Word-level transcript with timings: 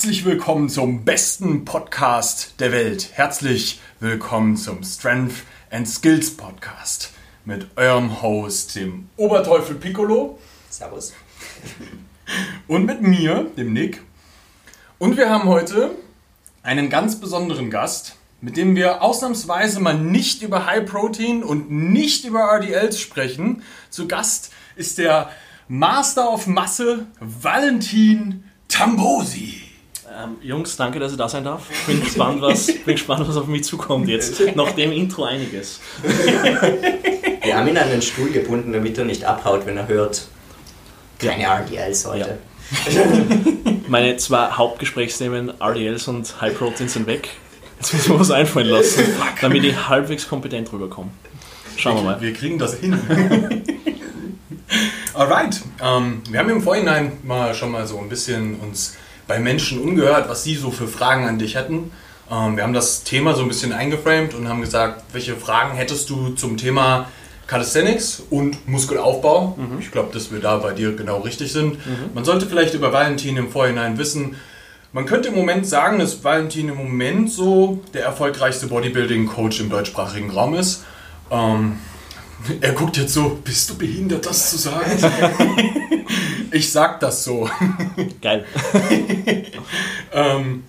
Herzlich 0.00 0.24
willkommen 0.24 0.70
zum 0.70 1.04
besten 1.04 1.66
Podcast 1.66 2.54
der 2.58 2.72
Welt. 2.72 3.10
Herzlich 3.12 3.80
willkommen 3.98 4.56
zum 4.56 4.82
Strength 4.82 5.42
and 5.70 5.86
Skills 5.86 6.38
Podcast 6.38 7.12
mit 7.44 7.66
eurem 7.76 8.22
Host, 8.22 8.76
dem 8.76 9.10
Oberteufel 9.18 9.74
Piccolo. 9.74 10.38
Servus. 10.70 11.12
Und 12.66 12.86
mit 12.86 13.02
mir, 13.02 13.50
dem 13.58 13.74
Nick. 13.74 14.00
Und 14.98 15.18
wir 15.18 15.28
haben 15.28 15.50
heute 15.50 15.90
einen 16.62 16.88
ganz 16.88 17.20
besonderen 17.20 17.68
Gast, 17.68 18.16
mit 18.40 18.56
dem 18.56 18.76
wir 18.76 19.02
ausnahmsweise 19.02 19.80
mal 19.80 19.98
nicht 19.98 20.40
über 20.40 20.64
High 20.64 20.86
Protein 20.90 21.42
und 21.42 21.70
nicht 21.70 22.24
über 22.24 22.44
RDLs 22.44 22.98
sprechen. 22.98 23.64
Zu 23.90 24.08
Gast 24.08 24.50
ist 24.76 24.96
der 24.96 25.28
Master 25.68 26.32
of 26.32 26.46
Masse 26.46 27.04
Valentin 27.20 28.44
Tambosi. 28.68 29.69
Ähm, 30.18 30.36
Jungs, 30.42 30.76
danke, 30.76 30.98
dass 30.98 31.12
ich 31.12 31.18
da 31.18 31.28
sein 31.28 31.44
darf. 31.44 31.62
Bin 31.86 32.00
gespannt, 32.00 32.42
was, 32.42 32.66
bin 32.66 32.94
gespannt, 32.94 33.28
was 33.28 33.36
auf 33.36 33.46
mich 33.46 33.62
zukommt 33.64 34.08
jetzt. 34.08 34.40
Nach 34.56 34.72
dem 34.72 34.90
Intro 34.92 35.24
einiges. 35.24 35.80
Wir 37.42 37.56
haben 37.56 37.68
ihn 37.68 37.78
an 37.78 37.90
den 37.90 38.02
Stuhl 38.02 38.30
gebunden, 38.30 38.72
damit 38.72 38.98
er 38.98 39.04
nicht 39.04 39.24
abhaut, 39.24 39.66
wenn 39.66 39.76
er 39.76 39.86
hört. 39.86 40.26
Keine 41.18 41.44
RDLs 41.44 42.06
heute. 42.06 42.38
Ja. 42.90 43.02
Meine 43.88 44.16
zwei 44.16 44.50
Hauptgesprächsthemen, 44.50 45.52
RDLs 45.60 46.08
und 46.08 46.40
High 46.40 46.56
Protein, 46.56 46.88
sind 46.88 47.06
weg. 47.06 47.28
Jetzt 47.78 47.94
müssen 47.94 48.12
wir 48.12 48.20
was 48.20 48.30
einfallen 48.30 48.68
lassen, 48.68 49.04
damit 49.40 49.64
ich 49.64 49.88
halbwegs 49.88 50.28
kompetent 50.28 50.72
rüberkomme. 50.72 51.10
Schauen 51.76 51.96
wir 51.96 52.02
mal. 52.02 52.20
Wir 52.20 52.32
kriegen 52.32 52.58
das 52.58 52.74
hin. 52.74 52.98
Alright, 55.14 55.60
ähm, 55.82 56.22
wir 56.28 56.38
haben 56.38 56.50
im 56.50 56.62
Vorhinein 56.62 57.12
mal 57.22 57.54
schon 57.54 57.72
mal 57.72 57.86
so 57.86 57.98
ein 57.98 58.08
bisschen 58.08 58.56
uns 58.60 58.96
bei 59.30 59.38
Menschen 59.38 59.80
umgehört, 59.80 60.28
was 60.28 60.42
sie 60.42 60.56
so 60.56 60.72
für 60.72 60.88
Fragen 60.88 61.24
an 61.28 61.38
dich 61.38 61.54
hätten. 61.54 61.92
Ähm, 62.28 62.56
wir 62.56 62.64
haben 62.64 62.72
das 62.72 63.04
Thema 63.04 63.36
so 63.36 63.42
ein 63.42 63.48
bisschen 63.48 63.72
eingeframed 63.72 64.34
und 64.34 64.48
haben 64.48 64.60
gesagt, 64.60 65.04
welche 65.12 65.36
Fragen 65.36 65.76
hättest 65.76 66.10
du 66.10 66.30
zum 66.30 66.56
Thema 66.56 67.08
Calisthenics 67.46 68.24
und 68.28 68.68
Muskelaufbau? 68.68 69.56
Mhm. 69.56 69.78
Ich 69.78 69.92
glaube, 69.92 70.12
dass 70.12 70.32
wir 70.32 70.40
da 70.40 70.56
bei 70.56 70.72
dir 70.72 70.96
genau 70.96 71.18
richtig 71.18 71.52
sind. 71.52 71.74
Mhm. 71.74 72.10
Man 72.12 72.24
sollte 72.24 72.46
vielleicht 72.46 72.74
über 72.74 72.92
Valentin 72.92 73.36
im 73.36 73.52
Vorhinein 73.52 73.98
wissen, 73.98 74.34
man 74.92 75.06
könnte 75.06 75.28
im 75.28 75.36
Moment 75.36 75.64
sagen, 75.64 76.00
dass 76.00 76.24
Valentin 76.24 76.68
im 76.68 76.76
Moment 76.76 77.30
so 77.30 77.84
der 77.94 78.02
erfolgreichste 78.02 78.66
Bodybuilding-Coach 78.66 79.60
im 79.60 79.70
deutschsprachigen 79.70 80.30
Raum 80.30 80.54
ist. 80.54 80.82
Ähm, 81.30 81.78
er 82.60 82.72
guckt 82.72 82.96
jetzt 82.96 83.14
so, 83.14 83.38
bist 83.44 83.70
du 83.70 83.78
behindert, 83.78 84.26
das 84.26 84.50
zu 84.50 84.58
sagen? 84.58 84.90
ich 86.52 86.72
sag 86.72 87.00
das 87.00 87.24
so. 87.24 87.48
Geil. 88.20 88.44
ähm, 90.12 90.64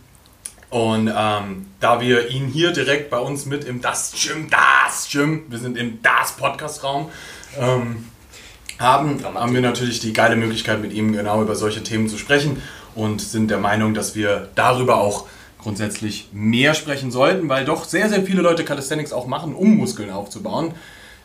und 0.70 1.12
ähm, 1.14 1.66
da 1.80 2.00
wir 2.00 2.30
ihn 2.30 2.48
hier 2.48 2.72
direkt 2.72 3.10
bei 3.10 3.20
uns 3.20 3.46
mit 3.46 3.66
im 3.66 3.82
Das 3.82 4.14
Gym, 4.14 4.50
Das 4.50 5.10
Gym, 5.12 5.44
wir 5.50 5.60
sind 5.60 5.78
im 5.78 6.02
Das 6.02 6.34
Podcast-Raum, 6.34 7.10
ähm, 7.60 8.08
haben, 8.80 9.24
haben 9.24 9.54
wir 9.54 9.62
natürlich 9.62 10.00
die 10.00 10.14
geile 10.14 10.36
Möglichkeit, 10.36 10.82
mit 10.82 10.94
ihm 10.94 11.14
genau 11.14 11.42
über 11.42 11.56
solche 11.56 11.84
Themen 11.84 12.08
zu 12.08 12.18
sprechen 12.18 12.62
und 12.96 13.22
sind 13.22 13.52
der 13.52 13.60
Meinung, 13.60 13.94
dass 13.94 14.16
wir 14.16 14.50
darüber 14.56 14.98
auch 14.98 15.28
grundsätzlich 15.62 16.30
mehr 16.32 16.74
sprechen 16.74 17.12
sollten, 17.12 17.50
weil 17.50 17.66
doch 17.66 17.84
sehr, 17.86 18.10
sehr 18.10 18.24
viele 18.24 18.42
Leute 18.42 18.64
Calisthenics 18.64 19.14
auch 19.14 19.28
machen, 19.28 19.54
um 19.54 19.76
Muskeln 19.78 20.10
aufzubauen. 20.10 20.74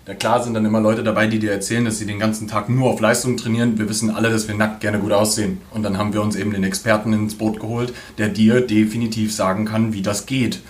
Da 0.06 0.14
klar 0.14 0.40
sind 0.40 0.54
dann 0.54 0.64
immer 0.64 0.80
Leute 0.80 1.02
dabei, 1.02 1.26
die 1.26 1.40
dir 1.40 1.50
erzählen, 1.50 1.84
dass 1.84 1.98
sie 1.98 2.06
den 2.06 2.20
ganzen 2.20 2.46
Tag 2.46 2.68
nur 2.68 2.88
auf 2.88 3.00
Leistung 3.00 3.36
trainieren. 3.36 3.76
Wir 3.76 3.88
wissen 3.88 4.08
alle, 4.08 4.30
dass 4.30 4.46
wir 4.46 4.54
nackt 4.54 4.80
gerne 4.80 5.00
gut 5.00 5.10
aussehen. 5.10 5.60
Und 5.72 5.82
dann 5.82 5.98
haben 5.98 6.14
wir 6.14 6.22
uns 6.22 6.36
eben 6.36 6.52
den 6.52 6.62
Experten 6.62 7.12
ins 7.12 7.34
Boot 7.34 7.58
geholt, 7.58 7.92
der 8.16 8.28
dir 8.28 8.60
definitiv 8.60 9.34
sagen 9.34 9.64
kann, 9.64 9.94
wie 9.94 10.02
das 10.02 10.26
geht. 10.26 10.60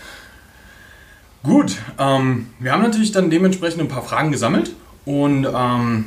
Gut, 1.42 1.76
ähm, 1.98 2.46
wir 2.58 2.72
haben 2.72 2.82
natürlich 2.82 3.12
dann 3.12 3.28
dementsprechend 3.28 3.82
ein 3.82 3.88
paar 3.88 4.02
Fragen 4.02 4.32
gesammelt 4.32 4.74
und 5.04 5.46
ähm, 5.46 6.06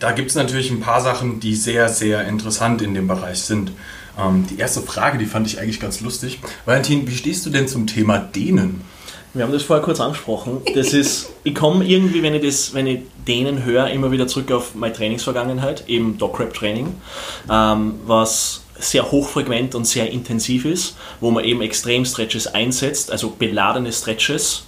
da 0.00 0.12
gibt 0.12 0.30
es 0.30 0.34
natürlich 0.34 0.70
ein 0.70 0.80
paar 0.80 1.02
Sachen, 1.02 1.40
die 1.40 1.54
sehr, 1.54 1.90
sehr 1.90 2.26
interessant 2.26 2.80
in 2.80 2.94
dem 2.94 3.06
Bereich 3.06 3.40
sind. 3.40 3.70
Ähm, 4.18 4.46
die 4.48 4.58
erste 4.58 4.80
Frage, 4.80 5.18
die 5.18 5.26
fand 5.26 5.46
ich 5.46 5.60
eigentlich 5.60 5.78
ganz 5.78 6.00
lustig. 6.00 6.40
Valentin, 6.64 7.06
wie 7.06 7.14
stehst 7.14 7.44
du 7.44 7.50
denn 7.50 7.68
zum 7.68 7.86
Thema 7.86 8.16
Dehnen? 8.18 8.80
Wir 9.32 9.44
haben 9.44 9.52
das 9.52 9.62
vorher 9.62 9.84
kurz 9.84 10.00
angesprochen. 10.00 10.60
Das 10.74 10.92
ist, 10.92 11.30
ich 11.44 11.54
komme 11.54 11.84
irgendwie, 11.84 12.22
wenn 12.22 12.34
ich, 12.34 12.42
das, 12.42 12.74
wenn 12.74 12.88
ich 12.88 13.00
denen 13.28 13.64
höre, 13.64 13.88
immer 13.90 14.10
wieder 14.10 14.26
zurück 14.26 14.50
auf 14.50 14.74
meine 14.74 14.92
Trainingsvergangenheit, 14.92 15.88
eben 15.88 16.18
Dog-Rap-Training, 16.18 17.00
ähm, 17.48 17.94
was 18.06 18.62
sehr 18.76 19.08
hochfrequent 19.08 19.76
und 19.76 19.86
sehr 19.86 20.10
intensiv 20.10 20.64
ist, 20.64 20.96
wo 21.20 21.30
man 21.30 21.44
eben 21.44 21.62
extrem 21.62 22.04
Stretches 22.04 22.48
einsetzt, 22.48 23.12
also 23.12 23.30
beladene 23.30 23.92
Stretches, 23.92 24.64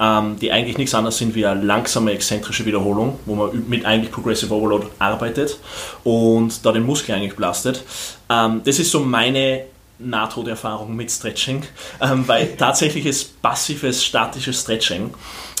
ähm, 0.00 0.36
die 0.40 0.50
eigentlich 0.50 0.78
nichts 0.78 0.94
anderes 0.94 1.18
sind 1.18 1.36
wie 1.36 1.46
eine 1.46 1.62
langsame 1.62 2.10
exzentrische 2.10 2.66
Wiederholung, 2.66 3.20
wo 3.26 3.36
man 3.36 3.68
mit 3.68 3.84
eigentlich 3.84 4.10
Progressive 4.10 4.52
Overload 4.52 4.88
arbeitet 4.98 5.58
und 6.02 6.66
da 6.66 6.72
den 6.72 6.84
Muskel 6.84 7.14
eigentlich 7.14 7.36
belastet. 7.36 7.84
Ähm, 8.28 8.62
das 8.64 8.80
ist 8.80 8.90
so 8.90 8.98
meine 8.98 9.66
Nahtoderfahrung 9.98 10.96
mit 10.96 11.10
Stretching, 11.10 11.62
ähm, 12.00 12.26
weil 12.26 12.56
tatsächliches 12.58 13.24
passives, 13.24 14.04
statisches 14.04 14.60
Stretching 14.62 15.14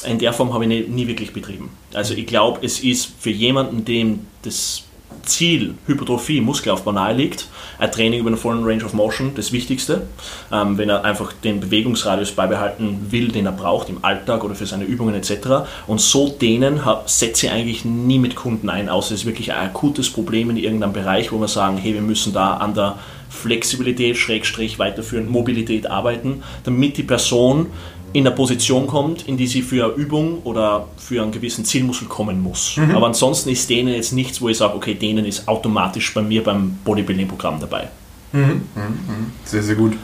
in 0.04 0.18
der 0.18 0.32
Form 0.32 0.52
habe 0.52 0.64
ich 0.64 0.68
nie, 0.68 0.80
nie 0.82 1.06
wirklich 1.06 1.32
betrieben. 1.32 1.70
Also 1.94 2.14
ich 2.14 2.26
glaube, 2.26 2.64
es 2.64 2.80
ist 2.80 3.08
für 3.18 3.30
jemanden, 3.30 3.84
dem 3.84 4.26
das 4.42 4.84
Ziel 5.24 5.74
Hypertrophie, 5.86 6.40
Muskelaufbau 6.40 6.92
nahe 6.92 7.14
liegt, 7.14 7.46
ein 7.78 7.90
Training 7.90 8.20
über 8.20 8.28
eine 8.28 8.36
vollen 8.36 8.64
Range 8.64 8.84
of 8.84 8.92
Motion 8.92 9.32
das 9.34 9.52
Wichtigste. 9.52 10.06
Ähm, 10.50 10.78
wenn 10.78 10.88
er 10.88 11.04
einfach 11.04 11.32
den 11.32 11.60
Bewegungsradius 11.60 12.32
beibehalten 12.32 13.06
will, 13.10 13.28
den 13.28 13.46
er 13.46 13.52
braucht 13.52 13.88
im 13.88 14.04
Alltag 14.04 14.44
oder 14.44 14.54
für 14.54 14.66
seine 14.66 14.84
Übungen 14.84 15.14
etc. 15.14 15.68
Und 15.86 16.00
so 16.00 16.28
denen 16.28 16.80
setze 17.06 17.46
ich 17.46 17.52
eigentlich 17.52 17.84
nie 17.84 18.18
mit 18.18 18.34
Kunden 18.34 18.68
ein, 18.68 18.88
außer 18.88 19.14
es 19.14 19.20
ist 19.20 19.26
wirklich 19.26 19.52
ein 19.52 19.68
akutes 19.68 20.10
Problem 20.10 20.50
in 20.50 20.56
irgendeinem 20.56 20.92
Bereich, 20.92 21.32
wo 21.32 21.38
wir 21.38 21.48
sagen, 21.48 21.76
hey, 21.76 21.94
wir 21.94 22.02
müssen 22.02 22.32
da 22.32 22.54
an 22.54 22.74
der 22.74 22.98
Flexibilität, 23.32 24.16
Schrägstrich, 24.16 24.78
weiterführend 24.78 25.30
Mobilität 25.30 25.86
arbeiten, 25.86 26.42
damit 26.64 26.96
die 26.98 27.02
Person 27.02 27.66
in 28.12 28.26
eine 28.26 28.36
Position 28.36 28.86
kommt, 28.86 29.26
in 29.26 29.36
die 29.36 29.46
sie 29.46 29.62
für 29.62 29.86
eine 29.86 29.94
Übung 29.94 30.42
oder 30.44 30.88
für 30.98 31.22
einen 31.22 31.32
gewissen 31.32 31.64
Zielmuskel 31.64 32.08
kommen 32.08 32.42
muss. 32.42 32.76
Mhm. 32.76 32.94
Aber 32.94 33.06
ansonsten 33.06 33.48
ist 33.48 33.70
denen 33.70 33.94
jetzt 33.94 34.12
nichts, 34.12 34.40
wo 34.40 34.48
ich 34.48 34.58
sage, 34.58 34.74
okay, 34.74 34.94
denen 34.94 35.24
ist 35.24 35.48
automatisch 35.48 36.12
bei 36.12 36.22
mir 36.22 36.44
beim 36.44 36.78
Bodybuilding-Programm 36.84 37.60
dabei. 37.60 37.88
Mhm. 38.32 38.40
Mhm. 38.40 38.62
mhm. 38.74 39.32
Sehr, 39.44 39.62
sehr 39.62 39.76
gut. 39.76 39.94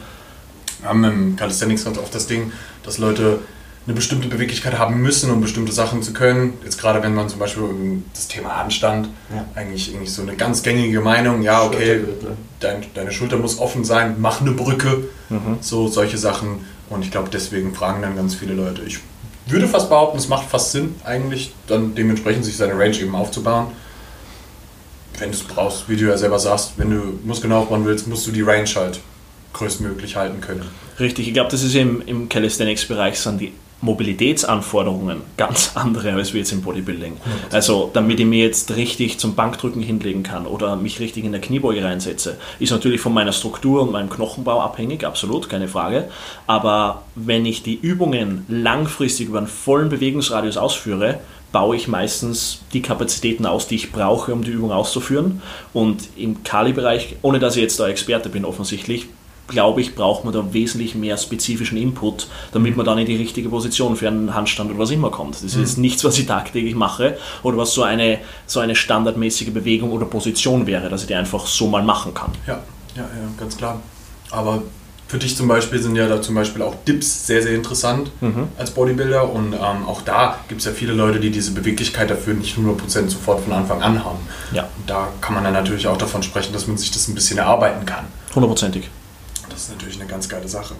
Wir 0.81 0.89
haben 0.89 1.03
im 1.03 1.35
Calisthenics 1.35 1.83
ganz 1.83 1.97
oft 1.97 2.13
das 2.15 2.25
Ding, 2.25 2.51
dass 2.83 2.97
Leute 2.97 3.39
eine 3.85 3.95
bestimmte 3.95 4.27
Beweglichkeit 4.27 4.77
haben 4.77 5.01
müssen, 5.01 5.31
um 5.31 5.41
bestimmte 5.41 5.71
Sachen 5.71 6.03
zu 6.03 6.13
können. 6.13 6.53
Jetzt 6.63 6.79
gerade 6.79 7.01
wenn 7.01 7.15
man 7.15 7.27
zum 7.27 7.39
Beispiel 7.39 7.63
das 8.13 8.27
Thema 8.27 8.53
Anstand, 8.55 9.09
ja. 9.33 9.45
eigentlich, 9.55 9.95
eigentlich 9.95 10.13
so 10.13 10.21
eine 10.21 10.35
ganz 10.35 10.61
gängige 10.61 11.01
Meinung, 11.01 11.41
ja 11.41 11.63
okay, 11.63 12.01
dein, 12.59 12.85
deine 12.93 13.11
Schulter 13.11 13.37
muss 13.37 13.57
offen 13.57 13.83
sein, 13.83 14.15
mach 14.19 14.41
eine 14.41 14.51
Brücke, 14.51 15.05
mhm. 15.29 15.57
so 15.61 15.87
solche 15.87 16.17
Sachen. 16.17 16.65
Und 16.89 17.03
ich 17.03 17.11
glaube, 17.11 17.29
deswegen 17.31 17.73
fragen 17.73 18.01
dann 18.01 18.15
ganz 18.15 18.35
viele 18.35 18.53
Leute. 18.53 18.83
Ich 18.83 18.99
würde 19.47 19.67
fast 19.67 19.89
behaupten, 19.89 20.17
es 20.17 20.27
macht 20.27 20.49
fast 20.49 20.71
Sinn, 20.71 20.95
eigentlich 21.03 21.53
dann 21.67 21.95
dementsprechend 21.95 22.45
sich 22.45 22.57
seine 22.57 22.73
Range 22.73 22.97
eben 22.97 23.15
aufzubauen. 23.15 23.67
Wenn 25.17 25.31
du 25.31 25.37
es 25.37 25.43
brauchst, 25.43 25.89
wie 25.89 25.97
du 25.97 26.05
ja 26.05 26.17
selber 26.17 26.39
sagst, 26.39 26.73
wenn 26.77 26.91
du 26.91 27.19
Muskeln 27.25 27.51
aufbauen 27.51 27.85
willst, 27.85 28.07
musst 28.07 28.25
du 28.27 28.31
die 28.31 28.41
Range 28.41 28.69
halt 28.75 28.99
größtmöglich 29.53 30.15
halten 30.15 30.41
können. 30.41 30.63
Richtig, 30.99 31.27
ich 31.27 31.33
glaube, 31.33 31.49
das 31.49 31.63
ist 31.63 31.75
im, 31.75 32.01
im 32.05 32.29
Calisthenics-Bereich 32.29 33.19
sind 33.19 33.41
die 33.41 33.51
Mobilitätsanforderungen 33.81 35.21
ganz 35.37 35.71
andere 35.75 36.13
als 36.13 36.33
wir 36.33 36.39
jetzt 36.39 36.51
im 36.51 36.61
Bodybuilding. 36.61 37.17
Also 37.51 37.89
damit 37.93 38.19
ich 38.19 38.25
mir 38.25 38.45
jetzt 38.45 38.75
richtig 38.75 39.19
zum 39.19 39.35
Bankdrücken 39.35 39.81
hinlegen 39.81 40.23
kann 40.23 40.45
oder 40.45 40.75
mich 40.75 40.99
richtig 40.99 41.23
in 41.23 41.31
der 41.31 41.41
Kniebeuge 41.41 41.83
reinsetze, 41.83 42.37
ist 42.59 42.71
natürlich 42.71 43.01
von 43.01 43.13
meiner 43.13 43.31
Struktur 43.31 43.81
und 43.81 43.91
meinem 43.91 44.09
Knochenbau 44.09 44.61
abhängig, 44.61 45.05
absolut, 45.05 45.49
keine 45.49 45.67
Frage. 45.67 46.09
Aber 46.47 47.03
wenn 47.15 47.45
ich 47.45 47.63
die 47.63 47.79
Übungen 47.79 48.45
langfristig 48.49 49.27
über 49.27 49.37
einen 49.37 49.47
vollen 49.47 49.89
Bewegungsradius 49.89 50.57
ausführe, 50.57 51.19
baue 51.51 51.75
ich 51.75 51.87
meistens 51.87 52.61
die 52.73 52.81
Kapazitäten 52.81 53.45
aus, 53.45 53.67
die 53.67 53.75
ich 53.75 53.91
brauche, 53.91 54.33
um 54.33 54.43
die 54.43 54.51
Übung 54.51 54.71
auszuführen. 54.71 55.41
Und 55.73 56.09
im 56.15 56.43
Kali-Bereich, 56.43 57.15
ohne 57.21 57.39
dass 57.39 57.55
ich 57.55 57.61
jetzt 57.61 57.79
da 57.79 57.87
Experte 57.87 58.29
bin 58.29 58.45
offensichtlich, 58.45 59.07
glaube 59.49 59.81
ich, 59.81 59.95
braucht 59.95 60.23
man 60.23 60.33
da 60.33 60.53
wesentlich 60.53 60.95
mehr 60.95 61.17
spezifischen 61.17 61.77
Input, 61.77 62.27
damit 62.53 62.77
man 62.77 62.85
dann 62.85 62.97
in 62.97 63.05
die 63.05 63.15
richtige 63.15 63.49
Position 63.49 63.95
für 63.95 64.07
einen 64.07 64.33
Handstand 64.33 64.69
oder 64.69 64.79
was 64.79 64.91
immer 64.91 65.09
kommt. 65.09 65.43
Das 65.43 65.55
ist 65.55 65.77
mhm. 65.77 65.81
nichts, 65.81 66.03
was 66.03 66.17
ich 66.17 66.27
tagtäglich 66.27 66.75
mache 66.75 67.17
oder 67.43 67.57
was 67.57 67.73
so 67.73 67.83
eine, 67.83 68.19
so 68.45 68.59
eine 68.59 68.75
standardmäßige 68.75 69.51
Bewegung 69.51 69.91
oder 69.91 70.05
Position 70.05 70.67
wäre, 70.67 70.89
dass 70.89 71.01
ich 71.01 71.07
die 71.07 71.15
einfach 71.15 71.45
so 71.45 71.67
mal 71.67 71.83
machen 71.83 72.13
kann. 72.13 72.31
Ja, 72.47 72.61
ja, 72.95 73.03
ja, 73.03 73.29
ganz 73.37 73.57
klar. 73.57 73.81
Aber 74.31 74.61
für 75.09 75.17
dich 75.17 75.35
zum 75.35 75.47
Beispiel 75.47 75.81
sind 75.81 75.95
ja 75.95 76.07
da 76.07 76.21
zum 76.21 76.35
Beispiel 76.35 76.61
auch 76.61 76.75
Dips 76.87 77.25
sehr, 77.25 77.41
sehr 77.41 77.55
interessant 77.55 78.11
mhm. 78.21 78.49
als 78.59 78.69
Bodybuilder 78.69 79.27
und 79.27 79.53
ähm, 79.53 79.87
auch 79.87 80.03
da 80.03 80.37
gibt 80.47 80.61
es 80.61 80.65
ja 80.65 80.71
viele 80.71 80.93
Leute, 80.93 81.19
die 81.19 81.31
diese 81.31 81.51
Beweglichkeit 81.51 82.11
dafür 82.11 82.35
nicht 82.35 82.55
100% 82.55 83.09
sofort 83.09 83.43
von 83.43 83.53
Anfang 83.53 83.81
an 83.81 84.05
haben. 84.05 84.19
Ja. 84.51 84.69
Und 84.77 84.87
da 84.87 85.07
kann 85.19 85.33
man 85.33 85.43
dann 85.43 85.53
natürlich 85.53 85.87
auch 85.87 85.97
davon 85.97 86.21
sprechen, 86.21 86.53
dass 86.53 86.67
man 86.67 86.77
sich 86.77 86.91
das 86.91 87.07
ein 87.07 87.15
bisschen 87.15 87.39
erarbeiten 87.39 87.87
kann. 87.87 88.05
Hundertprozentig. 88.35 88.87
Das 89.49 89.63
ist 89.63 89.71
natürlich 89.71 89.99
eine 89.99 90.09
ganz 90.09 90.29
geile 90.29 90.47
Sache. 90.47 90.75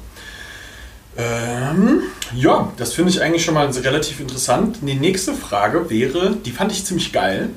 Ähm, 1.18 2.04
ja, 2.36 2.72
das 2.78 2.94
finde 2.94 3.12
ich 3.12 3.22
eigentlich 3.22 3.44
schon 3.44 3.56
mal 3.56 3.68
relativ 3.68 4.20
interessant. 4.20 4.78
Die 4.82 4.94
nächste 4.94 5.34
Frage 5.34 5.90
wäre, 5.90 6.36
die 6.36 6.52
fand 6.52 6.72
ich 6.72 6.86
ziemlich 6.86 7.12
geil. 7.12 7.50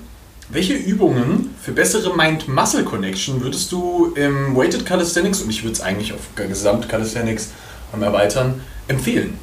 Welche 0.48 0.74
Übungen 0.74 1.54
für 1.62 1.72
bessere 1.72 2.16
Mind-Muscle-Connection 2.16 3.40
würdest 3.40 3.70
du 3.72 4.12
im 4.16 4.56
Weighted 4.56 4.84
Calisthenics, 4.84 5.40
und 5.40 5.50
ich 5.50 5.62
würde 5.62 5.74
es 5.74 5.80
eigentlich 5.80 6.12
auf 6.12 6.20
Gesamt 6.34 6.88
Calisthenics 6.88 7.50
erweitern, 7.92 8.60
empfehlen? 8.88 9.38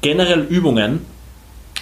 Generell 0.00 0.42
Übungen, 0.42 1.04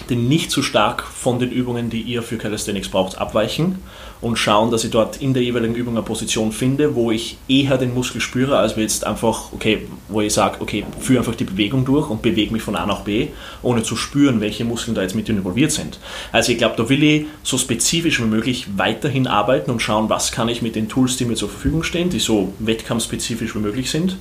die 0.09 0.15
nicht 0.15 0.51
zu 0.51 0.63
stark 0.63 1.03
von 1.03 1.39
den 1.39 1.51
Übungen, 1.51 1.89
die 1.89 2.01
ihr 2.01 2.23
für 2.23 2.37
Calisthenics 2.37 2.89
braucht, 2.89 3.17
abweichen 3.17 3.79
und 4.21 4.37
schauen, 4.37 4.71
dass 4.71 4.83
ich 4.83 4.91
dort 4.91 5.21
in 5.21 5.33
der 5.33 5.43
jeweiligen 5.43 5.75
Übung 5.75 5.95
eine 5.95 6.03
Position 6.03 6.51
finde, 6.51 6.95
wo 6.95 7.11
ich 7.11 7.37
eher 7.47 7.77
den 7.77 7.93
Muskel 7.93 8.21
spüre, 8.21 8.57
als 8.57 8.75
wir 8.75 8.83
jetzt 8.83 9.05
einfach, 9.05 9.53
okay, 9.53 9.87
wo 10.07 10.21
ich 10.21 10.33
sage, 10.33 10.57
okay, 10.59 10.85
führe 10.99 11.19
einfach 11.19 11.35
die 11.35 11.43
Bewegung 11.43 11.85
durch 11.85 12.09
und 12.09 12.21
bewege 12.21 12.51
mich 12.51 12.61
von 12.61 12.75
A 12.75 12.85
nach 12.85 13.01
B, 13.01 13.27
ohne 13.61 13.83
zu 13.83 13.95
spüren, 13.95 14.41
welche 14.41 14.65
Muskeln 14.65 14.95
da 14.95 15.01
jetzt 15.01 15.15
mit 15.15 15.29
involviert 15.29 15.71
sind. 15.71 15.99
Also 16.31 16.51
ich 16.51 16.57
glaube, 16.57 16.75
da 16.77 16.89
will 16.89 17.03
ich 17.03 17.25
so 17.43 17.57
spezifisch 17.57 18.19
wie 18.19 18.25
möglich 18.25 18.67
weiterhin 18.75 19.27
arbeiten 19.27 19.71
und 19.71 19.81
schauen, 19.81 20.09
was 20.09 20.31
kann 20.31 20.49
ich 20.49 20.61
mit 20.61 20.75
den 20.75 20.89
Tools, 20.89 21.17
die 21.17 21.25
mir 21.25 21.35
zur 21.35 21.49
Verfügung 21.49 21.83
stehen, 21.83 22.09
die 22.09 22.19
so 22.19 22.53
wettkampfspezifisch 22.59 23.55
wie 23.55 23.59
möglich 23.59 23.91
sind, 23.91 24.17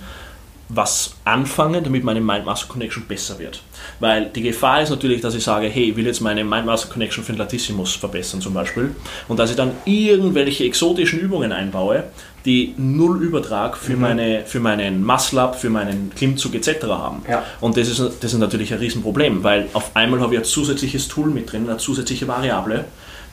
was 0.69 1.15
anfangen, 1.25 1.85
damit 1.85 2.03
meine 2.03 2.21
Mind-Muscle-Connection 2.21 3.05
besser 3.07 3.39
wird. 3.39 3.63
Weil 4.01 4.27
die 4.27 4.43
Gefahr 4.43 4.83
ist 4.83 4.91
natürlich, 4.91 5.21
dass 5.21 5.35
ich 5.35 5.45
sage, 5.45 5.69
hey, 5.69 5.91
ich 5.91 5.97
will 5.97 6.07
jetzt 6.07 6.21
meine 6.21 6.45
Mind-Muscle-Connection 6.45 7.23
für 7.23 7.33
den 7.33 7.39
Latissimus 7.39 7.95
verbessern 7.95 8.41
zum 8.41 8.55
Beispiel 8.55 8.95
und 9.29 9.39
dass 9.39 9.51
ich 9.51 9.57
dann 9.57 9.73
irgendwelche 9.85 10.65
exotischen 10.65 11.21
Übungen 11.21 11.53
einbaue, 11.53 12.05
die 12.45 12.75
null 12.77 13.23
Übertrag 13.23 13.77
für, 13.77 13.95
mhm. 13.95 14.01
meine, 14.01 14.43
für 14.47 14.61
meinen 14.61 15.05
Muscle-Up, 15.05 15.57
für 15.57 15.71
meinen 15.71 16.13
Klimmzug 16.15 16.55
etc. 16.55 16.87
haben. 16.87 17.23
Ja. 17.29 17.45
Und 17.61 17.77
das 17.77 17.89
ist, 17.89 18.01
das 18.01 18.33
ist 18.33 18.39
natürlich 18.39 18.73
ein 18.73 18.79
Riesenproblem, 18.79 19.45
weil 19.45 19.69
auf 19.73 19.95
einmal 19.95 20.21
habe 20.21 20.35
ich 20.35 20.41
ein 20.41 20.45
zusätzliches 20.45 21.09
Tool 21.09 21.29
mit 21.29 21.51
drin, 21.51 21.69
eine 21.69 21.79
zusätzliche 21.79 22.27
Variable, 22.27 22.85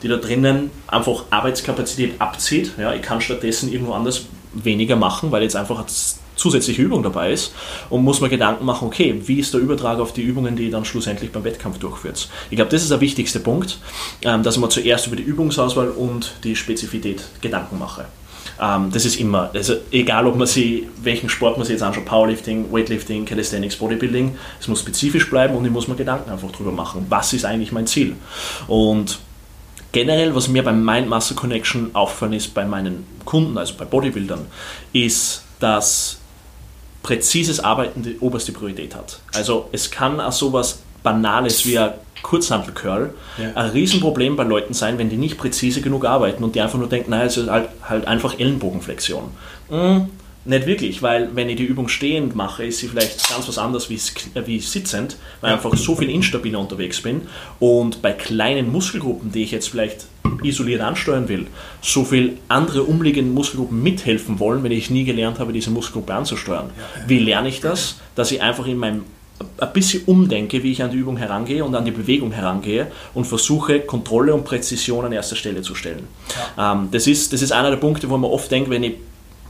die 0.02 0.08
da 0.08 0.16
drinnen 0.16 0.70
einfach 0.86 1.24
Arbeitskapazität 1.30 2.20
abzieht. 2.20 2.72
Ja, 2.78 2.92
ich 2.92 3.02
kann 3.02 3.20
stattdessen 3.20 3.72
irgendwo 3.72 3.92
anders 3.92 4.26
weniger 4.52 4.96
machen, 4.96 5.32
weil 5.32 5.42
jetzt 5.42 5.56
einfach 5.56 5.84
zusätzliche 6.44 6.82
Übung 6.82 7.02
dabei 7.02 7.32
ist 7.32 7.54
und 7.88 8.04
muss 8.04 8.20
man 8.20 8.28
Gedanken 8.28 8.66
machen, 8.66 8.86
okay, 8.86 9.18
wie 9.24 9.40
ist 9.40 9.54
der 9.54 9.62
Übertrag 9.62 9.98
auf 9.98 10.12
die 10.12 10.20
Übungen, 10.20 10.56
die 10.56 10.68
dann 10.68 10.84
schlussendlich 10.84 11.32
beim 11.32 11.42
Wettkampf 11.42 11.78
durchführt. 11.78 12.28
Ich 12.50 12.56
glaube, 12.56 12.70
das 12.70 12.82
ist 12.82 12.90
der 12.90 13.00
wichtigste 13.00 13.40
Punkt, 13.40 13.78
ähm, 14.22 14.42
dass 14.42 14.58
mir 14.58 14.68
zuerst 14.68 15.06
über 15.06 15.16
die 15.16 15.22
Übungsauswahl 15.22 15.88
und 15.88 16.34
die 16.44 16.54
Spezifität 16.54 17.22
Gedanken 17.40 17.78
mache. 17.78 18.04
Ähm, 18.60 18.90
das 18.92 19.06
ist 19.06 19.16
immer, 19.16 19.50
also 19.54 19.76
egal 19.90 20.26
ob 20.26 20.36
man 20.36 20.46
sie, 20.46 20.86
welchen 21.02 21.30
Sport 21.30 21.56
man 21.56 21.66
sich 21.66 21.72
jetzt 21.72 21.82
anschaut, 21.82 22.04
Powerlifting, 22.04 22.70
Weightlifting, 22.70 23.24
Calisthenics, 23.24 23.76
Bodybuilding, 23.76 24.36
es 24.60 24.68
muss 24.68 24.80
spezifisch 24.80 25.30
bleiben 25.30 25.56
und 25.56 25.64
ich 25.64 25.70
muss 25.70 25.88
mir 25.88 25.96
Gedanken 25.96 26.30
einfach 26.30 26.52
drüber 26.52 26.72
machen, 26.72 27.06
was 27.08 27.32
ist 27.32 27.46
eigentlich 27.46 27.72
mein 27.72 27.86
Ziel. 27.86 28.16
Und 28.66 29.18
generell, 29.92 30.34
was 30.34 30.48
mir 30.48 30.62
beim 30.62 30.84
Mind 30.84 31.08
Muscle 31.08 31.36
Connection 31.36 31.94
auffallen 31.94 32.34
ist 32.34 32.52
bei 32.52 32.66
meinen 32.66 33.06
Kunden, 33.24 33.56
also 33.56 33.74
bei 33.78 33.86
Bodybuildern, 33.86 34.44
ist, 34.92 35.42
dass 35.58 36.18
präzises 37.04 37.60
Arbeiten 37.60 38.02
die 38.02 38.18
oberste 38.18 38.50
Priorität 38.50 38.96
hat. 38.96 39.20
Also 39.32 39.68
es 39.70 39.92
kann 39.92 40.20
auch 40.20 40.32
sowas 40.32 40.80
Banales 41.04 41.64
wie 41.66 41.78
ein 41.78 41.92
Kurzhantelcurl 42.22 43.14
ja. 43.36 43.52
ein 43.54 43.70
Riesenproblem 43.70 44.34
bei 44.34 44.44
Leuten 44.44 44.72
sein, 44.72 44.98
wenn 44.98 45.10
die 45.10 45.18
nicht 45.18 45.36
präzise 45.36 45.82
genug 45.82 46.06
arbeiten 46.06 46.42
und 46.42 46.54
die 46.54 46.62
einfach 46.62 46.78
nur 46.78 46.88
denken, 46.88 47.10
naja, 47.10 47.26
es 47.26 47.36
ist 47.36 47.50
halt, 47.50 47.68
halt 47.86 48.08
einfach 48.08 48.40
Ellenbogenflexion. 48.40 49.24
Mhm 49.70 50.10
nicht 50.44 50.66
wirklich, 50.66 51.02
weil 51.02 51.30
wenn 51.34 51.48
ich 51.48 51.56
die 51.56 51.64
Übung 51.64 51.88
stehend 51.88 52.34
mache, 52.34 52.64
ist 52.64 52.78
sie 52.78 52.88
vielleicht 52.88 53.28
ganz 53.28 53.48
was 53.48 53.58
anderes 53.58 53.88
wie, 53.88 53.98
wie 54.44 54.60
sitzend, 54.60 55.16
weil 55.40 55.50
ich 55.50 55.56
einfach 55.56 55.76
so 55.76 55.96
viel 55.96 56.10
instabiler 56.10 56.58
unterwegs 56.58 57.00
bin. 57.00 57.22
Und 57.60 58.02
bei 58.02 58.12
kleinen 58.12 58.70
Muskelgruppen, 58.70 59.32
die 59.32 59.42
ich 59.42 59.52
jetzt 59.52 59.68
vielleicht 59.68 60.06
isoliert 60.42 60.82
ansteuern 60.82 61.28
will, 61.28 61.46
so 61.80 62.04
viel 62.04 62.38
andere 62.48 62.82
umliegende 62.82 63.32
Muskelgruppen 63.32 63.82
mithelfen 63.82 64.38
wollen, 64.38 64.62
wenn 64.62 64.72
ich 64.72 64.90
nie 64.90 65.04
gelernt 65.04 65.38
habe, 65.38 65.52
diese 65.52 65.70
Muskelgruppe 65.70 66.14
anzusteuern. 66.14 66.70
Wie 67.06 67.18
lerne 67.18 67.48
ich 67.48 67.60
das? 67.60 67.96
Dass 68.14 68.30
ich 68.30 68.42
einfach 68.42 68.66
in 68.66 68.76
meinem 68.76 69.04
ein 69.58 69.72
bisschen 69.72 70.04
umdenke, 70.04 70.62
wie 70.62 70.72
ich 70.72 70.82
an 70.82 70.90
die 70.90 70.96
Übung 70.96 71.16
herangehe 71.16 71.64
und 71.64 71.74
an 71.74 71.84
die 71.84 71.90
Bewegung 71.90 72.30
herangehe 72.30 72.86
und 73.14 73.26
versuche, 73.26 73.80
Kontrolle 73.80 74.32
und 74.32 74.44
Präzision 74.44 75.04
an 75.04 75.12
erster 75.12 75.36
Stelle 75.36 75.62
zu 75.62 75.74
stellen. 75.74 76.06
Ja. 76.56 76.72
Ähm, 76.72 76.88
das, 76.92 77.06
ist, 77.06 77.32
das 77.32 77.42
ist 77.42 77.50
einer 77.50 77.70
der 77.70 77.78
Punkte, 77.78 78.08
wo 78.08 78.16
man 78.16 78.30
oft 78.30 78.50
denkt, 78.50 78.70
wenn 78.70 78.84
ich 78.84 78.94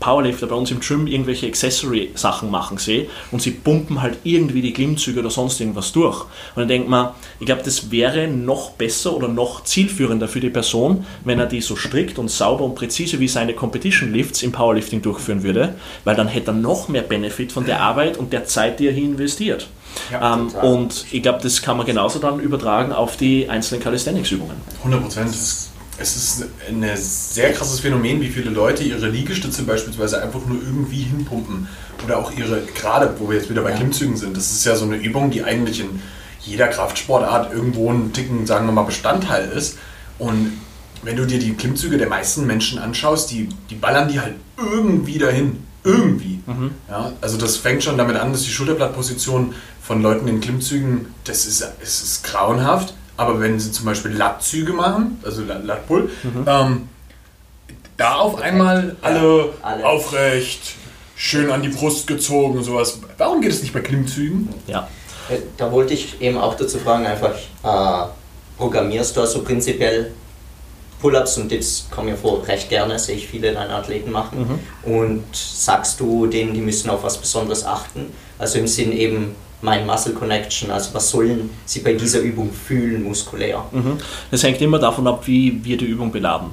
Powerlifter 0.05 0.47
bei 0.47 0.55
uns 0.55 0.71
im 0.71 0.81
Gym 0.81 1.07
irgendwelche 1.07 1.47
Accessory-Sachen 1.47 2.51
machen 2.51 2.77
sehe 2.77 3.07
und 3.31 3.41
sie 3.41 3.53
pumpen 3.53 4.03
halt 4.03 4.19
irgendwie 4.23 4.61
die 4.61 4.75
Klimmzüge 4.75 5.21
oder 5.21 5.31
sonst 5.31 5.59
irgendwas 5.61 5.93
durch. 5.93 6.21
Und 6.55 6.61
dann 6.61 6.69
denkt 6.69 6.91
man, 6.91 7.11
ich 7.41 7.47
glaube, 7.47 7.63
das 7.65 7.91
wäre 7.91 8.29
noch 8.29 8.73
besser 8.73 9.17
oder 9.17 9.29
noch 9.29 9.65
zielführender 9.65 10.29
für 10.29 10.41
die 10.41 10.51
Person, 10.51 11.07
wenn 11.25 11.39
er 11.39 11.47
die 11.47 11.63
so 11.63 11.75
strikt 11.75 12.19
und 12.19 12.31
sauber 12.31 12.65
und 12.65 12.75
präzise 12.75 13.19
wie 13.19 13.29
seine 13.29 13.55
Competition-Lifts 13.55 14.43
im 14.43 14.53
Powerlifting 14.53 15.01
durchführen 15.01 15.43
würde, 15.43 15.75
weil 16.05 16.17
dann 16.17 16.29
hätte 16.29 16.51
er 16.51 16.55
noch 16.55 16.89
mehr 16.89 17.01
Benefit 17.01 17.53
von 17.53 17.65
der 17.65 17.81
Arbeit 17.81 18.19
und 18.19 18.35
der 18.35 18.45
Zeit, 18.45 18.81
die 18.81 18.89
er 18.89 18.93
hier 18.93 19.05
investiert. 19.05 19.69
Ja, 20.13 20.35
ähm, 20.35 20.49
und 20.49 21.07
ich 21.13 21.23
glaube, 21.23 21.39
das 21.43 21.63
kann 21.63 21.79
man 21.79 21.87
genauso 21.87 22.19
dann 22.19 22.41
übertragen 22.41 22.93
auf 22.93 23.17
die 23.17 23.49
einzelnen 23.49 23.83
Calisthenics-Übungen. 23.83 24.57
100 24.83 25.03
Prozent 25.03 25.35
es 25.99 26.17
ist 26.17 26.45
ein 26.69 26.85
sehr 26.97 27.53
krasses 27.53 27.81
Phänomen, 27.81 28.21
wie 28.21 28.29
viele 28.29 28.51
Leute 28.51 28.83
ihre 28.83 29.09
Liegestütze 29.09 29.63
beispielsweise 29.63 30.23
einfach 30.23 30.45
nur 30.47 30.59
irgendwie 30.61 31.03
hinpumpen. 31.03 31.69
Oder 32.05 32.19
auch 32.19 32.33
ihre, 32.37 32.63
gerade 32.63 33.15
wo 33.19 33.29
wir 33.29 33.37
jetzt 33.37 33.49
wieder 33.49 33.63
bei 33.63 33.73
Klimmzügen 33.73 34.17
sind, 34.17 34.37
das 34.37 34.51
ist 34.51 34.65
ja 34.65 34.75
so 34.77 34.85
eine 34.85 34.97
Übung, 34.97 35.31
die 35.31 35.45
eigentlich 35.45 35.81
in 35.81 36.03
jeder 36.41 36.69
Kraftsportart 36.69 37.53
irgendwo 37.53 37.91
ein 37.91 38.13
Ticken, 38.13 38.47
sagen 38.47 38.67
wir 38.67 38.73
mal, 38.73 38.83
Bestandteil 38.83 39.49
ist. 39.51 39.79
Und 40.19 40.53
wenn 41.03 41.17
du 41.17 41.27
dir 41.27 41.39
die 41.39 41.55
Klimmzüge 41.55 41.97
der 41.97 42.09
meisten 42.09 42.47
Menschen 42.47 42.79
anschaust, 42.79 43.31
die, 43.31 43.49
die 43.71 43.75
ballern 43.75 44.09
die 44.09 44.21
halt 44.21 44.35
irgendwie 44.57 45.19
dahin. 45.19 45.65
Irgendwie. 45.87 46.41
Mhm. 46.47 46.71
Ja, 46.89 47.13
also 47.21 47.37
das 47.37 47.59
fängt 47.59 47.83
schon 47.83 47.99
damit 47.99 48.17
an, 48.17 48.33
dass 48.33 48.43
die 48.43 48.51
Schulterblattposition 48.51 49.55
von 49.83 50.01
Leuten 50.01 50.27
in 50.29 50.41
Klimmzügen, 50.41 51.07
das 51.25 51.45
ist, 51.45 51.63
es 51.83 52.03
ist 52.03 52.25
grauenhaft. 52.25 52.95
Aber 53.17 53.41
wenn 53.41 53.61
sie 53.61 53.71
zum 53.71 53.87
Beispiel 53.87 54.13
Lattzüge 54.13 54.73
machen, 54.73 55.21
also 55.25 55.43
Lattpull, 55.43 56.11
mhm. 56.23 56.45
ähm, 56.47 56.89
da 57.97 58.17
auf 58.17 58.41
einmal 58.41 58.97
alle, 59.03 59.51
alle, 59.63 59.87
aufrecht, 59.87 60.75
schön 61.15 61.51
an 61.51 61.63
die 61.63 61.69
Brust 61.69 62.07
gezogen 62.07 62.63
sowas. 62.65 62.99
Warum 63.19 63.41
geht 63.41 63.53
es 63.53 63.63
nicht 63.63 63.73
bei 63.73 63.81
Klimmzügen? 63.81 64.49
Ja. 64.67 64.89
Äh, 65.29 65.39
da 65.57 65.71
wollte 65.71 65.95
ich 65.95 66.21
eben 66.21 66.39
auch 66.39 66.55
dazu 66.57 66.79
fragen, 66.79 67.07
einfach 67.07 67.35
äh, 67.63 68.09
programmierst 68.59 69.17
du 69.17 69.21
also 69.21 69.43
prinzipiell 69.43 70.11
Pull-ups 71.01 71.37
und 71.37 71.51
Dips 71.51 71.87
kommen 71.91 72.09
ja 72.09 72.17
vor 72.17 72.47
recht 72.49 72.71
gerne, 72.71 72.99
sehe 72.99 73.17
ich 73.17 73.29
viele 73.29 73.53
deiner 73.53 73.77
Athleten 73.77 74.11
machen. 74.11 74.61
Mhm. 74.85 74.91
Und 74.91 75.25
sagst 75.37 76.01
du 76.01 76.27
denen, 76.27 76.55
die 76.55 76.63
müssen 76.63 76.89
auf 76.89 77.03
was 77.03 77.19
Besonderes 77.19 77.65
achten? 77.67 78.07
Also 78.39 78.59
im 78.59 78.67
Sinn 78.67 78.91
eben 78.91 79.37
mein 79.65 79.87
Muscle 79.87 80.13
Connection, 80.13 80.71
also 80.71 80.93
was 80.93 81.09
sollen 81.09 81.49
sie 81.65 81.81
bei 81.81 81.95
dieser 81.95 82.21
Übung 82.21 82.53
fühlen 82.53 83.03
muskulär? 83.03 83.65
Mhm. 83.73 83.97
Das 84.31 84.43
hängt 84.43 84.61
immer 84.61 84.79
davon 84.79 85.07
ab, 85.07 85.27
wie 85.27 85.65
wir 85.65 85.79
die 85.79 85.87
Übung 85.87 86.13
beladen. 86.13 86.49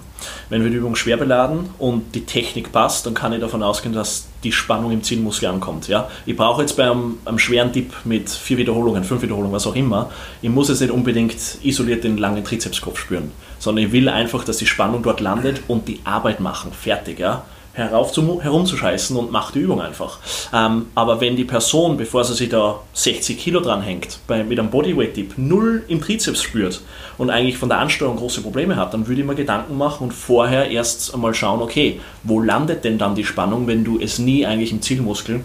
Wenn 0.50 0.64
wir 0.64 0.70
die 0.70 0.78
Übung 0.78 0.96
schwer 0.96 1.18
beladen 1.18 1.70
und 1.78 2.16
die 2.16 2.26
Technik 2.26 2.72
passt, 2.72 3.06
dann 3.06 3.14
kann 3.14 3.34
ich 3.34 3.42
davon 3.42 3.64
ausgehen, 3.64 3.94
dass 3.94 4.28
die 4.46 4.54
Spannung 4.54 4.92
im 4.92 5.04
Zielmuskel 5.04 5.50
ankommt. 5.50 5.90
Ja? 5.90 6.10
Ich 6.26 6.38
brauche 6.38 6.62
jetzt 6.62 6.78
beim 6.78 7.18
einem 7.26 7.38
schweren 7.38 7.74
Dip 7.74 7.94
mit 8.06 8.30
vier 8.30 8.58
Wiederholungen, 8.58 9.04
fünf 9.04 9.22
Wiederholungen, 9.22 9.52
was 9.52 9.68
auch 9.68 9.76
immer, 9.76 10.10
ich 10.42 10.50
muss 10.50 10.70
jetzt 10.70 10.80
nicht 10.80 10.92
unbedingt 10.92 11.36
isoliert 11.64 12.06
den 12.06 12.18
langen 12.18 12.46
Trizepskopf 12.46 12.98
spüren, 12.98 13.32
sondern 13.60 13.86
ich 13.86 13.92
will 13.92 14.08
einfach, 14.08 14.46
dass 14.46 14.58
die 14.58 14.68
Spannung 14.68 15.04
dort 15.04 15.20
landet 15.20 15.64
und 15.68 15.88
die 15.90 16.00
Arbeit 16.06 16.40
machen, 16.40 16.72
fertig. 16.72 17.20
Ja? 17.20 17.44
Herauf 17.74 18.12
zu, 18.12 18.42
herumzuscheißen 18.42 19.16
und 19.16 19.32
macht 19.32 19.56
die 19.56 19.60
Übung 19.60 19.82
einfach. 19.82 20.20
Ähm, 20.54 20.88
aber 20.96 21.22
wenn 21.22 21.36
die 21.36 21.46
Person, 21.46 21.98
bevor 21.98 22.24
sie 22.24 22.34
sich 22.34 22.50
da 22.50 22.80
60 22.94 23.38
Kilo 23.38 23.60
dranhängt, 23.60 24.20
bei, 24.28 24.44
mit 24.44 24.60
einem 24.60 24.70
Bodyweight-Dip 24.70 25.38
null 25.38 25.84
im 25.88 26.02
Trizeps 26.02 26.42
spürt 26.42 26.82
und 27.18 27.30
eigentlich 27.30 27.58
von 27.58 27.70
der 27.70 27.80
Ansteuerung 27.80 28.18
große 28.18 28.42
Probleme 28.42 28.76
hat, 28.76 28.94
dann 28.94 29.08
würde 29.08 29.22
ich 29.22 29.28
mir 29.28 29.36
Gedanken 29.36 29.78
machen 29.78 30.06
und 30.06 30.14
vorher 30.14 30.70
erst 30.70 31.14
einmal 31.14 31.34
schauen, 31.34 31.62
okay, 31.62 32.00
wo 32.24 32.42
landet 32.42 32.84
denn 32.84 32.98
dann 32.98 33.16
die 33.16 33.26
Spannung, 33.26 33.68
wenn 33.68 33.84
du 33.84 34.00
es 34.00 34.20
nie 34.20 34.46
eigentlich 34.46 34.72
im 34.72 34.82
Zielmuskel 34.82 35.42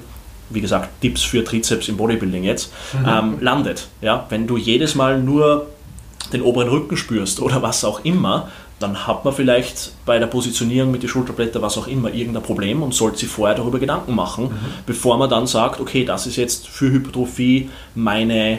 wie 0.48 0.60
gesagt, 0.60 1.00
Tipps 1.00 1.22
für 1.22 1.44
Trizeps 1.44 1.88
im 1.88 1.96
Bodybuilding 1.96 2.44
jetzt, 2.44 2.72
mhm. 2.92 3.06
ähm, 3.08 3.36
landet. 3.40 3.88
Ja? 4.00 4.26
Wenn 4.28 4.46
du 4.46 4.56
jedes 4.56 4.94
Mal 4.94 5.20
nur 5.20 5.66
den 6.32 6.42
oberen 6.42 6.68
Rücken 6.68 6.96
spürst 6.96 7.40
oder 7.40 7.62
was 7.62 7.84
auch 7.84 8.04
immer, 8.04 8.50
dann 8.78 9.06
hat 9.06 9.24
man 9.24 9.32
vielleicht 9.32 9.92
bei 10.04 10.18
der 10.18 10.26
Positionierung 10.26 10.90
mit 10.90 11.02
den 11.02 11.08
Schulterblättern, 11.08 11.62
was 11.62 11.78
auch 11.78 11.86
immer, 11.86 12.12
irgendein 12.12 12.42
Problem 12.42 12.82
und 12.82 12.92
sollte 12.92 13.18
sich 13.18 13.28
vorher 13.28 13.56
darüber 13.56 13.78
Gedanken 13.78 14.14
machen, 14.14 14.44
mhm. 14.44 14.58
bevor 14.84 15.16
man 15.16 15.30
dann 15.30 15.46
sagt, 15.46 15.80
okay, 15.80 16.04
das 16.04 16.26
ist 16.26 16.36
jetzt 16.36 16.68
für 16.68 16.90
Hypertrophie 16.90 17.70
meine 17.94 18.58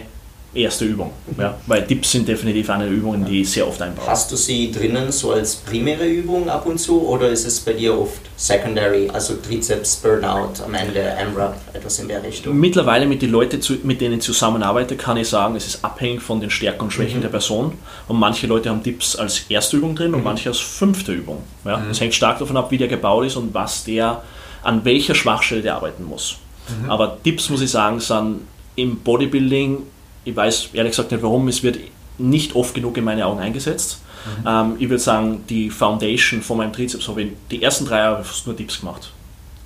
erste 0.53 0.85
Übung. 0.85 1.11
Ja? 1.37 1.57
Weil 1.67 1.83
Dips 1.83 2.11
sind 2.11 2.27
definitiv 2.27 2.69
eine 2.69 2.87
Übung, 2.87 3.25
die 3.25 3.41
ich 3.41 3.51
sehr 3.51 3.67
oft 3.67 3.81
einbaue. 3.81 4.07
Hast 4.07 4.31
du 4.31 4.35
sie 4.35 4.71
drinnen 4.71 5.11
so 5.11 5.31
als 5.31 5.55
primäre 5.55 6.05
Übung 6.05 6.49
ab 6.49 6.65
und 6.65 6.79
zu 6.79 7.07
oder 7.07 7.29
ist 7.29 7.45
es 7.45 7.59
bei 7.59 7.73
dir 7.73 7.97
oft 7.97 8.21
secondary, 8.37 9.09
also 9.09 9.35
Trizeps, 9.35 9.97
Burnout, 9.97 10.63
am 10.65 10.73
Ende 10.73 11.15
AMRAP, 11.17 11.55
etwas 11.73 11.99
in 11.99 12.07
der 12.07 12.23
Richtung? 12.23 12.57
Mittlerweile 12.57 13.05
mit 13.05 13.21
den 13.21 13.31
Leuten, 13.31 13.59
mit 13.83 14.01
denen 14.01 14.15
ich 14.15 14.21
zusammenarbeite, 14.21 14.95
kann 14.95 15.17
ich 15.17 15.27
sagen, 15.27 15.55
es 15.55 15.67
ist 15.67 15.83
abhängig 15.83 16.21
von 16.21 16.39
den 16.39 16.49
Stärken 16.49 16.85
und 16.85 16.91
Schwächen 16.91 17.17
mhm. 17.17 17.23
der 17.23 17.29
Person. 17.29 17.73
Und 18.07 18.17
manche 18.17 18.47
Leute 18.47 18.69
haben 18.69 18.83
Dips 18.83 19.15
als 19.15 19.45
erste 19.49 19.77
Übung 19.77 19.95
drin 19.95 20.13
und 20.13 20.19
mhm. 20.19 20.25
manche 20.25 20.49
als 20.49 20.59
fünfte 20.59 21.13
Übung. 21.13 21.43
Ja? 21.65 21.77
Mhm. 21.77 21.89
Das 21.89 22.01
hängt 22.01 22.13
stark 22.13 22.39
davon 22.39 22.57
ab, 22.57 22.71
wie 22.71 22.77
der 22.77 22.87
gebaut 22.87 23.25
ist 23.25 23.35
und 23.35 23.53
was 23.53 23.83
der, 23.83 24.23
an 24.63 24.83
welcher 24.85 25.15
Schwachstelle 25.15 25.61
der 25.61 25.75
arbeiten 25.75 26.03
muss. 26.03 26.37
Mhm. 26.81 26.89
Aber 26.89 27.17
Dips, 27.23 27.49
muss 27.49 27.61
ich 27.61 27.71
sagen, 27.71 27.99
sind 27.99 28.41
im 28.75 28.99
Bodybuilding 28.99 29.83
ich 30.27 30.35
weiß 30.35 30.69
ehrlich 30.73 30.91
gesagt 30.91 31.11
nicht 31.11 31.23
warum, 31.23 31.47
es 31.47 31.63
wird 31.63 31.79
nicht 32.17 32.55
oft 32.55 32.73
genug 32.73 32.97
in 32.97 33.03
meine 33.03 33.25
Augen 33.25 33.39
eingesetzt. 33.39 34.01
Mhm. 34.41 34.47
Ähm, 34.47 34.75
ich 34.79 34.89
würde 34.89 35.01
sagen, 35.01 35.43
die 35.47 35.69
Foundation 35.69 36.41
von 36.41 36.57
meinem 36.57 36.73
Trizeps 36.73 37.07
habe 37.07 37.23
ich 37.23 37.31
die 37.49 37.63
ersten 37.63 37.85
drei 37.85 37.99
Jahre 37.99 38.23
fast 38.23 38.45
nur 38.45 38.55
Dips 38.55 38.81
gemacht. 38.81 39.11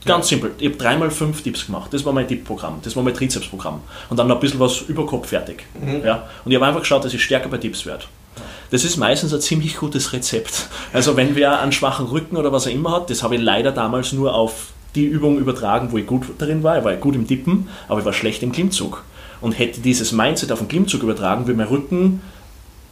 Ganz 0.05 0.29
ja. 0.29 0.37
simpel. 0.37 0.51
Ich 0.59 0.67
habe 0.67 0.77
dreimal 0.77 1.11
fünf 1.11 1.43
Dips 1.43 1.65
gemacht. 1.65 1.93
Das 1.93 2.05
war 2.05 2.13
mein 2.13 2.27
Dip-Programm. 2.27 2.79
Das 2.83 2.95
war 2.95 3.03
mein 3.03 3.13
Trizepsprogramm. 3.13 3.81
Und 4.09 4.17
dann 4.17 4.27
noch 4.27 4.35
ein 4.35 4.41
bisschen 4.41 4.59
was 4.59 4.81
über 4.81 5.05
Kopf 5.05 5.29
fertig. 5.29 5.65
Mhm. 5.79 6.03
Ja? 6.03 6.27
Und 6.43 6.51
ich 6.51 6.55
habe 6.55 6.65
einfach 6.65 6.81
geschaut, 6.81 7.05
dass 7.05 7.13
ich 7.13 7.23
stärker 7.23 7.49
bei 7.49 7.57
Dips 7.57 7.85
werde. 7.85 8.05
Das 8.71 8.83
ist 8.83 8.97
meistens 8.97 9.33
ein 9.33 9.41
ziemlich 9.41 9.77
gutes 9.77 10.13
Rezept. 10.13 10.69
Also 10.93 11.17
wenn 11.17 11.35
wer 11.35 11.59
einen 11.59 11.71
schwachen 11.71 12.07
Rücken 12.07 12.37
oder 12.37 12.51
was 12.51 12.65
er 12.65 12.71
immer 12.71 12.91
hat, 12.91 13.09
das 13.09 13.21
habe 13.23 13.35
ich 13.35 13.41
leider 13.41 13.71
damals 13.71 14.13
nur 14.13 14.33
auf 14.33 14.67
die 14.95 15.05
Übung 15.05 15.37
übertragen, 15.37 15.91
wo 15.91 15.97
ich 15.97 16.05
gut 16.05 16.23
darin 16.37 16.63
war. 16.63 16.77
Ich 16.77 16.83
war 16.83 16.93
gut 16.95 17.15
im 17.15 17.27
Dippen, 17.27 17.69
aber 17.87 17.99
ich 17.99 18.05
war 18.05 18.13
schlecht 18.13 18.43
im 18.43 18.51
Klimmzug 18.51 19.03
und 19.41 19.53
hätte 19.53 19.81
dieses 19.81 20.11
Mindset 20.11 20.51
auf 20.51 20.59
den 20.59 20.67
Klimmzug 20.67 21.03
übertragen, 21.03 21.47
würde 21.47 21.57
mein 21.57 21.67
Rücken 21.67 22.21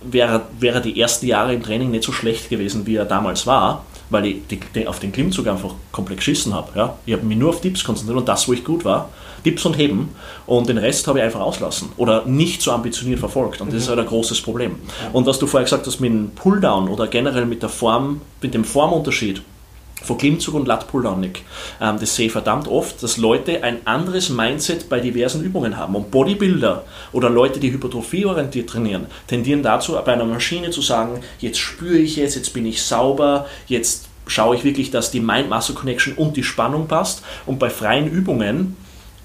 wäre, 0.02 0.42
wäre 0.60 0.82
die 0.82 1.00
ersten 1.00 1.28
Jahre 1.28 1.54
im 1.54 1.64
Training 1.64 1.92
nicht 1.92 2.04
so 2.04 2.12
schlecht 2.12 2.50
gewesen, 2.50 2.86
wie 2.86 2.96
er 2.96 3.06
damals 3.06 3.46
war, 3.48 3.86
weil 4.10 4.26
ich 4.26 4.48
die, 4.50 4.60
die, 4.76 4.88
auf 4.88 5.00
den 5.00 5.12
Klimmzug 5.12 5.48
einfach 5.48 5.74
komplett 5.92 6.18
geschissen 6.18 6.54
habe. 6.54 6.72
Ja? 6.76 6.96
Ich 7.06 7.14
habe 7.14 7.26
mich 7.26 7.38
nur 7.38 7.50
auf 7.50 7.62
Dips 7.62 7.84
konzentriert 7.84 8.20
und 8.20 8.28
das, 8.28 8.48
wo 8.48 8.54
ich 8.54 8.64
gut 8.64 8.86
war, 8.86 9.10
Dips 9.46 9.66
und 9.66 9.78
Heben 9.78 10.10
und 10.48 10.68
den 10.68 10.78
Rest 10.78 11.08
habe 11.08 11.20
ich 11.20 11.26
einfach 11.26 11.40
auslassen 11.40 11.90
oder 11.98 12.26
nicht 12.26 12.62
so 12.62 12.72
ambitioniert 12.72 13.20
verfolgt 13.20 13.62
und 13.62 13.72
das 13.72 13.82
ist 13.82 13.86
mhm. 13.86 13.92
halt 13.92 14.00
ein 14.02 14.08
großes 14.08 14.42
Problem. 14.42 14.76
Und 15.14 15.26
was 15.26 15.40
du 15.40 15.48
vorher 15.48 15.66
gesagt 15.66 15.88
hast 15.88 16.00
mit 16.00 16.12
dem 16.12 16.32
Pulldown 16.32 16.90
oder 16.90 17.08
generell 17.08 17.46
mit 17.46 17.62
der 17.62 17.70
Form, 17.70 18.22
mit 18.42 18.54
dem 18.54 18.64
Formunterschied, 18.64 19.42
von 20.02 20.18
Klimmzug 20.18 20.56
und 20.56 20.68
Lat 20.68 20.88
Pulldown 20.88 21.20
Nick. 21.20 21.44
Ähm, 21.82 21.98
das 22.00 22.16
sehe 22.16 22.28
ich 22.28 22.32
verdammt 22.32 22.68
oft, 22.68 23.02
dass 23.04 23.18
Leute 23.18 23.64
ein 23.64 23.86
anderes 23.86 24.30
Mindset 24.30 24.90
bei 24.90 25.00
diversen 25.00 25.44
Übungen 25.44 25.78
haben. 25.78 25.96
Und 25.96 26.12
Bodybuilder 26.12 26.84
oder 27.12 27.30
Leute, 27.30 27.60
die 27.60 27.72
hypertrophieorientiert 27.72 28.70
trainieren, 28.70 29.08
tendieren 29.28 29.64
dazu, 29.64 29.94
bei 30.06 30.14
einer 30.14 30.26
Maschine 30.26 30.70
zu 30.72 30.82
sagen, 30.82 31.22
jetzt 31.40 31.60
spüre 31.60 31.98
ich 31.98 32.18
es, 32.18 32.36
jetzt 32.36 32.54
bin 32.54 32.66
ich 32.66 32.82
sauber, 32.82 33.48
jetzt 33.68 34.08
schaue 34.28 34.56
ich 34.56 34.64
wirklich, 34.64 34.92
dass 34.92 35.12
die 35.12 35.20
Mind-Muscle-Connection 35.20 36.14
und 36.14 36.38
die 36.38 36.44
Spannung 36.44 36.88
passt. 36.88 37.24
Und 37.46 37.60
bei 37.60 37.70
freien 37.70 38.08
Übungen 38.08 38.78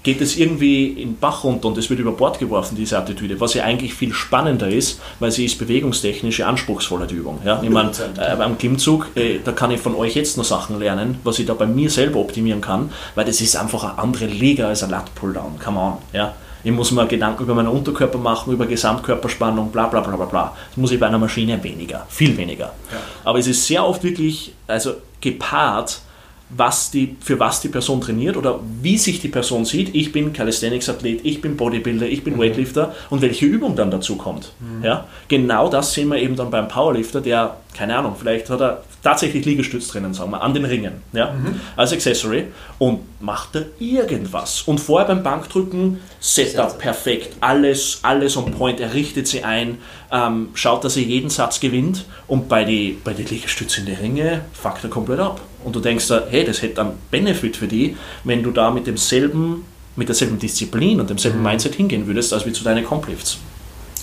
geht 0.05 0.21
es 0.21 0.37
irgendwie 0.37 0.85
in 0.85 1.09
den 1.09 1.17
Bach 1.17 1.43
runter 1.43 1.67
und 1.67 1.77
es 1.79 1.89
wird 1.89 1.99
über 1.99 2.11
Bord 2.11 2.37
geworfen, 2.37 2.75
diese 2.77 2.97
Attitüde, 2.97 3.39
was 3.39 3.55
ja 3.55 3.63
eigentlich 3.63 3.95
viel 3.95 4.13
spannender 4.13 4.69
ist, 4.69 5.01
weil 5.19 5.31
sie 5.31 5.45
ist 5.45 5.57
bewegungstechnisch 5.57 6.41
anspruchsvoller, 6.41 7.07
die 7.07 7.15
Übung. 7.15 7.39
Ja? 7.43 7.59
Ich 7.61 7.69
meine, 7.71 7.89
äh, 8.17 8.35
beim 8.35 8.55
Klimmzug, 8.57 9.07
äh, 9.15 9.39
da 9.43 9.51
kann 9.51 9.71
ich 9.71 9.81
von 9.81 9.95
euch 9.95 10.15
jetzt 10.15 10.37
noch 10.37 10.45
Sachen 10.45 10.77
lernen, 10.77 11.17
was 11.23 11.39
ich 11.39 11.47
da 11.47 11.55
bei 11.55 11.65
mir 11.65 11.89
selber 11.89 12.19
optimieren 12.19 12.61
kann, 12.61 12.91
weil 13.15 13.25
das 13.25 13.41
ist 13.41 13.55
einfach 13.55 13.83
eine 13.83 13.97
andere 13.97 14.27
Liga 14.27 14.67
als 14.67 14.83
ein 14.83 14.91
Lat-Pulldown, 14.91 15.59
come 15.61 15.79
on. 15.79 15.93
Ja? 16.13 16.35
Ich 16.63 16.71
muss 16.71 16.91
mir 16.91 17.07
Gedanken 17.07 17.41
über 17.41 17.55
meinen 17.55 17.69
Unterkörper 17.69 18.19
machen, 18.19 18.53
über 18.53 18.67
Gesamtkörperspannung, 18.67 19.71
bla 19.71 19.87
bla 19.87 20.01
bla 20.01 20.15
bla 20.15 20.25
bla. 20.25 20.55
Das 20.69 20.77
muss 20.77 20.91
ich 20.91 20.99
bei 20.99 21.07
einer 21.07 21.17
Maschine 21.17 21.63
weniger, 21.63 22.05
viel 22.09 22.37
weniger. 22.37 22.73
Ja. 22.91 22.97
Aber 23.23 23.39
es 23.39 23.47
ist 23.47 23.65
sehr 23.65 23.83
oft 23.83 24.03
wirklich 24.03 24.53
also 24.67 24.93
gepaart 25.19 26.01
was 26.49 26.91
die, 26.91 27.17
für 27.21 27.39
was 27.39 27.61
die 27.61 27.69
Person 27.69 28.01
trainiert 28.01 28.37
oder 28.37 28.59
wie 28.81 28.97
sich 28.97 29.19
die 29.19 29.29
Person 29.29 29.65
sieht. 29.65 29.95
Ich 29.95 30.11
bin 30.11 30.31
Calisthenics-Athlet, 30.31 31.21
ich 31.23 31.41
bin 31.41 31.57
Bodybuilder, 31.57 32.05
ich 32.05 32.23
bin 32.23 32.35
mhm. 32.35 32.39
Weightlifter 32.39 32.93
und 33.09 33.21
welche 33.21 33.45
Übung 33.45 33.75
dann 33.75 33.89
dazu 33.89 34.15
kommt. 34.15 34.51
Mhm. 34.59 34.83
Ja? 34.83 35.05
Genau 35.27 35.69
das 35.69 35.93
sehen 35.93 36.09
wir 36.09 36.17
eben 36.17 36.35
dann 36.35 36.51
beim 36.51 36.67
Powerlifter, 36.67 37.19
der, 37.19 37.57
keine 37.73 37.97
Ahnung, 37.97 38.15
vielleicht 38.17 38.49
hat 38.49 38.61
er 38.61 38.83
tatsächlich 39.01 39.45
Liegestütz 39.45 39.87
drinnen, 39.87 40.13
sagen 40.13 40.31
wir, 40.31 40.41
an 40.41 40.53
den 40.53 40.65
Ringen, 40.65 40.93
ja? 41.13 41.31
Mhm. 41.31 41.59
als 41.75 41.93
Accessory 41.93 42.45
und 42.79 42.99
macht 43.21 43.55
er 43.55 43.65
irgendwas. 43.79 44.63
Und 44.63 44.79
vorher 44.79 45.07
beim 45.07 45.23
Bankdrücken, 45.23 45.99
Setup 46.19 46.77
perfekt, 46.77 47.35
alles, 47.39 47.99
alles 48.03 48.37
on 48.37 48.51
point, 48.51 48.79
er 48.79 48.93
richtet 48.93 49.27
sie 49.27 49.43
ein, 49.43 49.77
ähm, 50.11 50.49
schaut, 50.53 50.83
dass 50.83 50.97
er 50.97 51.03
jeden 51.03 51.29
Satz 51.29 51.59
gewinnt 51.59 52.05
und 52.27 52.49
bei 52.49 52.63
den 52.63 53.01
bei 53.03 53.13
die 53.13 53.23
Liegestützen 53.23 53.85
in 53.85 53.93
die 53.93 54.01
Ringe 54.01 54.41
fuckt 54.53 54.83
er 54.83 54.89
komplett 54.89 55.19
ab. 55.19 55.41
Und 55.65 55.75
du 55.75 55.79
denkst 55.79 56.07
da, 56.07 56.23
hey, 56.29 56.45
das 56.45 56.61
hätte 56.61 56.79
einen 56.79 56.91
Benefit 57.09 57.57
für 57.57 57.67
die, 57.67 57.97
wenn 58.23 58.43
du 58.43 58.51
da 58.51 58.69
mit 58.69 58.85
demselben, 58.85 59.65
mit 59.95 60.07
derselben 60.07 60.37
Disziplin 60.37 60.99
und 60.99 61.09
demselben 61.09 61.39
mhm. 61.39 61.45
Mindset 61.45 61.73
hingehen 61.73 62.05
würdest, 62.05 62.31
als 62.33 62.45
wie 62.45 62.53
zu 62.53 62.63
deinen 62.63 62.85
Complifts. 62.85 63.39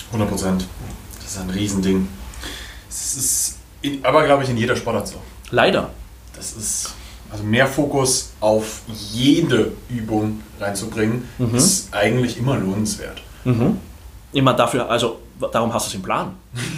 100 0.07 0.29
Prozent. 0.29 0.67
Das 1.21 1.31
ist 1.31 1.39
ein 1.39 1.49
Riesending. 1.49 2.07
Das 2.89 3.15
ist 3.15 3.57
in, 3.81 4.03
aber, 4.03 4.25
glaube 4.25 4.43
ich, 4.43 4.49
in 4.49 4.57
jeder 4.57 4.75
Sportart 4.75 5.07
so. 5.07 5.15
Leider. 5.51 5.89
Das 6.35 6.51
ist 6.51 6.93
also 7.31 7.45
mehr 7.45 7.65
Fokus 7.65 8.33
auf 8.41 8.81
jede 9.13 9.71
Übung 9.89 10.41
reinzubringen, 10.59 11.27
mhm. 11.37 11.55
ist 11.55 11.93
eigentlich 11.93 12.37
immer 12.37 12.57
lohnenswert. 12.57 13.21
Mhm. 13.45 13.77
Immer 14.33 14.53
dafür, 14.53 14.89
also 14.89 15.19
darum 15.51 15.73
hast 15.73 15.87
du 15.87 15.89
es 15.89 15.95
im 15.95 16.01
Plan. 16.01 16.33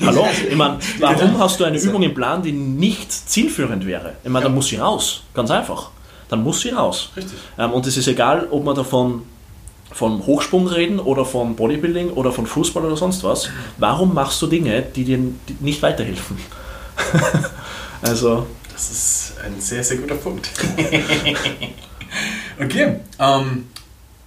Hallo? 0.05 0.25
Ich 0.49 0.55
meine, 0.55 0.79
warum 0.99 1.39
hast 1.39 1.59
du 1.59 1.63
eine 1.63 1.77
Übung 1.77 2.01
im 2.03 2.13
Plan, 2.13 2.41
die 2.41 2.51
nicht 2.51 3.11
zielführend 3.11 3.85
wäre? 3.85 4.13
Ich 4.23 4.29
meine, 4.29 4.43
ja. 4.43 4.49
dann 4.49 4.55
muss 4.55 4.67
sie 4.67 4.77
raus. 4.77 5.23
Ganz 5.33 5.51
einfach. 5.51 5.89
Dann 6.29 6.43
muss 6.43 6.61
sie 6.61 6.69
raus. 6.69 7.11
Richtig. 7.15 7.37
Ähm, 7.57 7.71
und 7.71 7.85
es 7.85 7.97
ist 7.97 8.07
egal, 8.07 8.47
ob 8.49 8.63
man 8.63 8.75
davon 8.75 9.23
von 9.91 10.25
Hochsprung 10.25 10.67
reden 10.67 10.99
oder 10.99 11.23
von 11.23 11.55
Bodybuilding 11.55 12.09
oder 12.09 12.31
von 12.31 12.45
Fußball 12.45 12.83
oder 12.83 12.97
sonst 12.97 13.23
was. 13.23 13.49
Warum 13.77 14.13
machst 14.13 14.41
du 14.41 14.47
Dinge, 14.47 14.81
die 14.81 15.05
dir 15.05 15.19
nicht 15.59 15.81
weiterhelfen? 15.81 16.37
also. 18.01 18.45
Das 18.73 18.91
ist 18.91 19.33
ein 19.41 19.61
sehr, 19.61 19.83
sehr 19.85 19.97
guter 19.97 20.15
Punkt. 20.15 20.49
okay. 22.61 22.99
Ähm, 23.19 23.67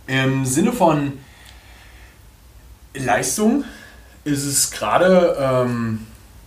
Im 0.06 0.46
Sinne 0.46 0.72
von 0.72 1.18
Leistung 2.94 3.64
ist 4.28 4.44
es 4.44 4.70
gerade 4.70 5.36
ähm, 5.40 6.06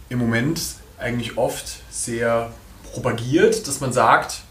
im 0.10 0.20
Moment 0.20 0.62
eigentlich 1.00 1.38
oft 1.38 1.66
sehr 1.90 2.52
propagiert, 2.94 3.68
dass 3.68 3.80
man 3.80 3.92
sagt, 3.92 4.42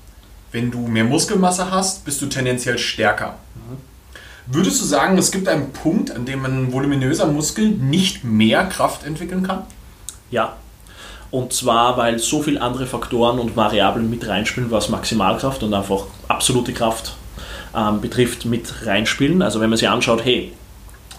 wenn 0.53 0.71
du 0.71 0.87
mehr 0.87 1.05
Muskelmasse 1.05 1.71
hast, 1.71 2.05
bist 2.05 2.21
du 2.23 2.27
tendenziell 2.27 2.79
stärker. 2.79 3.37
Mhm. 3.55 3.77
Würdest 4.53 4.81
du 4.81 4.85
sagen, 4.85 5.17
es 5.17 5.31
gibt 5.31 5.49
einen 5.49 5.73
Punkt, 5.73 6.11
an 6.11 6.25
dem 6.25 6.45
ein 6.45 6.73
voluminöser 6.73 7.27
Muskel 7.27 7.69
nicht 7.69 8.25
mehr 8.25 8.65
Kraft 8.65 9.07
entwickeln 9.07 9.45
kann? 9.45 9.63
Ja. 10.31 10.57
Und 11.31 11.53
zwar, 11.53 11.97
weil 11.97 12.19
so 12.19 12.43
viele 12.43 12.61
andere 12.61 12.87
Faktoren 12.87 13.39
und 13.39 13.57
Variablen 13.57 14.11
mit 14.11 14.27
reinspielen, 14.27 14.73
was 14.73 14.89
Maximalkraft 14.89 15.63
und 15.63 15.73
einfach 15.73 16.07
absolute 16.27 16.73
Kraft 16.73 17.15
ähm, 17.77 18.01
betrifft, 18.01 18.45
mit 18.45 18.87
reinspielen. 18.87 19.41
Also 19.41 19.61
wenn 19.61 19.71
man 19.71 19.77
sich 19.79 19.89
anschaut, 19.89 20.25
hey, 20.25 20.53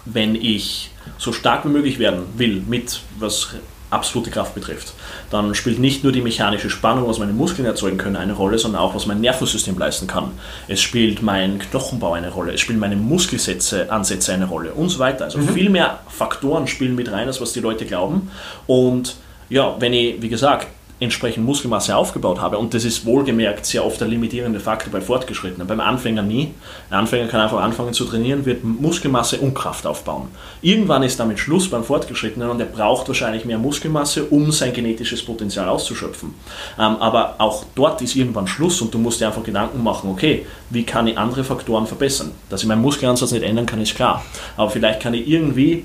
wenn 0.06 0.36
ich 0.36 0.92
so 1.18 1.32
stark 1.32 1.66
wie 1.66 1.70
möglich 1.70 2.00
werden 2.00 2.24
will, 2.38 2.62
mit 2.68 3.02
was 3.20 3.56
absolute 3.92 4.32
Kraft 4.32 4.56
betrifft, 4.56 4.94
dann 5.30 5.54
spielt 5.54 5.78
nicht 5.78 6.04
nur 6.04 6.14
die 6.14 6.22
mechanische 6.22 6.70
Spannung, 6.70 7.08
was 7.08 7.20
meine 7.20 7.34
Muskeln 7.34 7.66
erzeugen 7.66 7.98
können, 7.98 8.16
eine 8.16 8.34
Rolle, 8.34 8.58
sondern 8.58 8.82
auch, 8.82 8.96
was 8.96 9.06
mein 9.06 9.20
Nervensystem 9.20 9.78
leisten 9.78 10.08
kann. 10.08 10.32
Es 10.68 10.82
spielt 10.82 11.22
mein 11.22 11.60
Knochenbau 11.60 12.14
eine 12.14 12.30
Rolle, 12.30 12.54
es 12.54 12.62
spielen 12.62 12.80
meine 12.80 12.96
Muskelsätze, 12.96 13.92
Ansätze 13.92 14.34
eine 14.34 14.46
Rolle 14.46 14.72
und 14.72 14.90
so 14.90 15.00
weiter. 15.00 15.26
Also 15.26 15.40
mhm. 15.40 15.50
viel 15.50 15.70
mehr 15.70 16.00
Faktoren 16.08 16.68
spielen 16.68 16.96
mit 16.96 17.12
rein, 17.12 17.28
als 17.28 17.42
was 17.42 17.52
die 17.52 17.60
Leute 17.60 17.86
glauben. 17.86 18.32
Und 18.66 19.16
ja, 19.50 19.76
wenn 19.80 19.94
ich, 19.94 20.22
wie 20.22 20.30
gesagt, 20.30 20.68
entsprechend 21.02 21.46
Muskelmasse 21.48 21.96
aufgebaut 21.96 22.40
habe. 22.40 22.60
Und 22.60 22.76
das 22.76 22.86
ist 22.86 23.06
wohlgemerkt 23.06 23.66
sehr 23.66 23.84
oft 23.84 24.00
der 24.00 24.08
limitierende 24.08 24.60
Faktor 24.60 24.94
bei 24.94 25.02
Fortgeschrittenen. 25.02 25.68
Beim 25.68 25.80
Anfänger 25.80 26.22
nie. 26.22 26.54
Ein 26.92 27.00
Anfänger 27.00 27.28
kann 27.28 27.42
einfach 27.42 27.60
anfangen 27.60 27.94
zu 27.94 28.06
trainieren, 28.06 28.46
wird 28.46 28.64
Muskelmasse 28.64 29.40
und 29.40 29.56
Kraft 29.56 29.88
aufbauen. 29.88 30.28
Irgendwann 30.62 31.02
ist 31.02 31.20
damit 31.20 31.40
Schluss 31.40 31.68
beim 31.70 31.84
Fortgeschrittenen 31.84 32.52
und 32.52 32.60
er 32.60 32.68
braucht 32.68 33.08
wahrscheinlich 33.08 33.46
mehr 33.46 33.58
Muskelmasse, 33.58 34.26
um 34.26 34.52
sein 34.52 34.74
genetisches 34.74 35.26
Potenzial 35.26 35.68
auszuschöpfen. 35.68 36.36
Ähm, 36.78 36.98
aber 36.98 37.34
auch 37.40 37.66
dort 37.74 38.00
ist 38.04 38.16
irgendwann 38.16 38.46
Schluss 38.46 38.80
und 38.80 38.94
du 38.94 39.00
musst 39.00 39.22
dir 39.22 39.26
einfach 39.26 39.44
Gedanken 39.44 39.82
machen, 39.82 40.12
okay, 40.12 40.46
wie 40.70 40.84
kann 40.84 41.08
ich 41.08 41.18
andere 41.18 41.44
Faktoren 41.44 41.88
verbessern? 41.88 42.30
Dass 42.50 42.62
ich 42.62 42.68
meinen 42.68 42.82
Muskelansatz 42.84 43.32
nicht 43.32 43.44
ändern 43.44 43.66
kann, 43.66 43.82
ist 43.82 43.96
klar. 43.96 44.24
Aber 44.56 44.70
vielleicht 44.70 45.00
kann 45.00 45.16
ich 45.16 45.28
irgendwie 45.28 45.84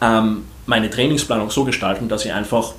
ähm, 0.00 0.44
meine 0.66 0.88
Trainingsplanung 0.88 1.50
so 1.50 1.64
gestalten, 1.64 2.08
dass 2.08 2.24
ich 2.24 2.32
einfach 2.32 2.74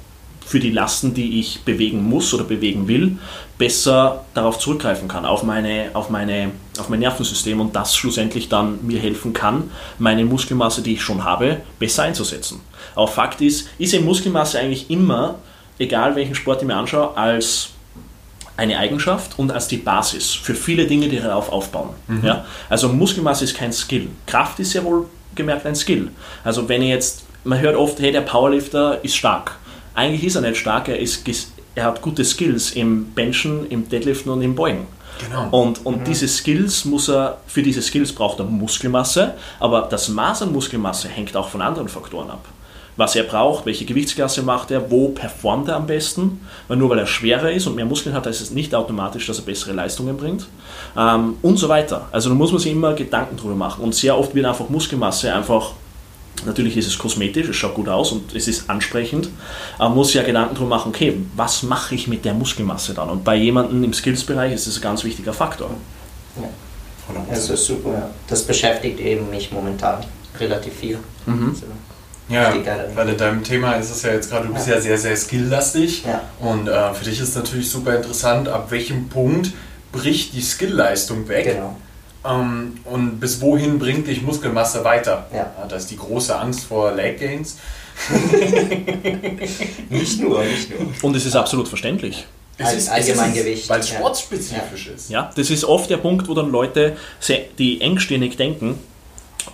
für 0.47 0.61
die 0.61 0.71
Lasten, 0.71 1.13
die 1.13 1.41
ich 1.41 1.63
bewegen 1.65 2.01
muss 2.01 2.33
oder 2.33 2.45
bewegen 2.45 2.87
will, 2.87 3.17
besser 3.57 4.23
darauf 4.33 4.57
zurückgreifen 4.59 5.09
kann, 5.09 5.25
auf, 5.25 5.43
meine, 5.43 5.89
auf, 5.93 6.09
meine, 6.09 6.51
auf 6.79 6.87
mein 6.87 6.99
Nervensystem 6.99 7.59
und 7.59 7.75
das 7.75 7.97
schlussendlich 7.97 8.47
dann 8.47 8.79
mir 8.87 8.99
helfen 8.99 9.33
kann, 9.33 9.69
meine 9.99 10.23
Muskelmasse, 10.23 10.81
die 10.81 10.93
ich 10.93 11.01
schon 11.01 11.25
habe, 11.25 11.57
besser 11.79 12.03
einzusetzen. 12.03 12.61
Aber 12.95 13.09
Fakt 13.09 13.41
ist, 13.41 13.67
ist 13.77 13.93
eben 13.93 14.05
Muskelmasse 14.05 14.59
eigentlich 14.59 14.89
immer, 14.89 15.35
egal 15.79 16.15
welchen 16.15 16.33
Sport 16.33 16.61
ich 16.61 16.67
mir 16.67 16.75
anschaue, 16.75 17.17
als 17.17 17.71
eine 18.55 18.77
Eigenschaft 18.77 19.37
und 19.37 19.51
als 19.51 19.67
die 19.67 19.77
Basis 19.77 20.33
für 20.33 20.55
viele 20.55 20.87
Dinge, 20.87 21.09
die 21.09 21.19
darauf 21.19 21.51
aufbauen. 21.51 21.89
Mhm. 22.07 22.25
Ja? 22.25 22.45
Also 22.69 22.87
Muskelmasse 22.87 23.43
ist 23.43 23.55
kein 23.55 23.73
Skill. 23.73 24.07
Kraft 24.25 24.59
ist 24.59 24.73
ja 24.73 24.83
wohl 24.83 25.07
gemerkt 25.35 25.65
ein 25.65 25.75
Skill. 25.75 26.09
Also 26.45 26.69
wenn 26.69 26.81
ich 26.81 26.89
jetzt, 26.89 27.25
man 27.43 27.59
hört 27.59 27.75
oft, 27.75 27.99
hey, 27.99 28.13
der 28.13 28.21
Powerlifter 28.21 29.03
ist 29.03 29.15
stark. 29.17 29.57
Eigentlich 29.97 30.23
ist 30.23 30.35
er 30.35 30.41
nicht 30.41 30.57
stark, 30.57 30.87
er, 30.87 30.99
ist, 30.99 31.27
er 31.75 31.85
hat 31.85 32.01
gute 32.01 32.23
Skills 32.23 32.71
im 32.71 33.07
Benchen, 33.13 33.67
im 33.69 33.89
Deadliften 33.89 34.31
und 34.31 34.41
im 34.41 34.55
Beugen. 34.55 34.85
Genau. 35.25 35.49
Und, 35.49 35.83
und 35.85 36.01
mhm. 36.01 36.03
diese 36.03 36.27
Skills 36.27 36.85
muss 36.85 37.09
er, 37.09 37.39
für 37.47 37.63
diese 37.63 37.81
Skills 37.81 38.13
braucht 38.13 38.37
er 38.39 38.45
Muskelmasse, 38.45 39.33
aber 39.59 39.87
das 39.89 40.07
Maß 40.09 40.43
an 40.43 40.53
Muskelmasse 40.53 41.07
hängt 41.07 41.35
auch 41.35 41.49
von 41.49 41.61
anderen 41.61 41.89
Faktoren 41.89 42.29
ab 42.29 42.45
was 42.97 43.15
er 43.15 43.23
braucht, 43.23 43.65
welche 43.65 43.85
Gewichtsklasse 43.85 44.41
macht 44.41 44.71
er, 44.71 44.89
wo 44.89 45.09
performt 45.09 45.69
er 45.69 45.75
am 45.75 45.85
besten. 45.85 46.41
Weil 46.67 46.77
nur 46.77 46.89
weil 46.89 46.99
er 46.99 47.05
schwerer 47.05 47.51
ist 47.51 47.67
und 47.67 47.75
mehr 47.75 47.85
Muskeln 47.85 48.13
hat, 48.15 48.25
heißt 48.25 48.41
es 48.41 48.51
nicht 48.51 48.73
automatisch, 48.73 49.27
dass 49.27 49.37
er 49.37 49.45
bessere 49.45 49.73
Leistungen 49.73 50.17
bringt. 50.17 50.47
Ähm, 50.97 51.35
und 51.43 51.57
so 51.57 51.69
weiter. 51.69 52.07
Also 52.11 52.29
da 52.29 52.35
muss 52.35 52.51
man 52.51 52.59
sich 52.59 52.71
immer 52.71 52.93
Gedanken 52.93 53.37
drüber 53.37 53.55
machen. 53.55 53.83
Und 53.83 53.93
sehr 53.93 54.17
oft 54.17 54.33
wird 54.33 54.47
einfach 54.47 54.67
Muskelmasse 54.69 55.33
einfach 55.33 55.73
Natürlich 56.45 56.77
ist 56.77 56.87
es 56.87 56.97
kosmetisch, 56.97 57.49
es 57.49 57.55
schaut 57.55 57.73
gut 57.73 57.89
aus 57.89 58.11
und 58.11 58.35
es 58.35 58.47
ist 58.47 58.69
ansprechend, 58.69 59.29
aber 59.77 59.89
man 59.89 59.97
muss 59.97 60.13
ja 60.13 60.23
Gedanken 60.23 60.55
darüber 60.55 60.77
machen, 60.77 60.89
okay, 60.89 61.17
was 61.35 61.63
mache 61.63 61.95
ich 61.95 62.07
mit 62.07 62.25
der 62.25 62.33
Muskelmasse 62.33 62.93
dann? 62.93 63.09
Und 63.09 63.23
bei 63.23 63.35
jemandem 63.35 63.83
im 63.83 63.93
Skills-Bereich 63.93 64.53
ist 64.53 64.67
das 64.67 64.77
ein 64.77 64.81
ganz 64.81 65.03
wichtiger 65.03 65.33
Faktor. 65.33 65.71
Ja. 66.39 66.49
Das 67.29 67.49
ist 67.49 67.65
super, 67.65 67.93
ja. 67.93 68.09
Das 68.27 68.43
beschäftigt 68.43 68.99
eben 68.99 69.29
mich 69.29 69.51
momentan 69.51 70.05
relativ 70.39 70.73
viel. 70.73 70.99
Mhm. 71.25 71.49
Also 71.49 71.65
ja, 72.29 72.53
weil 72.95 73.09
in 73.09 73.17
deinem 73.17 73.43
Thema 73.43 73.73
ist 73.73 73.89
es 73.89 74.01
ja 74.03 74.11
jetzt 74.11 74.29
gerade, 74.29 74.47
du 74.47 74.53
bist 74.53 74.67
ja, 74.67 74.75
ja 74.75 74.81
sehr, 74.81 74.97
sehr 74.97 75.15
skilllastig. 75.15 76.03
Ja. 76.03 76.21
Und 76.39 76.67
äh, 76.67 76.93
für 76.93 77.05
dich 77.05 77.21
ist 77.21 77.35
natürlich 77.35 77.69
super 77.69 77.95
interessant, 77.95 78.49
ab 78.49 78.69
welchem 78.69 79.07
Punkt 79.07 79.53
bricht 79.93 80.33
die 80.33 80.41
Skillleistung 80.41 81.27
weg. 81.29 81.45
Genau. 81.45 81.77
Ähm, 82.27 82.77
und 82.85 83.19
bis 83.19 83.41
wohin 83.41 83.79
bringt 83.79 84.07
dich 84.07 84.21
Muskelmasse 84.21 84.83
weiter? 84.83 85.27
Ja. 85.31 85.37
ja 85.37 85.67
das 85.67 85.83
ist 85.83 85.91
die 85.91 85.97
große 85.97 86.37
Angst 86.37 86.65
vor 86.65 86.91
Leg 86.91 87.19
Gains. 87.19 87.57
nicht 89.89 90.21
nur, 90.21 90.43
nicht 90.43 90.69
nur. 90.69 90.89
Und 91.01 91.15
es 91.15 91.25
ist 91.25 91.35
absolut 91.35 91.67
verständlich. 91.67 92.27
Es 92.57 92.73
ist 92.73 92.89
Allgemeingewicht. 92.89 93.69
Weil 93.69 93.79
es 93.79 93.89
sportspezifisch 93.89 94.87
ist. 94.87 95.09
Ja, 95.09 95.31
das 95.35 95.49
ist 95.49 95.63
oft 95.63 95.89
der 95.89 95.97
Punkt, 95.97 96.27
wo 96.27 96.33
dann 96.33 96.51
Leute, 96.51 96.97
die 97.59 97.81
engstirnig 97.81 98.35
denken 98.35 98.79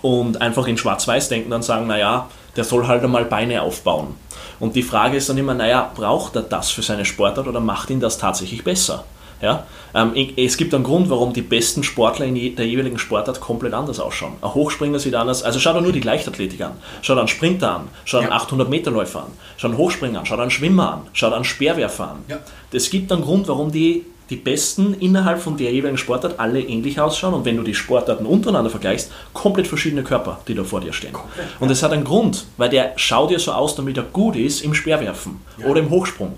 und 0.02 0.40
einfach 0.40 0.66
in 0.66 0.78
Schwarz-Weiß 0.78 1.28
denken, 1.28 1.50
dann 1.50 1.62
sagen, 1.62 1.86
naja, 1.86 2.28
der 2.56 2.64
soll 2.64 2.86
halt 2.86 3.02
einmal 3.02 3.24
Beine 3.24 3.62
aufbauen. 3.62 4.14
Und 4.60 4.76
die 4.76 4.82
Frage 4.82 5.16
ist 5.16 5.28
dann 5.28 5.36
immer, 5.36 5.54
naja, 5.54 5.90
braucht 5.94 6.36
er 6.36 6.42
das 6.42 6.70
für 6.70 6.82
seine 6.82 7.04
Sportart 7.04 7.46
oder 7.46 7.60
macht 7.60 7.90
ihn 7.90 8.00
das 8.00 8.18
tatsächlich 8.18 8.64
besser? 8.64 9.04
Ja? 9.40 9.66
Ähm, 9.94 10.12
es 10.36 10.56
gibt 10.56 10.74
einen 10.74 10.84
Grund, 10.84 11.10
warum 11.10 11.32
die 11.32 11.42
besten 11.42 11.82
Sportler 11.82 12.26
in 12.26 12.56
der 12.56 12.66
jeweiligen 12.66 12.98
Sportart 12.98 13.40
komplett 13.40 13.74
anders 13.74 14.00
ausschauen. 14.00 14.34
Ein 14.42 14.54
Hochspringer 14.54 14.98
sieht 14.98 15.14
anders, 15.14 15.42
also 15.42 15.58
schau 15.58 15.72
dir 15.72 15.82
nur 15.82 15.92
die 15.92 16.00
Leichtathletik 16.00 16.60
an, 16.60 16.72
schau 17.02 17.14
dir 17.14 17.20
einen 17.20 17.28
Sprinter 17.28 17.76
an, 17.76 17.88
schau 18.04 18.20
dir 18.20 18.32
einen 18.32 18.40
800-Meter-Läufer 18.40 19.20
an, 19.20 19.32
schau 19.56 19.68
dir 19.68 19.74
einen 19.74 19.78
Hochspringer 19.78 20.20
an, 20.20 20.26
schau 20.26 20.36
dir 20.36 20.42
einen 20.42 20.50
Schwimmer 20.50 20.92
an, 20.94 21.00
schau 21.12 21.28
dir 21.28 21.36
einen 21.36 21.44
Speerwerfer 21.44 22.10
an. 22.10 22.16
Ja. 22.28 22.38
Es 22.72 22.90
gibt 22.90 23.12
einen 23.12 23.22
Grund, 23.22 23.48
warum 23.48 23.70
die 23.70 24.04
die 24.30 24.36
Besten 24.36 24.94
innerhalb 24.94 25.40
von 25.40 25.56
der 25.56 25.70
jeweiligen 25.70 25.98
Sportart 25.98 26.40
alle 26.40 26.60
ähnlich 26.60 26.98
ausschauen 26.98 27.34
und 27.34 27.44
wenn 27.44 27.56
du 27.56 27.62
die 27.62 27.74
Sportarten 27.74 28.24
untereinander 28.24 28.70
vergleichst, 28.70 29.12
komplett 29.34 29.66
verschiedene 29.66 30.02
Körper, 30.02 30.40
die 30.48 30.54
da 30.54 30.64
vor 30.64 30.80
dir 30.80 30.92
stehen. 30.92 31.12
Komplett, 31.12 31.46
und 31.60 31.70
es 31.70 31.82
hat 31.82 31.92
einen 31.92 32.04
Grund, 32.04 32.46
weil 32.56 32.70
der 32.70 32.94
schaut 32.96 33.30
ja 33.30 33.38
so 33.38 33.52
aus, 33.52 33.74
damit 33.76 33.98
er 33.98 34.04
gut 34.04 34.36
ist 34.36 34.62
im 34.62 34.72
Speerwerfen 34.72 35.40
ja. 35.58 35.66
oder 35.66 35.80
im 35.80 35.90
Hochsprung 35.90 36.32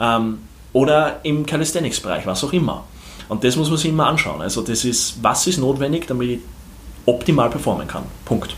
ähm, 0.00 0.38
oder 0.72 1.20
im 1.22 1.46
Calisthenics-Bereich, 1.46 2.26
was 2.26 2.44
auch 2.44 2.52
immer. 2.52 2.84
Und 3.28 3.44
das 3.44 3.56
muss 3.56 3.68
man 3.68 3.78
sich 3.78 3.90
immer 3.90 4.06
anschauen. 4.06 4.40
Also 4.40 4.62
das 4.62 4.84
ist, 4.84 5.16
was 5.22 5.46
ist 5.46 5.58
notwendig, 5.58 6.06
damit 6.06 6.30
ich 6.30 6.38
optimal 7.06 7.50
performen 7.50 7.86
kann. 7.86 8.04
Punkt. 8.24 8.54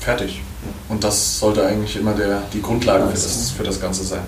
Fertig. 0.00 0.40
Und 0.88 1.02
das 1.04 1.38
sollte 1.38 1.64
eigentlich 1.66 1.96
immer 1.96 2.14
der, 2.14 2.42
die 2.52 2.62
Grundlage 2.62 3.06
für 3.06 3.12
das, 3.12 3.50
für 3.50 3.62
das 3.62 3.80
Ganze 3.80 4.04
sein. 4.04 4.22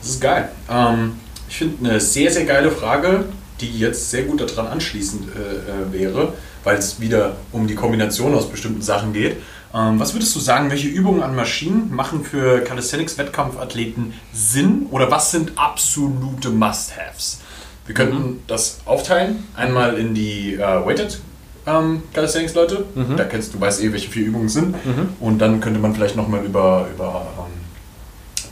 Das 0.00 0.10
ist 0.10 0.20
geil. 0.20 0.50
Ähm, 0.70 1.18
ich 1.48 1.56
finde 1.56 1.90
eine 1.90 2.00
sehr, 2.00 2.30
sehr 2.30 2.44
geile 2.44 2.70
Frage 2.70 3.24
die 3.60 3.78
jetzt 3.78 4.10
sehr 4.10 4.24
gut 4.24 4.40
daran 4.40 4.66
anschließend 4.66 5.28
äh, 5.28 5.38
äh, 5.38 5.92
wäre, 5.92 6.32
weil 6.64 6.76
es 6.76 7.00
wieder 7.00 7.36
um 7.52 7.66
die 7.66 7.74
Kombination 7.74 8.34
aus 8.34 8.48
bestimmten 8.48 8.82
Sachen 8.82 9.12
geht. 9.12 9.36
Ähm, 9.72 10.00
was 10.00 10.14
würdest 10.14 10.34
du 10.34 10.40
sagen, 10.40 10.70
welche 10.70 10.88
Übungen 10.88 11.22
an 11.22 11.36
Maschinen 11.36 11.94
machen 11.94 12.24
für 12.24 12.60
Calisthenics-Wettkampfathleten 12.60 14.14
Sinn 14.32 14.86
oder 14.90 15.10
was 15.10 15.30
sind 15.30 15.52
absolute 15.56 16.50
Must-Haves? 16.50 17.40
Wir 17.86 17.94
könnten 17.94 18.16
mhm. 18.16 18.42
das 18.46 18.80
aufteilen, 18.84 19.44
einmal 19.54 19.96
in 19.98 20.14
die 20.14 20.54
äh, 20.54 20.58
Weighted 20.58 21.20
ähm, 21.66 22.02
Calisthenics-Leute, 22.12 22.84
mhm. 22.94 23.16
da 23.16 23.24
kennst 23.24 23.54
du, 23.54 23.60
weißt 23.60 23.82
eh, 23.82 23.92
welche 23.92 24.10
vier 24.10 24.26
Übungen 24.26 24.48
sind, 24.48 24.84
mhm. 24.84 25.10
und 25.20 25.38
dann 25.38 25.60
könnte 25.60 25.78
man 25.78 25.94
vielleicht 25.94 26.16
nochmal 26.16 26.44
über, 26.44 26.88
über 26.92 27.26
ähm, 27.38 27.60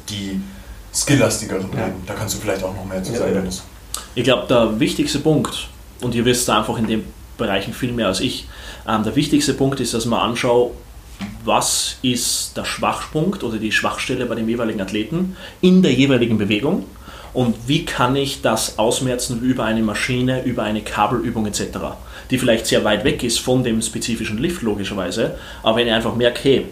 die 0.08 0.40
skilllastigeren 0.94 1.68
ja. 1.76 1.84
reden. 1.84 2.02
Da 2.06 2.14
kannst 2.14 2.34
du 2.34 2.38
vielleicht 2.38 2.62
auch 2.62 2.74
noch 2.74 2.84
mehr 2.84 3.02
zu 3.02 3.14
sagen, 3.14 3.34
Dennis. 3.34 3.62
Ich 4.14 4.24
glaube, 4.24 4.46
der 4.48 4.78
wichtigste 4.78 5.18
Punkt, 5.18 5.68
und 6.00 6.14
ihr 6.14 6.24
wisst 6.24 6.48
einfach 6.50 6.78
in 6.78 6.86
den 6.86 7.04
Bereichen 7.36 7.72
viel 7.72 7.92
mehr 7.92 8.08
als 8.08 8.20
ich, 8.20 8.48
ähm, 8.86 9.02
der 9.02 9.14
wichtigste 9.16 9.54
Punkt 9.54 9.80
ist, 9.80 9.94
dass 9.94 10.06
man 10.06 10.20
anschaut, 10.20 10.72
was 11.44 11.96
ist 12.02 12.56
der 12.56 12.64
Schwachpunkt 12.64 13.42
oder 13.42 13.58
die 13.58 13.72
Schwachstelle 13.72 14.26
bei 14.26 14.34
dem 14.34 14.48
jeweiligen 14.48 14.80
Athleten 14.80 15.36
in 15.60 15.82
der 15.82 15.92
jeweiligen 15.92 16.38
Bewegung 16.38 16.84
und 17.32 17.54
wie 17.66 17.84
kann 17.84 18.16
ich 18.16 18.42
das 18.42 18.78
ausmerzen 18.78 19.42
über 19.42 19.64
eine 19.64 19.82
Maschine, 19.82 20.44
über 20.44 20.62
eine 20.62 20.80
Kabelübung 20.80 21.46
etc., 21.46 21.62
die 22.30 22.38
vielleicht 22.38 22.66
sehr 22.66 22.84
weit 22.84 23.04
weg 23.04 23.22
ist 23.22 23.38
von 23.38 23.64
dem 23.64 23.80
spezifischen 23.80 24.38
Lift 24.38 24.62
logischerweise, 24.62 25.36
aber 25.62 25.78
wenn 25.78 25.86
ich 25.86 25.92
einfach 25.92 26.14
merke, 26.14 26.40
hey, 26.42 26.66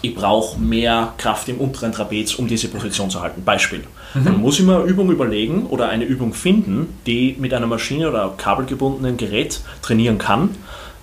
ich 0.00 0.14
brauche 0.14 0.58
mehr 0.58 1.12
Kraft 1.18 1.48
im 1.48 1.58
unteren 1.58 1.92
Trapez, 1.92 2.34
um 2.34 2.48
diese 2.48 2.68
Position 2.68 3.10
zu 3.10 3.20
halten. 3.20 3.44
Beispiel. 3.44 3.84
Mhm. 4.14 4.24
Dann 4.24 4.40
muss 4.40 4.58
ich 4.58 4.64
mir 4.64 4.76
eine 4.76 4.84
Übung 4.84 5.10
überlegen 5.10 5.66
oder 5.66 5.88
eine 5.88 6.04
Übung 6.04 6.34
finden, 6.34 6.98
die 7.06 7.36
mit 7.38 7.52
einer 7.54 7.66
Maschine 7.66 8.08
oder 8.08 8.34
kabelgebundenen 8.36 9.16
Gerät 9.16 9.60
trainieren 9.82 10.18
kann, 10.18 10.56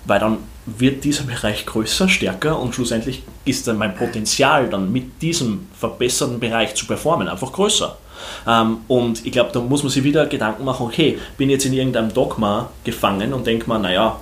weil 0.04 0.20
dann 0.20 0.38
wird 0.66 1.04
dieser 1.04 1.24
Bereich 1.24 1.66
größer, 1.66 2.08
stärker 2.08 2.58
und 2.58 2.74
schlussendlich 2.74 3.22
ist 3.44 3.66
dann 3.66 3.78
mein 3.78 3.94
Potenzial 3.94 4.68
dann 4.68 4.92
mit 4.92 5.22
diesem 5.22 5.68
verbesserten 5.78 6.38
Bereich 6.38 6.74
zu 6.74 6.86
performen 6.86 7.28
einfach 7.28 7.52
größer. 7.52 7.96
Ähm, 8.46 8.78
und 8.88 9.24
ich 9.24 9.32
glaube, 9.32 9.50
da 9.52 9.60
muss 9.60 9.82
man 9.82 9.90
sich 9.90 10.04
wieder 10.04 10.26
Gedanken 10.26 10.64
machen, 10.64 10.86
okay, 10.86 11.18
bin 11.38 11.50
jetzt 11.50 11.64
in 11.64 11.72
irgendeinem 11.72 12.12
Dogma 12.12 12.70
gefangen 12.84 13.32
und 13.32 13.46
denke 13.46 13.68
mal, 13.68 13.78
naja, 13.78 14.18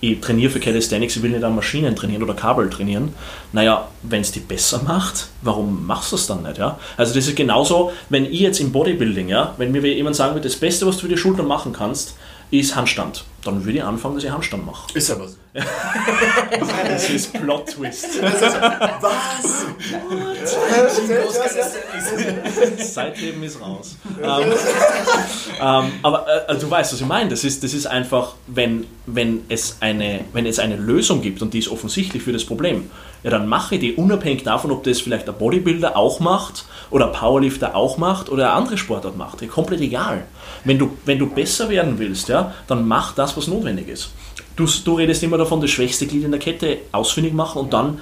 ich 0.00 0.20
trainiere 0.20 0.50
für 0.50 0.60
Calisthenics, 0.60 1.16
ich 1.16 1.22
will 1.22 1.30
nicht 1.30 1.42
an 1.42 1.54
Maschinen 1.54 1.96
trainieren 1.96 2.22
oder 2.22 2.34
Kabel 2.34 2.68
trainieren. 2.68 3.14
Naja, 3.52 3.88
wenn 4.02 4.20
es 4.20 4.30
die 4.30 4.40
besser 4.40 4.82
macht, 4.82 5.28
warum 5.40 5.86
machst 5.86 6.12
du 6.12 6.16
es 6.16 6.26
dann 6.26 6.42
nicht? 6.42 6.58
Ja? 6.58 6.78
Also 6.98 7.14
das 7.14 7.26
ist 7.26 7.36
genauso, 7.36 7.92
wenn 8.10 8.26
ich 8.26 8.40
jetzt 8.40 8.60
im 8.60 8.72
Bodybuilding, 8.72 9.28
ja, 9.28 9.54
wenn 9.56 9.72
mir 9.72 9.80
jemand 9.86 10.16
sagen 10.16 10.34
würde, 10.34 10.48
das 10.48 10.56
Beste, 10.56 10.86
was 10.86 10.96
du 10.96 11.02
für 11.02 11.08
die 11.08 11.16
Schultern 11.16 11.46
machen 11.46 11.72
kannst, 11.72 12.14
ist 12.50 12.76
Handstand. 12.76 13.24
Dann 13.44 13.64
würde 13.64 13.78
ich 13.78 13.84
anfangen, 13.84 14.16
dass 14.16 14.24
ich 14.24 14.30
Handstand 14.30 14.66
mache. 14.66 14.86
Ist 14.96 15.10
aber 15.10 15.28
so. 15.28 15.36
das 16.88 17.10
ist 17.10 17.32
Plot 17.32 17.66
Twist. 17.66 18.20
Was? 19.00 19.66
Seitheben 22.94 23.42
ist 23.42 23.60
raus. 23.60 23.96
ähm, 24.22 24.52
ähm, 25.60 25.92
aber 26.02 26.26
äh, 26.28 26.46
also 26.48 26.66
du 26.66 26.70
weißt, 26.70 26.92
was 26.92 27.00
ich 27.00 27.06
meine. 27.06 27.30
Das 27.30 27.44
ist, 27.44 27.62
das 27.62 27.72
ist 27.72 27.86
einfach, 27.86 28.34
wenn, 28.46 28.86
wenn, 29.06 29.44
es 29.48 29.76
eine, 29.80 30.24
wenn 30.32 30.46
es 30.46 30.58
eine 30.58 30.76
Lösung 30.76 31.22
gibt 31.22 31.40
und 31.42 31.54
die 31.54 31.60
ist 31.60 31.68
offensichtlich 31.68 32.22
für 32.22 32.32
das 32.32 32.44
Problem, 32.44 32.90
ja, 33.26 33.32
dann 33.32 33.48
mache 33.48 33.74
ich 33.74 33.80
die 33.80 33.94
unabhängig 33.94 34.44
davon, 34.44 34.70
ob 34.70 34.84
das 34.84 35.00
vielleicht 35.00 35.26
der 35.26 35.32
Bodybuilder 35.32 35.96
auch 35.96 36.20
macht 36.20 36.64
oder 36.90 37.08
Powerlifter 37.08 37.74
auch 37.74 37.98
macht 37.98 38.28
oder 38.28 38.44
eine 38.44 38.52
andere 38.52 38.78
Sportart 38.78 39.16
macht. 39.16 39.42
Ja, 39.42 39.48
komplett 39.48 39.80
egal. 39.80 40.22
Wenn 40.62 40.78
du, 40.78 40.96
wenn 41.06 41.18
du 41.18 41.26
besser 41.26 41.68
werden 41.68 41.98
willst, 41.98 42.28
ja, 42.28 42.54
dann 42.68 42.86
mach 42.86 43.16
das, 43.16 43.36
was 43.36 43.48
notwendig 43.48 43.88
ist. 43.88 44.10
Du, 44.54 44.64
du 44.84 44.94
redest 44.94 45.24
immer 45.24 45.38
davon, 45.38 45.60
das 45.60 45.70
schwächste 45.70 46.06
Glied 46.06 46.22
in 46.22 46.30
der 46.30 46.38
Kette 46.38 46.78
ausfindig 46.92 47.32
machen 47.32 47.58
und 47.62 47.72
dann 47.72 48.00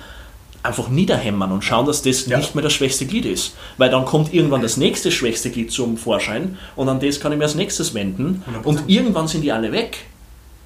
einfach 0.63 0.91
niederhämmern 0.91 1.53
und 1.53 1.65
schauen, 1.65 1.87
dass 1.87 2.03
das 2.03 2.27
ja. 2.27 2.37
nicht 2.37 2.55
mehr 2.55 2.63
das 2.63 2.75
schwächste 2.75 3.07
Glied 3.07 3.25
ist. 3.25 3.55
Weil 3.79 3.89
dann 3.89 4.05
kommt 4.05 4.35
irgendwann 4.35 4.61
das 4.61 4.77
nächste 4.77 5.11
schwächste 5.11 5.49
Glied 5.49 5.73
zum 5.73 5.97
Vorschein 5.97 6.59
und 6.77 6.91
an 6.91 7.01
das 7.01 7.19
kann 7.19 7.33
ich 7.33 7.39
mir 7.39 7.45
als 7.45 7.55
nächstes 7.55 7.95
wenden 7.95 8.45
100%. 8.63 8.65
und 8.65 8.83
irgendwann 8.89 9.27
sind 9.27 9.41
die 9.41 9.53
alle 9.53 9.73
weg. 9.73 10.05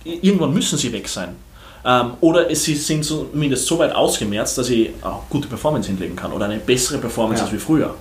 Irgendwann 0.03 0.53
müssen 0.53 0.79
sie 0.79 0.93
weg 0.93 1.09
sein. 1.09 1.37
Ähm, 1.85 2.13
oder 2.21 2.55
sie 2.55 2.75
sind 2.75 3.05
zumindest 3.05 3.67
so 3.67 3.79
weit 3.79 3.95
ausgemerzt, 3.95 4.59
dass 4.59 4.71
ich 4.71 4.91
auch 5.03 5.29
gute 5.29 5.49
Performance 5.49 5.89
hinlegen 5.89 6.17
kann 6.17 6.33
oder 6.33 6.47
eine 6.47 6.59
bessere 6.59 6.99
Performance 6.99 7.41
ja. 7.41 7.47
als 7.47 7.55
wie 7.55 7.59
früher. 7.59 7.95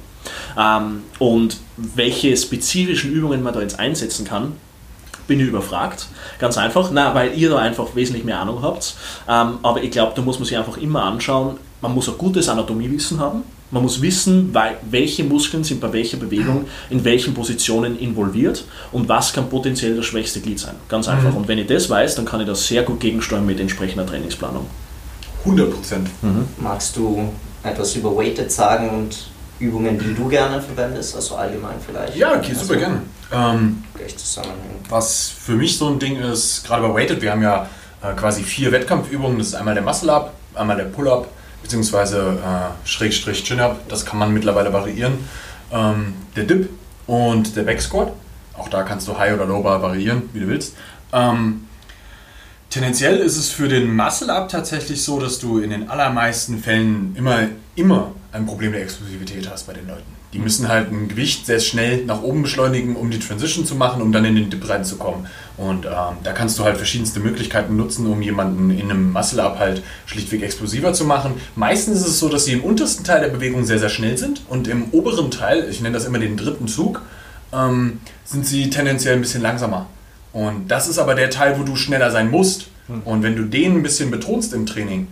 Ähm, 0.57 1.03
und 1.19 1.57
welche 1.77 2.35
spezifischen 2.35 3.11
Übungen 3.11 3.43
man 3.43 3.53
da 3.53 3.61
jetzt 3.61 3.79
einsetzen 3.79 4.25
kann, 4.25 4.53
bin 5.27 5.39
ich 5.39 5.47
überfragt. 5.47 6.07
Ganz 6.39 6.57
einfach, 6.57 6.89
na, 6.91 7.13
weil 7.13 7.37
ihr 7.37 7.49
da 7.49 7.57
einfach 7.57 7.95
wesentlich 7.95 8.23
mehr 8.23 8.39
Ahnung 8.39 8.61
habt. 8.61 8.95
Ähm, 9.27 9.59
aber 9.61 9.83
ich 9.83 9.91
glaube, 9.91 10.13
da 10.15 10.21
muss 10.21 10.39
man 10.39 10.45
sich 10.45 10.57
einfach 10.57 10.77
immer 10.77 11.03
anschauen, 11.03 11.57
man 11.81 11.93
muss 11.93 12.09
ein 12.09 12.17
gutes 12.17 12.49
Anatomiewissen 12.49 13.19
haben. 13.19 13.43
Man 13.69 13.83
muss 13.83 14.01
wissen, 14.01 14.55
welche 14.89 15.23
Muskeln 15.25 15.63
sind 15.63 15.81
bei 15.81 15.91
welcher 15.91 16.17
Bewegung 16.17 16.67
in 16.89 17.03
welchen 17.03 17.33
Positionen 17.33 17.99
involviert 17.99 18.63
und 18.93 19.09
was 19.09 19.33
kann 19.33 19.49
potenziell 19.49 19.95
das 19.95 20.05
schwächste 20.05 20.39
Glied 20.39 20.59
sein. 20.59 20.75
Ganz 20.87 21.07
einfach. 21.07 21.31
Mhm. 21.31 21.37
Und 21.37 21.47
wenn 21.49 21.57
ich 21.57 21.67
das 21.67 21.89
weiß, 21.89 22.15
dann 22.15 22.25
kann 22.25 22.39
ich 22.39 22.47
das 22.47 22.65
sehr 22.65 22.83
gut 22.83 22.99
gegensteuern 23.01 23.45
mit 23.45 23.59
entsprechender 23.59 24.05
Trainingsplanung. 24.05 24.65
100 25.43 25.71
Prozent. 25.71 26.09
Mhm. 26.21 26.45
Magst 26.59 26.95
du 26.95 27.29
etwas 27.63 27.95
über 27.95 28.15
Weighted 28.15 28.51
sagen 28.51 28.89
und 28.89 29.27
Übungen, 29.59 29.97
die 29.99 30.13
du 30.13 30.27
gerne 30.27 30.61
verwendest, 30.61 31.15
also 31.15 31.35
allgemein 31.35 31.75
vielleicht? 31.85 32.15
Ja, 32.15 32.37
okay, 32.37 32.53
super 32.53 32.73
also, 32.73 32.85
gerne. 32.85 33.01
Ähm, 33.33 33.83
was 34.89 35.29
für 35.29 35.53
mich 35.53 35.77
so 35.77 35.87
ein 35.87 35.99
Ding 35.99 36.17
ist, 36.17 36.65
gerade 36.65 36.87
bei 36.87 36.93
Weighted, 36.93 37.21
wir 37.21 37.31
haben 37.31 37.41
ja 37.41 37.67
äh, 38.01 38.13
quasi 38.13 38.43
vier 38.43 38.71
Wettkampfübungen. 38.71 39.37
Das 39.39 39.47
ist 39.47 39.55
einmal 39.55 39.73
der 39.73 39.83
Muscle-Up, 39.83 40.33
einmal 40.55 40.77
der 40.77 40.85
Pull-Up, 40.85 41.27
beziehungsweise 41.61 42.39
äh, 42.43 42.87
Schrägstrich 42.87 43.43
Chin-Up. 43.43 43.87
Das 43.89 44.05
kann 44.05 44.19
man 44.19 44.33
mittlerweile 44.33 44.71
variieren. 44.73 45.19
Ähm, 45.71 46.13
der 46.35 46.45
Dip 46.45 46.69
und 47.07 47.55
der 47.55 47.63
Backsquat. 47.63 48.13
Auch 48.53 48.69
da 48.69 48.83
kannst 48.83 49.07
du 49.07 49.17
High 49.17 49.33
oder 49.33 49.45
Low 49.45 49.61
Bar 49.61 49.81
variieren, 49.81 50.29
wie 50.33 50.39
du 50.39 50.47
willst. 50.47 50.75
Ähm, 51.13 51.67
tendenziell 52.69 53.17
ist 53.17 53.37
es 53.37 53.49
für 53.49 53.67
den 53.67 53.95
Muscle-Up 53.95 54.49
tatsächlich 54.49 55.03
so, 55.03 55.19
dass 55.19 55.39
du 55.39 55.59
in 55.59 55.69
den 55.69 55.89
allermeisten 55.89 56.59
Fällen 56.59 57.15
immer, 57.15 57.47
immer 57.75 58.11
ein 58.31 58.45
Problem 58.45 58.71
der 58.71 58.81
Explosivität 58.81 59.49
hast 59.49 59.67
bei 59.67 59.73
den 59.73 59.87
Leuten. 59.87 60.16
Die 60.33 60.39
müssen 60.39 60.67
halt 60.67 60.91
ein 60.91 61.07
Gewicht 61.07 61.45
sehr 61.45 61.59
schnell 61.59 62.03
nach 62.05 62.21
oben 62.21 62.41
beschleunigen, 62.41 62.95
um 62.95 63.09
die 63.09 63.19
Transition 63.19 63.65
zu 63.65 63.75
machen, 63.75 64.01
um 64.01 64.11
dann 64.11 64.25
in 64.25 64.35
den 64.35 64.49
Dip 64.49 64.67
reinzukommen. 64.67 65.27
Und 65.55 65.85
ähm, 65.85 66.17
da 66.23 66.33
kannst 66.33 66.59
du 66.59 66.63
halt 66.63 66.77
verschiedenste 66.77 67.19
Möglichkeiten 67.19 67.77
nutzen, 67.77 68.05
um 68.07 68.21
jemanden 68.21 68.69
in 68.69 68.91
einem 68.91 69.11
Muscle-Up 69.13 69.57
halt 69.57 69.81
schlichtweg 70.05 70.43
explosiver 70.43 70.93
zu 70.93 71.05
machen. 71.05 71.35
Meistens 71.55 72.01
ist 72.01 72.07
es 72.07 72.19
so, 72.19 72.29
dass 72.29 72.45
sie 72.45 72.53
im 72.53 72.63
untersten 72.63 73.05
Teil 73.05 73.21
der 73.21 73.29
Bewegung 73.29 73.65
sehr, 73.65 73.79
sehr 73.79 73.89
schnell 73.89 74.17
sind 74.17 74.41
und 74.49 74.67
im 74.67 74.89
oberen 74.91 75.31
Teil, 75.31 75.67
ich 75.69 75.81
nenne 75.81 75.93
das 75.93 76.05
immer 76.05 76.19
den 76.19 76.35
dritten 76.35 76.67
Zug, 76.67 77.01
ähm, 77.53 77.99
sind 78.25 78.45
sie 78.45 78.69
tendenziell 78.69 79.15
ein 79.15 79.21
bisschen 79.21 79.41
langsamer. 79.41 79.87
Und 80.33 80.67
das 80.67 80.87
ist 80.87 80.99
aber 80.99 81.15
der 81.15 81.29
Teil, 81.29 81.57
wo 81.57 81.63
du 81.63 81.75
schneller 81.75 82.11
sein 82.11 82.29
musst. 82.29 82.67
Hm. 82.87 83.01
Und 83.03 83.23
wenn 83.23 83.35
du 83.35 83.43
den 83.43 83.77
ein 83.77 83.83
bisschen 83.83 84.11
betonst 84.11 84.53
im 84.53 84.65
Training, 84.65 85.07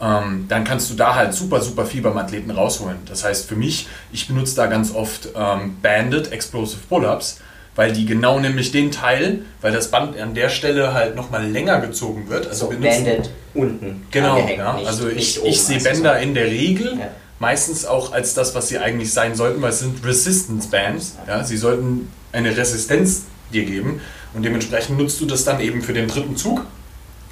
ähm, 0.00 0.46
dann 0.48 0.64
kannst 0.64 0.90
du 0.90 0.94
da 0.94 1.14
halt 1.14 1.34
super, 1.34 1.60
super 1.60 1.84
viel 1.84 2.02
beim 2.02 2.16
Athleten 2.16 2.50
rausholen. 2.50 2.98
Das 3.06 3.24
heißt 3.24 3.48
für 3.48 3.56
mich, 3.56 3.86
ich 4.12 4.26
benutze 4.28 4.56
da 4.56 4.66
ganz 4.66 4.94
oft 4.94 5.28
ähm, 5.36 5.76
Banded 5.82 6.32
Explosive 6.32 6.80
Pull-Ups, 6.88 7.40
weil 7.76 7.92
die 7.92 8.06
genau 8.06 8.40
nämlich 8.40 8.72
den 8.72 8.90
Teil, 8.90 9.42
weil 9.60 9.72
das 9.72 9.90
Band 9.90 10.18
an 10.18 10.34
der 10.34 10.48
Stelle 10.48 10.94
halt 10.94 11.16
nochmal 11.16 11.46
länger 11.46 11.80
gezogen 11.80 12.28
wird. 12.28 12.46
Also 12.46 12.70
so 12.70 12.78
Banded 12.78 13.30
unten. 13.54 14.06
Genau, 14.10 14.38
ja. 14.38 14.74
Nicht, 14.74 14.86
also 14.86 15.08
ich, 15.08 15.44
ich 15.44 15.62
sehe 15.62 15.80
Bänder 15.80 16.14
so. 16.14 16.20
in 16.20 16.34
der 16.34 16.46
Regel 16.46 16.98
ja. 16.98 17.08
meistens 17.38 17.84
auch 17.84 18.12
als 18.12 18.34
das, 18.34 18.54
was 18.54 18.68
sie 18.68 18.78
eigentlich 18.78 19.12
sein 19.12 19.34
sollten, 19.34 19.60
weil 19.60 19.70
es 19.70 19.80
sind 19.80 20.04
Resistance 20.04 20.68
Bands. 20.68 21.16
Ja. 21.26 21.44
Sie 21.44 21.56
sollten 21.56 22.10
eine 22.32 22.56
Resistenz 22.56 23.24
dir 23.52 23.64
geben 23.64 24.00
und 24.32 24.44
dementsprechend 24.44 24.96
nutzt 24.96 25.20
du 25.20 25.26
das 25.26 25.44
dann 25.44 25.60
eben 25.60 25.82
für 25.82 25.92
den 25.92 26.08
dritten 26.08 26.36
Zug 26.36 26.64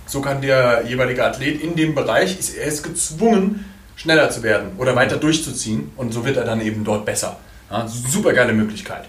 so 0.09 0.21
kann 0.21 0.41
der 0.41 0.85
jeweilige 0.87 1.25
Athlet 1.25 1.63
in 1.63 1.77
dem 1.77 1.95
Bereich, 1.95 2.37
er 2.59 2.67
ist 2.67 2.83
gezwungen, 2.83 3.65
schneller 3.95 4.31
zu 4.31 4.43
werden 4.43 4.71
oder 4.79 4.97
weiter 4.97 5.17
durchzuziehen 5.17 5.93
und 5.97 6.13
so 6.13 6.25
wird 6.25 6.37
er 6.37 6.45
dann 6.45 6.61
eben 6.61 6.85
dort 6.85 7.05
besser. 7.05 7.37
Ja, 7.71 7.87
super 7.87 8.33
geile 8.33 8.53
Möglichkeit. 8.53 9.05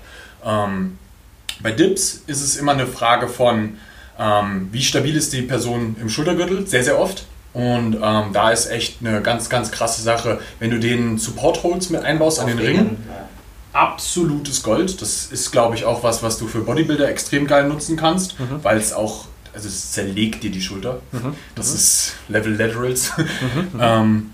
Ähm, 0.45 0.97
bei 1.61 1.71
Dips 1.71 2.23
ist 2.27 2.41
es 2.41 2.57
immer 2.57 2.73
eine 2.73 2.87
Frage 2.87 3.27
von, 3.27 3.77
ähm, 4.19 4.69
wie 4.71 4.81
stabil 4.81 5.15
ist 5.15 5.33
die 5.33 5.41
Person 5.41 5.95
im 6.01 6.09
Schultergürtel, 6.09 6.67
sehr, 6.67 6.83
sehr 6.83 6.99
oft. 6.99 7.25
Und 7.53 7.95
ähm, 8.01 8.31
da 8.33 8.51
ist 8.51 8.69
echt 8.69 8.97
eine 8.99 9.21
ganz, 9.21 9.49
ganz 9.49 9.71
krasse 9.71 10.01
Sache, 10.01 10.39
wenn 10.59 10.69
du 10.69 10.79
den 10.79 11.17
Support 11.17 11.63
Holds 11.63 11.89
mit 11.89 12.03
einbaust 12.03 12.39
Auf 12.39 12.45
an 12.45 12.57
den 12.57 12.59
Ringen. 12.59 12.97
Absolutes 13.73 14.61
Gold. 14.61 15.01
Das 15.01 15.27
ist, 15.27 15.51
glaube 15.51 15.75
ich, 15.75 15.85
auch 15.85 16.03
was, 16.03 16.21
was 16.21 16.37
du 16.37 16.47
für 16.47 16.59
Bodybuilder 16.59 17.09
extrem 17.09 17.47
geil 17.47 17.67
nutzen 17.67 17.97
kannst, 17.97 18.39
mhm. 18.39 18.63
weil 18.63 18.77
es 18.77 18.93
auch 18.93 19.25
also 19.53 19.67
es 19.67 19.91
zerlegt 19.91 20.43
dir 20.43 20.51
die 20.51 20.61
Schulter. 20.61 21.01
Mhm. 21.11 21.33
Das 21.55 21.69
mhm. 21.69 21.75
ist 21.75 22.13
Level 22.27 22.55
Laterals. 22.55 23.11
Mhm. 23.17 23.69
ähm, 23.79 24.31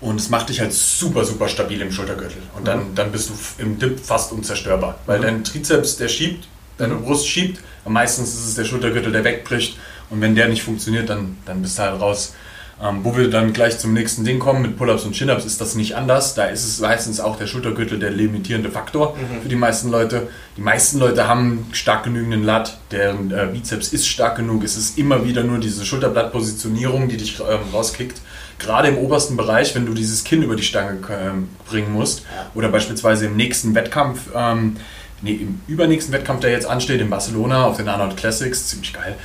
und 0.00 0.18
es 0.18 0.30
macht 0.30 0.48
dich 0.48 0.60
halt 0.60 0.72
super, 0.72 1.24
super 1.24 1.48
stabil 1.48 1.80
im 1.80 1.92
Schultergürtel. 1.92 2.42
Und 2.56 2.66
dann, 2.66 2.90
mhm. 2.90 2.94
dann 2.94 3.12
bist 3.12 3.30
du 3.30 3.62
im 3.62 3.78
Dip 3.78 4.00
fast 4.00 4.32
unzerstörbar. 4.32 4.98
Weil 5.06 5.18
mhm. 5.18 5.22
dein 5.22 5.44
Trizeps, 5.44 5.96
der 5.96 6.08
schiebt, 6.08 6.48
deine 6.78 6.94
mhm. 6.94 7.04
Brust 7.04 7.28
schiebt. 7.28 7.60
Und 7.84 7.92
meistens 7.92 8.30
ist 8.34 8.46
es 8.46 8.54
der 8.54 8.64
Schultergürtel, 8.64 9.12
der 9.12 9.24
wegbricht. 9.24 9.76
Und 10.08 10.20
wenn 10.20 10.34
der 10.34 10.48
nicht 10.48 10.62
funktioniert, 10.62 11.08
dann, 11.08 11.36
dann 11.44 11.62
bist 11.62 11.78
du 11.78 11.82
halt 11.82 12.00
raus. 12.00 12.34
Ähm, 12.82 13.00
wo 13.02 13.14
wir 13.14 13.28
dann 13.28 13.52
gleich 13.52 13.78
zum 13.78 13.92
nächsten 13.92 14.24
Ding 14.24 14.38
kommen, 14.38 14.62
mit 14.62 14.78
Pull-Ups 14.78 15.04
und 15.04 15.12
Chin-Ups 15.12 15.44
ist 15.44 15.60
das 15.60 15.74
nicht 15.74 15.96
anders. 15.96 16.34
Da 16.34 16.44
ist 16.46 16.66
es 16.66 16.80
meistens 16.80 17.20
auch 17.20 17.36
der 17.36 17.46
Schultergürtel 17.46 17.98
der 17.98 18.10
limitierende 18.10 18.70
Faktor 18.70 19.16
mhm. 19.16 19.42
für 19.42 19.48
die 19.50 19.56
meisten 19.56 19.90
Leute. 19.90 20.28
Die 20.56 20.62
meisten 20.62 20.98
Leute 20.98 21.28
haben 21.28 21.66
stark 21.72 22.04
genügenden 22.04 22.42
Lat, 22.42 22.78
deren 22.90 23.32
äh, 23.32 23.48
Bizeps 23.52 23.88
ist 23.88 24.08
stark 24.08 24.36
genug. 24.36 24.64
Es 24.64 24.78
ist 24.78 24.96
immer 24.96 25.26
wieder 25.26 25.44
nur 25.44 25.58
diese 25.58 25.84
Schulterblattpositionierung, 25.84 27.10
die 27.10 27.18
dich 27.18 27.38
ähm, 27.40 27.58
rauskickt. 27.70 28.22
Gerade 28.58 28.88
im 28.88 28.96
obersten 28.96 29.36
Bereich, 29.36 29.74
wenn 29.74 29.84
du 29.84 29.92
dieses 29.92 30.24
Kinn 30.24 30.42
über 30.42 30.56
die 30.56 30.62
Stange 30.62 31.00
äh, 31.08 31.68
bringen 31.68 31.92
musst 31.92 32.24
oder 32.54 32.70
beispielsweise 32.70 33.26
im 33.26 33.36
nächsten 33.36 33.74
Wettkampf. 33.74 34.30
Ähm, 34.34 34.78
nee, 35.20 35.34
im 35.34 35.60
übernächsten 35.68 36.14
Wettkampf, 36.14 36.40
der 36.40 36.50
jetzt 36.50 36.66
ansteht, 36.66 37.02
in 37.02 37.10
Barcelona 37.10 37.64
auf 37.64 37.76
den 37.76 37.88
Arnold 37.88 38.16
Classics, 38.16 38.68
ziemlich 38.68 38.94
geil. 38.94 39.16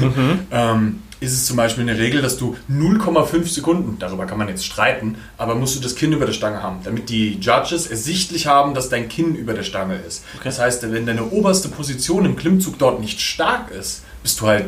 Mhm. 0.00 0.46
ist 1.22 1.32
es 1.32 1.46
zum 1.46 1.56
Beispiel 1.56 1.88
eine 1.88 1.98
Regel, 1.98 2.20
dass 2.20 2.36
du 2.36 2.56
0,5 2.68 3.46
Sekunden, 3.46 3.96
darüber 3.98 4.26
kann 4.26 4.38
man 4.38 4.48
jetzt 4.48 4.66
streiten, 4.66 5.16
aber 5.38 5.54
musst 5.54 5.76
du 5.76 5.80
das 5.80 5.94
Kinn 5.94 6.12
über 6.12 6.26
der 6.26 6.32
Stange 6.32 6.62
haben, 6.62 6.80
damit 6.82 7.08
die 7.08 7.34
Judges 7.34 7.86
ersichtlich 7.86 8.48
haben, 8.48 8.74
dass 8.74 8.88
dein 8.88 9.08
Kinn 9.08 9.36
über 9.36 9.54
der 9.54 9.62
Stange 9.62 9.96
ist. 9.96 10.24
Okay. 10.34 10.42
Das 10.44 10.58
heißt, 10.58 10.90
wenn 10.90 11.06
deine 11.06 11.30
oberste 11.30 11.68
Position 11.68 12.24
im 12.24 12.36
Klimmzug 12.36 12.78
dort 12.78 13.00
nicht 13.00 13.20
stark 13.20 13.70
ist, 13.70 14.02
bist 14.22 14.40
du 14.40 14.46
halt 14.48 14.66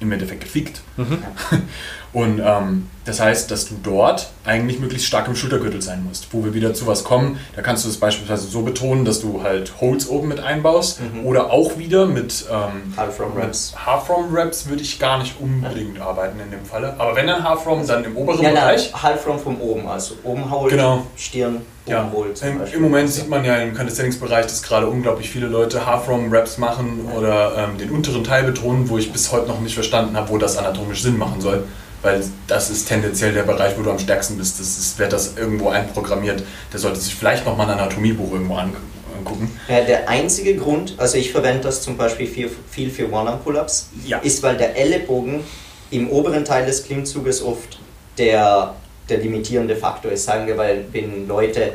im 0.00 0.12
Endeffekt 0.12 0.42
gefickt. 0.42 0.82
Mhm. 0.98 1.18
Und 2.16 2.40
ähm, 2.42 2.88
das 3.04 3.20
heißt, 3.20 3.50
dass 3.50 3.68
du 3.68 3.74
dort 3.82 4.30
eigentlich 4.42 4.80
möglichst 4.80 5.06
stark 5.06 5.28
im 5.28 5.36
Schultergürtel 5.36 5.82
sein 5.82 6.02
musst. 6.02 6.28
Wo 6.32 6.42
wir 6.42 6.54
wieder 6.54 6.72
zu 6.72 6.86
was 6.86 7.04
kommen, 7.04 7.38
da 7.54 7.60
kannst 7.60 7.84
du 7.84 7.90
es 7.90 8.00
beispielsweise 8.00 8.46
so 8.46 8.62
betonen, 8.62 9.04
dass 9.04 9.20
du 9.20 9.42
halt 9.42 9.74
Holds 9.82 10.08
oben 10.08 10.28
mit 10.28 10.40
einbaust 10.40 11.00
mhm. 11.02 11.26
oder 11.26 11.52
auch 11.52 11.76
wieder 11.76 12.06
mit 12.06 12.46
ähm, 12.50 12.94
Half-From-Raps. 12.96 13.74
Half-From-Raps 13.84 14.66
würde 14.66 14.80
ich 14.80 14.98
gar 14.98 15.18
nicht 15.18 15.38
unbedingt 15.38 15.98
ja. 15.98 16.06
arbeiten 16.06 16.40
in 16.40 16.50
dem 16.50 16.64
Falle. 16.64 16.94
Aber 16.96 17.14
wenn 17.16 17.26
dann 17.26 17.44
Half-From, 17.44 17.86
dann 17.86 18.02
im 18.02 18.16
oberen 18.16 18.42
ja, 18.42 18.50
Bereich. 18.52 18.94
Half-From 18.94 19.38
von 19.38 19.60
oben, 19.60 19.86
also 19.86 20.14
oben 20.24 20.50
Hold, 20.50 20.70
genau. 20.70 21.04
Stirn, 21.16 21.60
ja. 21.84 22.10
Im, 22.40 22.62
Im, 22.76 22.82
Moment 22.82 23.10
sieht 23.10 23.28
man 23.28 23.44
ja 23.44 23.56
im 23.56 23.74
Calisthenics-Bereich, 23.74 24.46
dass 24.46 24.62
gerade 24.62 24.86
unglaublich 24.86 25.28
viele 25.28 25.48
Leute 25.48 25.84
Half-From-Raps 25.84 26.56
machen 26.56 27.10
oder 27.14 27.58
ähm, 27.58 27.76
den 27.76 27.90
unteren 27.90 28.24
Teil 28.24 28.44
betonen, 28.44 28.88
wo 28.88 28.96
ich 28.96 29.12
bis 29.12 29.30
heute 29.32 29.48
noch 29.48 29.60
nicht 29.60 29.74
verstanden 29.74 30.16
habe, 30.16 30.30
wo 30.30 30.38
das 30.38 30.56
anatomisch 30.56 31.02
Sinn 31.02 31.18
machen 31.18 31.42
soll 31.42 31.64
weil 32.06 32.22
das 32.46 32.70
ist 32.70 32.86
tendenziell 32.86 33.32
der 33.32 33.42
Bereich, 33.42 33.76
wo 33.76 33.82
du 33.82 33.90
am 33.90 33.98
stärksten 33.98 34.38
bist. 34.38 34.60
Das 34.60 34.78
ist, 34.78 34.96
wird 34.98 35.12
das 35.12 35.36
irgendwo 35.36 35.70
einprogrammiert. 35.70 36.44
Der 36.72 36.78
sollte 36.78 37.00
sich 37.00 37.14
vielleicht 37.16 37.44
nochmal 37.44 37.68
ein 37.68 37.80
Anatomiebuch 37.80 38.32
irgendwo 38.32 38.54
angucken. 38.54 39.50
Ja, 39.68 39.80
der 39.80 40.08
einzige 40.08 40.54
Grund, 40.54 40.94
also 40.98 41.18
ich 41.18 41.32
verwende 41.32 41.62
das 41.62 41.82
zum 41.82 41.96
Beispiel 41.96 42.28
viel, 42.28 42.48
viel 42.70 42.90
für 42.90 43.10
One-Arm-Pull-Ups, 43.10 43.90
ja. 44.04 44.18
ist, 44.18 44.40
weil 44.44 44.56
der 44.56 44.76
Ellenbogen 44.76 45.40
im 45.90 46.08
oberen 46.08 46.44
Teil 46.44 46.64
des 46.64 46.84
Klimmzuges 46.84 47.42
oft 47.42 47.80
der, 48.18 48.76
der 49.08 49.18
limitierende 49.18 49.74
Faktor 49.74 50.12
ist. 50.12 50.26
Sagen 50.26 50.46
wir, 50.46 50.56
weil 50.56 50.84
wenn 50.92 51.26
Leute 51.26 51.72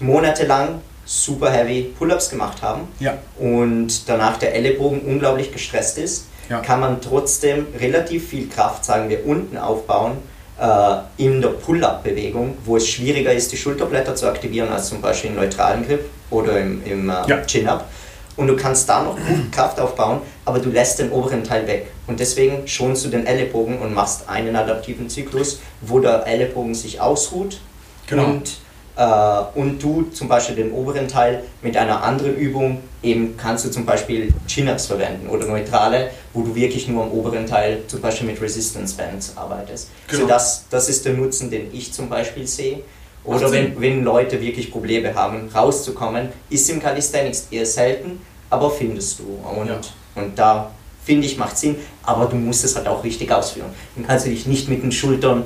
monatelang 0.00 0.80
super 1.04 1.50
heavy 1.50 1.92
Pull-ups 1.98 2.30
gemacht 2.30 2.62
haben 2.62 2.88
ja. 2.98 3.18
und 3.38 4.08
danach 4.08 4.38
der 4.38 4.54
Ellenbogen 4.54 5.00
unglaublich 5.00 5.52
gestresst 5.52 5.98
ist, 5.98 6.28
ja. 6.48 6.60
kann 6.60 6.80
man 6.80 7.00
trotzdem 7.00 7.66
relativ 7.78 8.28
viel 8.28 8.48
Kraft, 8.48 8.84
sagen 8.84 9.08
wir, 9.08 9.26
unten 9.26 9.58
aufbauen 9.58 10.12
äh, 10.60 10.96
in 11.16 11.40
der 11.40 11.48
Pull-Up-Bewegung, 11.48 12.58
wo 12.64 12.76
es 12.76 12.88
schwieriger 12.88 13.32
ist, 13.32 13.52
die 13.52 13.56
Schulterblätter 13.56 14.14
zu 14.14 14.26
aktivieren 14.26 14.68
als 14.68 14.88
zum 14.88 15.00
Beispiel 15.00 15.30
im 15.30 15.36
neutralen 15.36 15.86
Grip 15.86 16.08
oder 16.30 16.60
im, 16.60 16.82
im 16.84 17.08
äh, 17.08 17.12
ja. 17.26 17.42
Chin-Up. 17.42 17.88
Und 18.36 18.48
du 18.48 18.56
kannst 18.56 18.88
da 18.88 19.02
noch 19.02 19.16
Kraft 19.52 19.78
aufbauen, 19.78 20.20
aber 20.44 20.58
du 20.58 20.70
lässt 20.70 20.98
den 20.98 21.12
oberen 21.12 21.44
Teil 21.44 21.66
weg. 21.68 21.90
Und 22.06 22.18
deswegen 22.18 22.66
schonst 22.66 23.04
du 23.04 23.08
den 23.08 23.26
Ellenbogen 23.26 23.78
und 23.78 23.94
machst 23.94 24.28
einen 24.28 24.56
adaptiven 24.56 25.08
Zyklus, 25.08 25.60
wo 25.80 26.00
der 26.00 26.26
Ellenbogen 26.26 26.74
sich 26.74 27.00
ausruht 27.00 27.60
genau. 28.08 28.24
und 28.24 28.58
äh, 28.96 29.40
und 29.54 29.82
du 29.82 30.02
zum 30.12 30.28
Beispiel 30.28 30.56
den 30.56 30.72
oberen 30.72 31.08
Teil 31.08 31.42
mit 31.62 31.76
einer 31.76 32.02
anderen 32.02 32.36
Übung, 32.36 32.82
eben 33.04 33.36
kannst 33.36 33.64
du 33.64 33.70
zum 33.70 33.84
Beispiel 33.84 34.32
Chin-Ups 34.46 34.86
verwenden 34.86 35.28
oder 35.28 35.46
neutrale, 35.46 36.10
wo 36.32 36.42
du 36.42 36.54
wirklich 36.54 36.88
nur 36.88 37.04
am 37.04 37.12
oberen 37.12 37.46
Teil 37.46 37.82
zum 37.86 38.00
Beispiel 38.00 38.26
mit 38.26 38.40
Resistance 38.40 38.96
Bands 38.96 39.32
arbeitest. 39.36 39.90
Genau. 40.08 40.22
So 40.22 40.28
das, 40.28 40.64
das 40.70 40.88
ist 40.88 41.04
der 41.04 41.14
Nutzen, 41.14 41.50
den 41.50 41.68
ich 41.72 41.92
zum 41.92 42.08
Beispiel 42.08 42.46
sehe. 42.46 42.80
Oder 43.24 43.50
wenn, 43.50 43.80
wenn 43.80 44.04
Leute 44.04 44.40
wirklich 44.40 44.70
Probleme 44.70 45.14
haben, 45.14 45.48
rauszukommen, 45.54 46.28
ist 46.50 46.68
im 46.68 46.80
Calisthenics 46.80 47.48
eher 47.50 47.64
selten, 47.64 48.20
aber 48.50 48.70
findest 48.70 49.20
du. 49.20 49.38
Und, 49.58 49.68
ja. 49.68 49.80
und 50.14 50.38
da 50.38 50.70
finde 51.04 51.26
ich, 51.26 51.38
macht 51.38 51.56
Sinn, 51.56 51.76
aber 52.02 52.26
du 52.26 52.36
musst 52.36 52.64
es 52.64 52.76
halt 52.76 52.86
auch 52.86 53.02
richtig 53.02 53.30
ausführen. 53.32 53.70
Dann 53.96 54.06
kannst 54.06 54.26
du 54.26 54.30
dich 54.30 54.46
nicht 54.46 54.68
mit 54.68 54.82
den 54.82 54.92
Schultern 54.92 55.44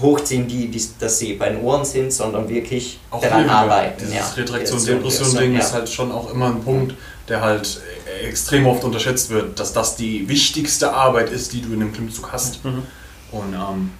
hochziehen, 0.00 0.48
die, 0.48 0.68
die 0.68 0.82
dass 0.98 1.18
sie 1.18 1.34
bei 1.34 1.50
den 1.50 1.60
Ohren 1.62 1.84
sind, 1.84 2.12
sondern 2.12 2.48
wirklich 2.48 3.00
auch 3.10 3.20
daran 3.20 3.48
arbeiten. 3.48 3.98
Dieses 4.00 4.14
ja. 4.14 4.26
Retraktion-Depression-Ding 4.36 5.54
ja. 5.54 5.60
ist 5.60 5.72
halt 5.72 5.88
schon 5.88 6.12
auch 6.12 6.32
immer 6.32 6.46
ein 6.46 6.62
Punkt, 6.62 6.94
der 7.28 7.40
halt 7.40 7.80
extrem 8.26 8.66
oft 8.66 8.84
unterschätzt 8.84 9.30
wird, 9.30 9.58
dass 9.58 9.72
das 9.72 9.96
die 9.96 10.28
wichtigste 10.28 10.92
Arbeit 10.92 11.30
ist, 11.30 11.52
die 11.52 11.62
du 11.62 11.72
in 11.72 11.82
einem 11.82 11.92
Klimmzug 11.92 12.32
hast. 12.32 12.64
Mhm. 12.64 12.82
Und 13.32 13.54
ähm, 13.54 13.90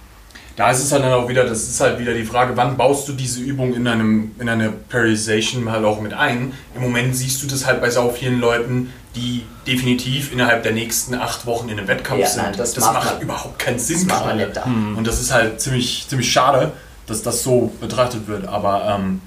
da 0.55 0.69
ist 0.69 0.83
es 0.83 0.91
halt 0.91 1.03
dann 1.03 1.13
auch 1.13 1.27
wieder, 1.29 1.45
das 1.45 1.63
ist 1.63 1.79
halt 1.79 1.97
wieder 1.99 2.13
die 2.13 2.25
Frage, 2.25 2.55
wann 2.57 2.77
baust 2.77 3.07
du 3.07 3.13
diese 3.13 3.39
Übung 3.39 3.73
in, 3.73 3.87
einem, 3.87 4.31
in 4.37 4.49
eine 4.49 4.69
Periodization 4.69 5.71
halt 5.71 5.85
auch 5.85 6.01
mit 6.01 6.13
ein? 6.13 6.53
Im 6.75 6.81
Moment 6.81 7.15
siehst 7.15 7.41
du 7.41 7.47
das 7.47 7.65
halt 7.65 7.81
bei 7.81 7.89
so 7.89 8.09
vielen 8.09 8.39
Leuten, 8.39 8.91
die 9.15 9.45
definitiv 9.67 10.31
innerhalb 10.31 10.63
der 10.63 10.71
nächsten 10.71 11.15
acht 11.15 11.45
Wochen 11.45 11.69
in 11.69 11.77
einem 11.77 11.87
Wettkampf 11.87 12.21
ja, 12.21 12.27
sind. 12.27 12.43
Nein, 12.43 12.53
das, 12.57 12.73
das, 12.73 12.85
macht, 12.85 13.05
macht 13.05 13.21
überhaupt 13.21 13.59
keinen 13.59 13.79
Sinn 13.79 14.07
gerade. 14.07 14.51
Mhm. 14.65 14.97
Und 14.97 15.05
das 15.05 15.19
ist 15.19 15.33
halt 15.33 15.59
ziemlich, 15.59 16.05
ziemlich 16.07 16.31
schade, 16.31 16.71
dass 17.07 17.21
das 17.21 17.43
so 17.43 17.71
betrachtet 17.81 18.27
wird. 18.27 18.47
Aber 18.47 18.97
ähm, 18.99 19.21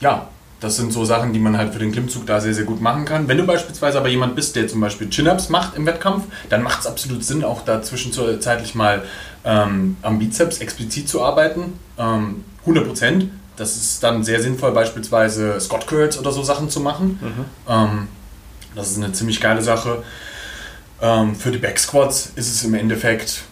ja, 0.00 0.28
das 0.60 0.76
sind 0.76 0.92
so 0.92 1.04
Sachen, 1.04 1.32
die 1.32 1.38
man 1.38 1.56
halt 1.56 1.72
für 1.72 1.78
den 1.78 1.92
Klimmzug 1.92 2.26
da 2.26 2.40
sehr, 2.40 2.54
sehr 2.54 2.64
gut 2.64 2.80
machen 2.80 3.04
kann. 3.04 3.28
Wenn 3.28 3.38
du 3.38 3.44
beispielsweise 3.44 3.98
aber 3.98 4.08
jemand 4.08 4.34
bist, 4.34 4.56
der 4.56 4.68
zum 4.68 4.80
Beispiel 4.80 5.10
Chin-Ups 5.10 5.48
macht 5.48 5.76
im 5.76 5.84
Wettkampf, 5.86 6.24
dann 6.48 6.62
macht 6.62 6.80
es 6.80 6.86
absolut 6.86 7.24
Sinn, 7.24 7.44
auch 7.44 7.62
da 7.64 7.82
zwischenzeitlich 7.82 8.74
mal 8.74 9.02
ähm, 9.44 9.96
am 10.02 10.18
Bizeps 10.18 10.58
explizit 10.58 11.08
zu 11.08 11.22
arbeiten. 11.22 11.78
Ähm, 11.98 12.44
100% 12.66 13.28
Das 13.56 13.76
ist 13.76 14.02
dann 14.02 14.24
sehr 14.24 14.40
sinnvoll, 14.40 14.72
beispielsweise 14.72 15.60
Scott 15.60 15.86
Curls 15.86 16.18
oder 16.18 16.32
so 16.32 16.42
Sachen 16.42 16.70
zu 16.70 16.80
machen. 16.80 17.18
Mhm. 17.20 17.44
Ähm, 17.68 18.08
das 18.74 18.90
ist 18.90 18.98
eine 18.98 19.12
ziemlich 19.12 19.40
geile 19.40 19.62
Sache. 19.62 20.02
Ähm, 21.00 21.34
für 21.34 21.50
die 21.50 21.58
Back 21.58 21.78
Squats 21.78 22.32
ist 22.36 22.50
es 22.50 22.64
im 22.64 22.74
Endeffekt 22.74 23.42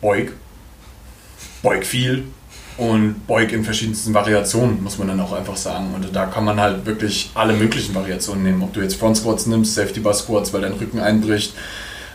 Beug. 0.00 0.32
Beug 1.62 1.84
viel, 1.84 2.24
und 2.76 3.26
Beug 3.26 3.52
in 3.52 3.64
verschiedensten 3.64 4.14
Variationen, 4.14 4.82
muss 4.82 4.98
man 4.98 5.08
dann 5.08 5.20
auch 5.20 5.32
einfach 5.32 5.56
sagen. 5.56 5.94
Und 5.94 6.14
da 6.14 6.26
kann 6.26 6.44
man 6.44 6.60
halt 6.60 6.86
wirklich 6.86 7.30
alle 7.34 7.52
möglichen 7.52 7.94
Variationen 7.94 8.42
nehmen. 8.42 8.62
Ob 8.62 8.72
du 8.72 8.80
jetzt 8.80 8.96
Front 8.96 9.18
Squats 9.18 9.46
nimmst, 9.46 9.74
Safety 9.74 10.00
Bar 10.00 10.14
Squats, 10.14 10.52
weil 10.52 10.62
dein 10.62 10.72
Rücken 10.72 10.98
einbricht, 10.98 11.54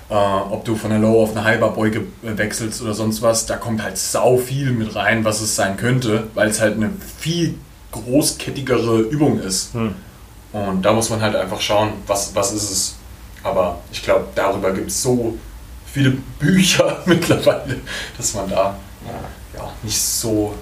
äh, 0.09 0.13
ob 0.13 0.65
du 0.65 0.75
von 0.75 0.89
der 0.89 0.99
Low 0.99 1.23
auf 1.23 1.31
eine 1.31 1.45
High 1.45 1.59
Bar 1.61 1.73
Beuge 1.73 2.01
wechselst 2.21 2.81
oder 2.81 2.93
sonst 2.93 3.21
was, 3.21 3.45
da 3.45 3.55
kommt 3.55 3.81
halt 3.81 3.97
sau 3.97 4.37
viel 4.37 4.71
mit 4.71 4.95
rein, 4.95 5.23
was 5.23 5.39
es 5.39 5.55
sein 5.55 5.77
könnte, 5.77 6.27
weil 6.33 6.49
es 6.49 6.59
halt 6.59 6.75
eine 6.75 6.91
viel 7.17 7.55
großkettigere 7.91 8.99
Übung 8.99 9.39
ist. 9.39 9.73
Hm. 9.73 9.95
Und 10.51 10.81
da 10.81 10.93
muss 10.93 11.09
man 11.09 11.21
halt 11.21 11.35
einfach 11.35 11.61
schauen, 11.61 11.93
was, 12.07 12.33
was 12.35 12.51
ist 12.53 12.71
es. 12.71 12.95
Aber 13.43 13.79
ich 13.91 14.03
glaube, 14.03 14.27
darüber 14.35 14.71
gibt 14.71 14.89
es 14.89 15.01
so 15.01 15.37
viele 15.85 16.11
Bücher 16.39 17.01
mittlerweile, 17.05 17.77
dass 18.17 18.33
man 18.33 18.49
da 18.49 18.77
ja, 19.55 19.71
nicht 19.83 20.01
so 20.01 20.53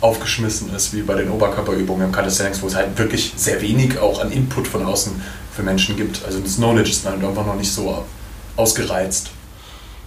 aufgeschmissen 0.00 0.74
ist 0.74 0.94
wie 0.94 1.02
bei 1.02 1.14
den 1.14 1.30
Oberkörperübungen 1.30 2.06
im 2.06 2.12
Calisthenics, 2.12 2.62
wo 2.62 2.68
es 2.68 2.74
halt 2.74 2.96
wirklich 2.98 3.32
sehr 3.36 3.60
wenig 3.60 3.98
auch 3.98 4.20
an 4.20 4.30
Input 4.30 4.68
von 4.68 4.84
außen 4.84 5.20
für 5.54 5.62
Menschen 5.62 5.96
gibt. 5.96 6.24
Also 6.24 6.38
das 6.38 6.56
Knowledge 6.56 6.90
ist 6.90 7.04
dann 7.04 7.24
einfach 7.24 7.44
noch 7.44 7.56
nicht 7.56 7.72
so 7.72 8.04
ausgereizt. 8.56 9.30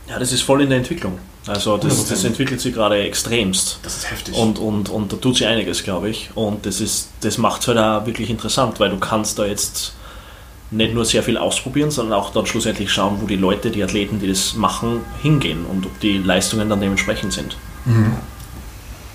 Ja, 0.08 0.18
das 0.18 0.32
ist 0.32 0.42
voll 0.42 0.62
in 0.62 0.70
der 0.70 0.78
Entwicklung. 0.80 1.20
Also 1.48 1.78
das, 1.78 2.08
das 2.08 2.24
entwickelt 2.24 2.62
sich 2.62 2.74
gerade 2.74 3.02
extremst. 3.02 3.80
Das 3.82 3.98
ist 3.98 4.12
heftig. 4.12 4.36
Und, 4.36 4.60
und, 4.60 4.90
und 4.90 5.12
da 5.12 5.18
tut 5.18 5.38
sich 5.38 5.48
einiges, 5.48 5.84
glaube 5.84 6.10
ich. 6.10 6.30
Und 6.36 6.66
das, 6.66 7.10
das 7.22 7.38
macht 7.38 7.62
es 7.62 7.68
halt 7.68 7.80
auch 7.80 8.06
wirklich 8.06 8.30
interessant, 8.30 8.80
weil 8.80 8.92
du 8.92 9.00
kannst 9.00 9.40
da 9.40 9.46
jetzt 9.46 9.94
nicht 10.70 10.94
nur 10.94 11.04
sehr 11.04 11.24
viel 11.24 11.38
ausprobieren, 11.38 11.90
sondern 11.92 12.18
auch 12.18 12.32
dann 12.32 12.46
schlussendlich 12.46 12.92
schauen, 12.92 13.18
wo 13.22 13.26
die 13.26 13.36
Leute, 13.36 13.72
die 13.72 13.84
Athleten, 13.84 14.20
die 14.20 14.28
das 14.28 14.54
machen, 14.54 15.02
hingehen 15.22 15.66
und 15.66 15.86
ob 15.86 16.00
die 16.00 16.18
Leistungen 16.20 16.70
dann 16.70 16.80
dementsprechend 16.80 17.34
sind. 17.34 17.58
Mhm. 17.86 18.14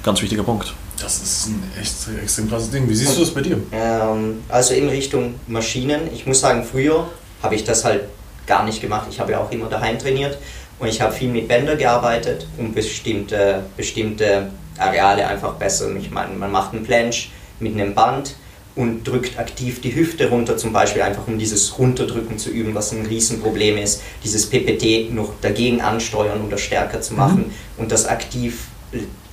Ganz 0.02 0.20
wichtiger 0.20 0.42
Punkt. 0.42 0.74
Das 1.00 1.22
ist 1.22 1.48
ein 1.48 1.62
echt 1.80 1.94
extrem 2.22 2.48
krasses 2.48 2.70
Ding. 2.70 2.88
Wie 2.88 2.94
siehst 2.94 3.16
du 3.16 3.20
das 3.20 3.30
bei 3.30 3.42
dir? 3.42 3.58
Ähm, 3.72 4.42
also 4.48 4.74
in 4.74 4.88
Richtung 4.88 5.34
Maschinen. 5.46 6.12
Ich 6.12 6.26
muss 6.26 6.40
sagen, 6.40 6.64
früher 6.64 7.06
habe 7.42 7.54
ich 7.54 7.64
das 7.64 7.84
halt 7.84 8.04
gar 8.46 8.64
nicht 8.64 8.80
gemacht. 8.80 9.06
Ich 9.10 9.20
habe 9.20 9.32
ja 9.32 9.40
auch 9.40 9.50
immer 9.50 9.66
daheim 9.68 9.98
trainiert 9.98 10.38
und 10.78 10.88
ich 10.88 11.00
habe 11.00 11.12
viel 11.12 11.28
mit 11.28 11.48
Bänder 11.48 11.76
gearbeitet, 11.76 12.46
um 12.58 12.72
bestimmte, 12.72 13.64
bestimmte 13.76 14.50
Areale 14.78 15.26
einfach 15.26 15.54
besser. 15.54 15.94
Ich 15.96 16.10
meine, 16.10 16.34
man 16.34 16.52
macht 16.52 16.74
einen 16.74 16.84
Planche 16.84 17.28
mit 17.60 17.74
einem 17.74 17.94
Band 17.94 18.36
und 18.74 19.04
drückt 19.04 19.38
aktiv 19.38 19.80
die 19.80 19.94
Hüfte 19.94 20.28
runter, 20.28 20.58
zum 20.58 20.72
Beispiel 20.72 21.00
einfach 21.00 21.26
um 21.26 21.38
dieses 21.38 21.78
Runterdrücken 21.78 22.36
zu 22.36 22.50
üben, 22.50 22.74
was 22.74 22.92
ein 22.92 23.06
Riesenproblem 23.06 23.78
ist, 23.78 24.02
dieses 24.22 24.50
PPT 24.50 25.14
noch 25.14 25.32
dagegen 25.40 25.80
ansteuern 25.80 26.42
oder 26.46 26.58
stärker 26.58 27.00
zu 27.00 27.14
machen 27.14 27.46
mhm. 27.46 27.82
und 27.82 27.90
das 27.90 28.06
aktiv 28.06 28.66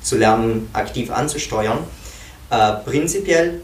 zu 0.02 0.18
lernen, 0.18 0.70
aktiv 0.72 1.12
anzusteuern. 1.12 1.80
Äh, 2.50 2.72
prinzipiell 2.86 3.62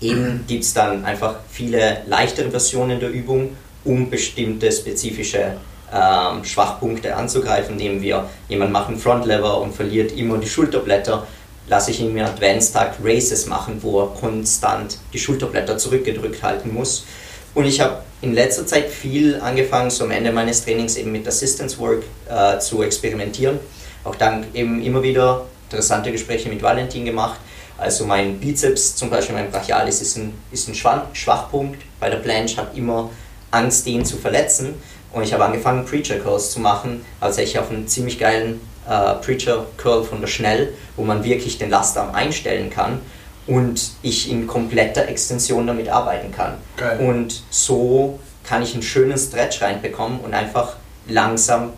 eben 0.00 0.44
gibt 0.46 0.62
es 0.62 0.72
dann 0.72 1.04
einfach 1.04 1.36
viele 1.50 2.02
leichtere 2.06 2.50
Versionen 2.50 3.00
der 3.00 3.10
Übung, 3.10 3.56
um 3.84 4.08
bestimmte 4.08 4.70
spezifische 4.70 5.56
ähm, 5.92 6.44
Schwachpunkte 6.44 7.16
anzugreifen, 7.16 7.72
indem 7.74 8.02
wir 8.02 8.28
jemand 8.48 8.72
macht 8.72 8.88
einen 8.88 8.98
Frontlever 8.98 9.60
und 9.60 9.74
verliert 9.74 10.12
immer 10.12 10.38
die 10.38 10.48
Schulterblätter 10.48 11.26
lasse 11.68 11.90
ich 11.90 12.00
ihn 12.00 12.12
mir 12.12 12.26
Advanced 12.26 12.74
Tag 12.74 12.94
Races 13.02 13.46
machen, 13.46 13.78
wo 13.82 14.00
er 14.00 14.08
konstant 14.08 14.98
die 15.12 15.18
Schulterblätter 15.18 15.78
zurückgedrückt 15.78 16.42
halten 16.42 16.72
muss. 16.74 17.04
Und 17.54 17.66
ich 17.66 17.80
habe 17.80 18.02
in 18.20 18.34
letzter 18.34 18.66
Zeit 18.66 18.88
viel 18.88 19.40
angefangen, 19.40 19.90
so 19.90 20.04
am 20.04 20.10
Ende 20.10 20.32
meines 20.32 20.64
Trainings 20.64 20.96
eben 20.96 21.12
mit 21.12 21.26
Assistance 21.26 21.78
Work 21.78 22.02
äh, 22.28 22.58
zu 22.58 22.82
experimentieren. 22.82 23.58
Auch 24.04 24.16
dann 24.16 24.46
eben 24.54 24.82
immer 24.82 25.02
wieder 25.02 25.46
interessante 25.68 26.10
Gespräche 26.12 26.48
mit 26.48 26.62
Valentin 26.62 27.04
gemacht. 27.04 27.38
Also 27.78 28.04
mein 28.06 28.38
Bizeps, 28.38 28.96
zum 28.96 29.10
Beispiel 29.10 29.34
mein 29.34 29.50
Brachialis, 29.50 30.00
ist 30.00 30.16
ein, 30.16 30.34
ist 30.50 30.68
ein 30.68 30.74
Schwachpunkt. 30.74 31.80
Bei 31.98 32.10
der 32.10 32.18
Planche 32.18 32.58
habe 32.58 32.76
immer 32.76 33.10
Angst, 33.50 33.86
den 33.86 34.04
zu 34.04 34.16
verletzen. 34.16 34.74
Und 35.12 35.22
ich 35.22 35.32
habe 35.32 35.44
angefangen, 35.44 35.84
Preacher 35.84 36.18
Curls 36.18 36.52
zu 36.52 36.60
machen, 36.60 37.04
also 37.20 37.42
ich 37.42 37.58
auf 37.58 37.70
einen 37.70 37.86
ziemlich 37.86 38.18
geilen 38.18 38.60
äh, 38.88 39.14
Preacher 39.14 39.66
Curl 39.76 40.04
von 40.04 40.20
der 40.20 40.28
Schnell, 40.28 40.72
wo 40.96 41.04
man 41.04 41.22
wirklich 41.24 41.58
den 41.58 41.70
Lastarm 41.70 42.14
einstellen 42.14 42.70
kann 42.70 43.00
und 43.46 43.92
ich 44.02 44.30
in 44.30 44.46
kompletter 44.46 45.08
Extension 45.08 45.66
damit 45.66 45.88
arbeiten 45.88 46.32
kann. 46.32 46.54
Geil. 46.76 46.98
Und 47.00 47.42
so 47.50 48.18
kann 48.44 48.62
ich 48.62 48.74
einen 48.74 48.82
schönen 48.82 49.18
Stretch 49.18 49.62
reinbekommen 49.62 50.20
und 50.20 50.34
einfach 50.34 50.76
langsam 51.08 51.70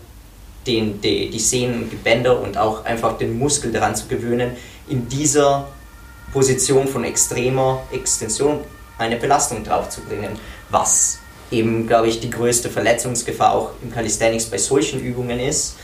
den, 0.65 1.01
die, 1.01 1.29
die 1.29 1.39
Sehnen 1.39 1.83
und 1.83 1.91
die 1.91 1.95
Bänder 1.95 2.39
und 2.39 2.57
auch 2.57 2.85
einfach 2.85 3.17
den 3.17 3.37
Muskel 3.37 3.71
daran 3.71 3.95
zu 3.95 4.07
gewöhnen, 4.07 4.51
in 4.87 5.07
dieser 5.09 5.67
Position 6.33 6.87
von 6.87 7.03
extremer 7.03 7.83
Extension 7.91 8.59
eine 8.97 9.17
Belastung 9.17 9.63
draufzubringen, 9.63 10.31
was 10.69 11.19
eben, 11.51 11.87
glaube 11.87 12.07
ich, 12.07 12.19
die 12.19 12.29
größte 12.29 12.69
Verletzungsgefahr 12.69 13.53
auch 13.53 13.71
im 13.83 13.91
Calisthenics 13.91 14.45
bei 14.45 14.57
solchen 14.57 14.99
Übungen 14.99 15.39
ist 15.39 15.75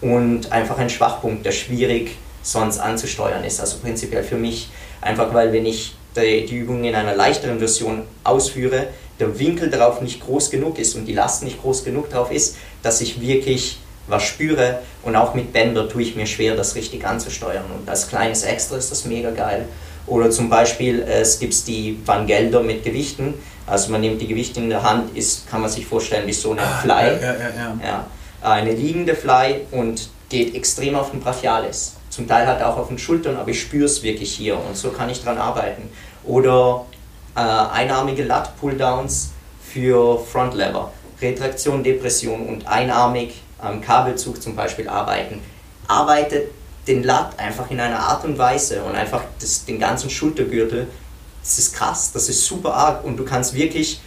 und 0.00 0.52
einfach 0.52 0.78
ein 0.78 0.90
Schwachpunkt, 0.90 1.44
der 1.46 1.52
schwierig 1.52 2.16
sonst 2.42 2.78
anzusteuern 2.78 3.44
ist. 3.44 3.60
Also 3.60 3.78
prinzipiell 3.78 4.22
für 4.22 4.36
mich 4.36 4.68
einfach, 5.00 5.32
weil 5.34 5.52
wenn 5.52 5.66
ich 5.66 5.96
die, 6.16 6.46
die 6.46 6.56
Übung 6.56 6.84
in 6.84 6.94
einer 6.94 7.14
leichteren 7.14 7.58
Version 7.58 8.02
ausführe, 8.24 8.88
der 9.18 9.38
Winkel 9.38 9.70
darauf 9.70 10.00
nicht 10.00 10.24
groß 10.24 10.50
genug 10.50 10.78
ist 10.78 10.94
und 10.94 11.06
die 11.06 11.14
Last 11.14 11.42
nicht 11.42 11.60
groß 11.60 11.84
genug 11.84 12.10
drauf 12.10 12.30
ist, 12.30 12.56
dass 12.82 13.00
ich 13.00 13.20
wirklich 13.20 13.78
was 14.08 14.22
spüre 14.22 14.80
und 15.02 15.16
auch 15.16 15.34
mit 15.34 15.52
Bänder 15.52 15.88
tue 15.88 16.02
ich 16.02 16.14
mir 16.14 16.26
schwer, 16.26 16.54
das 16.54 16.74
richtig 16.74 17.04
anzusteuern. 17.04 17.64
Und 17.76 17.88
als 17.88 18.08
kleines 18.08 18.44
Extra 18.44 18.76
ist 18.76 18.90
das 18.90 19.04
mega 19.04 19.30
geil. 19.30 19.66
Oder 20.06 20.30
zum 20.30 20.48
Beispiel, 20.48 21.02
es 21.02 21.40
gibt 21.40 21.66
die 21.66 21.98
Van 22.04 22.26
Gelder 22.26 22.62
mit 22.62 22.84
Gewichten. 22.84 23.34
Also 23.66 23.90
man 23.90 24.00
nimmt 24.00 24.20
die 24.20 24.28
Gewichte 24.28 24.60
in 24.60 24.70
der 24.70 24.82
Hand, 24.82 25.16
ist, 25.16 25.48
kann 25.50 25.60
man 25.60 25.70
sich 25.70 25.86
vorstellen 25.86 26.26
wie 26.26 26.32
so 26.32 26.52
eine 26.52 26.62
ah, 26.62 26.78
Fly. 26.82 27.20
Ja, 27.20 27.34
ja, 27.34 27.76
ja, 27.82 28.06
eine 28.42 28.72
liegende 28.72 29.14
Fly 29.14 29.66
und 29.72 30.08
geht 30.28 30.54
extrem 30.54 30.94
auf 30.94 31.10
den 31.10 31.20
Brachialis. 31.20 31.94
Zum 32.10 32.28
Teil 32.28 32.46
halt 32.46 32.62
auch 32.62 32.76
auf 32.76 32.88
den 32.88 32.98
Schultern, 32.98 33.36
aber 33.36 33.50
ich 33.50 33.60
spüre 33.60 33.86
es 33.86 34.02
wirklich 34.02 34.32
hier 34.32 34.56
und 34.56 34.76
so 34.76 34.90
kann 34.90 35.10
ich 35.10 35.22
dran 35.22 35.38
arbeiten. 35.38 35.90
Oder 36.24 36.86
äh, 37.34 37.40
einarmige 37.40 38.24
Lat-Pulldowns 38.24 39.32
für 39.60 40.18
Front 40.18 40.54
Lever, 40.54 40.92
Retraktion, 41.20 41.82
Depression 41.82 42.46
und 42.46 42.66
einarmig 42.66 43.42
am 43.58 43.80
Kabelzug 43.80 44.42
zum 44.42 44.54
Beispiel 44.54 44.88
arbeiten. 44.88 45.40
Arbeitet 45.88 46.50
den 46.86 47.02
Lat 47.02 47.38
einfach 47.38 47.70
in 47.70 47.80
einer 47.80 47.98
Art 47.98 48.24
und 48.24 48.38
Weise 48.38 48.82
und 48.82 48.94
einfach 48.94 49.22
das, 49.40 49.64
den 49.64 49.78
ganzen 49.78 50.08
Schultergürtel. 50.08 50.86
Das 51.46 51.58
ist 51.58 51.74
krass, 51.74 52.10
das 52.12 52.28
ist 52.28 52.44
super 52.44 52.74
arg 52.74 53.04
und 53.04 53.16
du 53.16 53.24
kannst 53.24 53.54
wirklich 53.54 54.00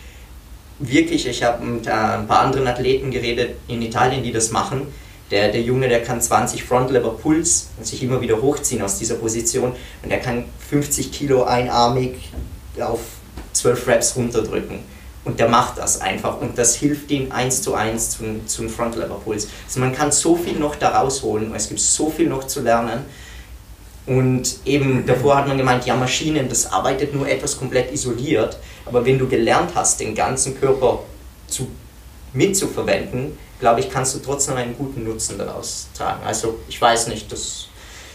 wirklich, 0.80 1.28
ich 1.28 1.43
habe 1.43 1.65
mit 1.65 1.88
äh, 1.88 1.91
ein 1.91 2.28
paar 2.28 2.39
anderen 2.39 2.67
Athleten 2.67 3.12
geredet 3.12 3.56
in 3.67 3.82
Italien, 3.82 4.23
die 4.23 4.32
das 4.32 4.52
machen, 4.52 4.88
Der, 5.32 5.52
der 5.52 5.62
Junge, 5.62 5.88
der 5.88 6.02
kann 6.02 6.19
20 6.19 6.63
Frontlever 6.63 7.12
Pulls 7.12 7.69
und 7.78 7.86
sich 7.86 8.02
immer 8.02 8.19
wieder 8.19 8.41
hochziehen 8.41 8.82
aus 8.82 8.97
dieser 8.97 9.15
Position 9.15 9.73
und 10.04 10.10
er 10.10 10.19
kann 10.19 10.45
50 10.69 11.12
Kilo 11.12 11.43
einarmig 11.43 12.32
auf 12.80 12.99
12 13.54 13.88
Reps 13.88 14.15
runterdrücken. 14.15 14.80
Und 15.25 15.39
der 15.39 15.47
macht 15.47 15.78
das 15.78 16.02
einfach 16.02 16.41
und 16.41 16.58
das 16.58 16.75
hilft 16.75 17.12
ihm 17.12 17.32
eins 17.32 17.62
zu 17.62 17.75
eins 17.75 18.12
zum, 18.12 18.47
zum 18.47 18.69
Frontlever 18.69 19.21
Puls. 19.23 19.47
Also 19.67 19.80
man 19.80 19.93
kann 19.93 20.12
so 20.12 20.36
viel 20.36 20.58
noch 20.58 20.75
da 20.75 20.97
rausholen, 20.99 21.54
es 21.54 21.67
gibt 21.67 21.80
so 21.80 22.10
viel 22.10 22.28
noch 22.28 22.47
zu 22.47 22.62
lernen. 22.62 23.06
Und 24.10 24.58
eben 24.65 25.06
davor 25.06 25.38
hat 25.38 25.48
man 25.48 25.56
gemeint, 25.56 25.86
ja, 25.86 25.95
Maschinen, 25.95 26.50
das 26.50 26.72
arbeitet 26.72 27.13
nur 27.13 27.30
etwas 27.30 27.60
komplett 27.60 27.93
isoliert. 27.93 28.58
Aber 28.88 29.06
wenn 29.06 29.19
du 29.19 29.28
gelernt 29.28 29.69
hast, 29.76 30.00
den 30.00 30.15
ganzen 30.15 30.60
Körper 30.60 31.04
zu, 31.45 31.67
mitzuverwenden, 32.34 33.38
glaube 33.60 33.82
ich, 33.82 33.89
kannst 33.91 34.15
du 34.15 34.19
trotzdem 34.19 34.56
einen 34.56 34.76
guten 34.76 35.04
Nutzen 35.04 35.38
daraus 35.38 35.89
tragen. 35.95 36.24
Also 36.26 36.58
ich 36.67 36.82
weiß 36.82 37.08
nicht, 37.08 37.32
das 37.32 37.67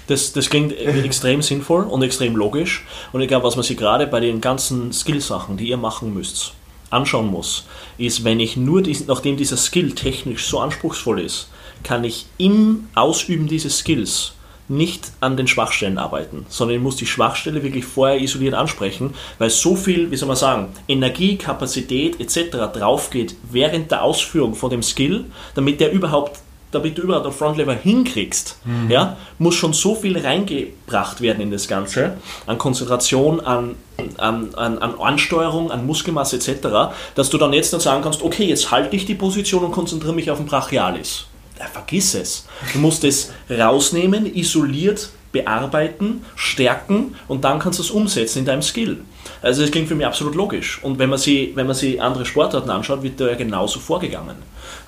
das, 0.06 0.32
das 0.34 0.50
klingt 0.50 0.76
extrem 0.76 1.40
sinnvoll 1.40 1.84
und 1.84 2.02
extrem 2.02 2.36
logisch. 2.36 2.84
Und 3.12 3.22
ich 3.22 3.28
glaube, 3.28 3.46
was 3.46 3.56
man 3.56 3.62
sich 3.62 3.78
gerade 3.78 4.06
bei 4.06 4.20
den 4.20 4.42
ganzen 4.42 4.92
Skill-Sachen, 4.92 5.56
die 5.56 5.68
ihr 5.68 5.78
machen 5.78 6.12
müsst, 6.12 6.52
anschauen 6.90 7.28
muss, 7.28 7.64
ist, 7.96 8.22
wenn 8.22 8.38
ich 8.38 8.58
nur, 8.58 8.82
dies, 8.82 9.06
nachdem 9.06 9.38
dieser 9.38 9.56
Skill 9.56 9.92
technisch 9.92 10.46
so 10.46 10.58
anspruchsvoll 10.58 11.20
ist, 11.20 11.48
kann 11.84 12.04
ich 12.04 12.26
im 12.36 12.88
Ausüben 12.94 13.46
dieses 13.46 13.78
Skills 13.78 14.33
nicht 14.68 15.12
an 15.20 15.36
den 15.36 15.46
Schwachstellen 15.46 15.98
arbeiten, 15.98 16.46
sondern 16.48 16.76
ich 16.76 16.82
muss 16.82 16.96
die 16.96 17.06
Schwachstelle 17.06 17.62
wirklich 17.62 17.84
vorher 17.84 18.20
isoliert 18.20 18.54
ansprechen, 18.54 19.14
weil 19.38 19.50
so 19.50 19.76
viel, 19.76 20.10
wie 20.10 20.16
soll 20.16 20.28
man 20.28 20.36
sagen, 20.36 20.68
Energie, 20.88 21.36
Kapazität 21.36 22.18
etc. 22.20 22.72
draufgeht 22.72 23.36
während 23.50 23.90
der 23.90 24.02
Ausführung 24.02 24.54
von 24.54 24.70
dem 24.70 24.82
Skill, 24.82 25.26
damit 25.54 25.80
der 25.80 25.92
überhaupt 25.92 26.38
damit 26.74 26.98
du 26.98 27.02
überhaupt 27.02 27.26
auf 27.26 27.38
Frontlever 27.38 27.74
hinkriegst, 27.74 28.58
mhm. 28.64 28.90
ja, 28.90 29.16
muss 29.38 29.54
schon 29.54 29.72
so 29.72 29.94
viel 29.94 30.18
reingebracht 30.18 31.20
werden 31.20 31.40
in 31.40 31.52
das 31.52 31.68
Ganze, 31.68 32.16
an 32.46 32.58
Konzentration, 32.58 33.38
an, 33.38 33.76
an, 34.16 34.54
an, 34.56 34.78
an 34.78 34.94
Ansteuerung, 34.98 35.70
an 35.70 35.86
Muskelmasse 35.86 36.36
etc., 36.36 36.94
dass 37.14 37.30
du 37.30 37.38
dann 37.38 37.52
jetzt 37.52 37.72
dann 37.72 37.78
sagen 37.78 38.02
kannst, 38.02 38.22
okay, 38.22 38.46
jetzt 38.46 38.72
halte 38.72 38.96
ich 38.96 39.06
die 39.06 39.14
Position 39.14 39.64
und 39.64 39.70
konzentriere 39.70 40.14
mich 40.14 40.32
auf 40.32 40.38
den 40.38 40.46
Brachialis 40.46 41.26
ja, 41.58 41.66
vergiss 41.66 42.14
es. 42.14 42.46
Du 42.72 42.78
musst 42.78 43.04
es 43.04 43.32
rausnehmen, 43.50 44.26
isoliert 44.34 45.10
bearbeiten, 45.34 46.24
stärken 46.36 47.16
und 47.26 47.44
dann 47.44 47.58
kannst 47.58 47.80
du 47.80 47.82
es 47.82 47.90
umsetzen 47.90 48.38
in 48.38 48.44
deinem 48.44 48.62
Skill. 48.62 49.00
Also 49.42 49.62
das 49.62 49.70
klingt 49.72 49.88
für 49.88 49.96
mich 49.96 50.06
absolut 50.06 50.36
logisch. 50.36 50.78
Und 50.82 50.98
wenn 50.98 51.10
man 51.10 51.18
sich, 51.18 51.54
wenn 51.56 51.66
man 51.66 51.74
sich 51.74 52.00
andere 52.00 52.24
Sportarten 52.24 52.70
anschaut, 52.70 53.02
wird 53.02 53.20
da 53.20 53.28
ja 53.28 53.34
genauso 53.34 53.80
vorgegangen. 53.80 54.36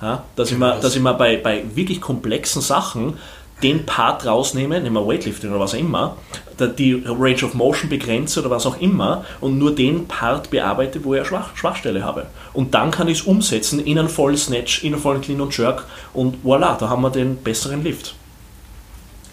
Ja, 0.01 0.23
dass, 0.35 0.49
ich 0.49 0.57
mal, 0.57 0.79
dass 0.79 0.95
ich 0.95 1.01
mal 1.01 1.13
bei, 1.13 1.37
bei 1.37 1.63
wirklich 1.75 1.99
komplexen 1.99 2.61
Sachen 2.61 3.17
den 3.63 3.85
Part 3.85 4.25
rausnehme, 4.25 4.79
nehmen 4.79 4.95
wir 4.95 5.07
Weightlifting 5.07 5.49
oder 5.49 5.59
was 5.59 5.73
auch 5.73 5.79
immer, 5.79 6.17
die 6.59 7.03
Range 7.05 7.43
of 7.43 7.53
Motion 7.53 7.89
begrenze 7.89 8.39
oder 8.39 8.49
was 8.49 8.65
auch 8.65 8.79
immer 8.79 9.25
und 9.41 9.57
nur 9.57 9.73
den 9.73 10.07
Part 10.07 10.49
bearbeite, 10.49 11.03
wo 11.03 11.13
ich 11.13 11.19
eine 11.19 11.27
Schwach 11.27 11.55
Schwachstelle 11.55 12.03
habe. 12.03 12.27
Und 12.53 12.73
dann 12.73 12.91
kann 12.91 13.07
ich 13.07 13.19
es 13.19 13.25
umsetzen 13.25 13.79
in 13.79 13.99
einen 13.99 14.09
vollen 14.09 14.37
Snatch, 14.37 14.83
in 14.83 14.93
einen 14.93 15.01
vollen 15.01 15.21
Clean 15.21 15.41
und 15.41 15.55
Jerk 15.55 15.85
und 16.13 16.43
voilà, 16.43 16.77
da 16.77 16.89
haben 16.89 17.01
wir 17.01 17.11
den 17.11 17.37
besseren 17.37 17.83
Lift. 17.83 18.15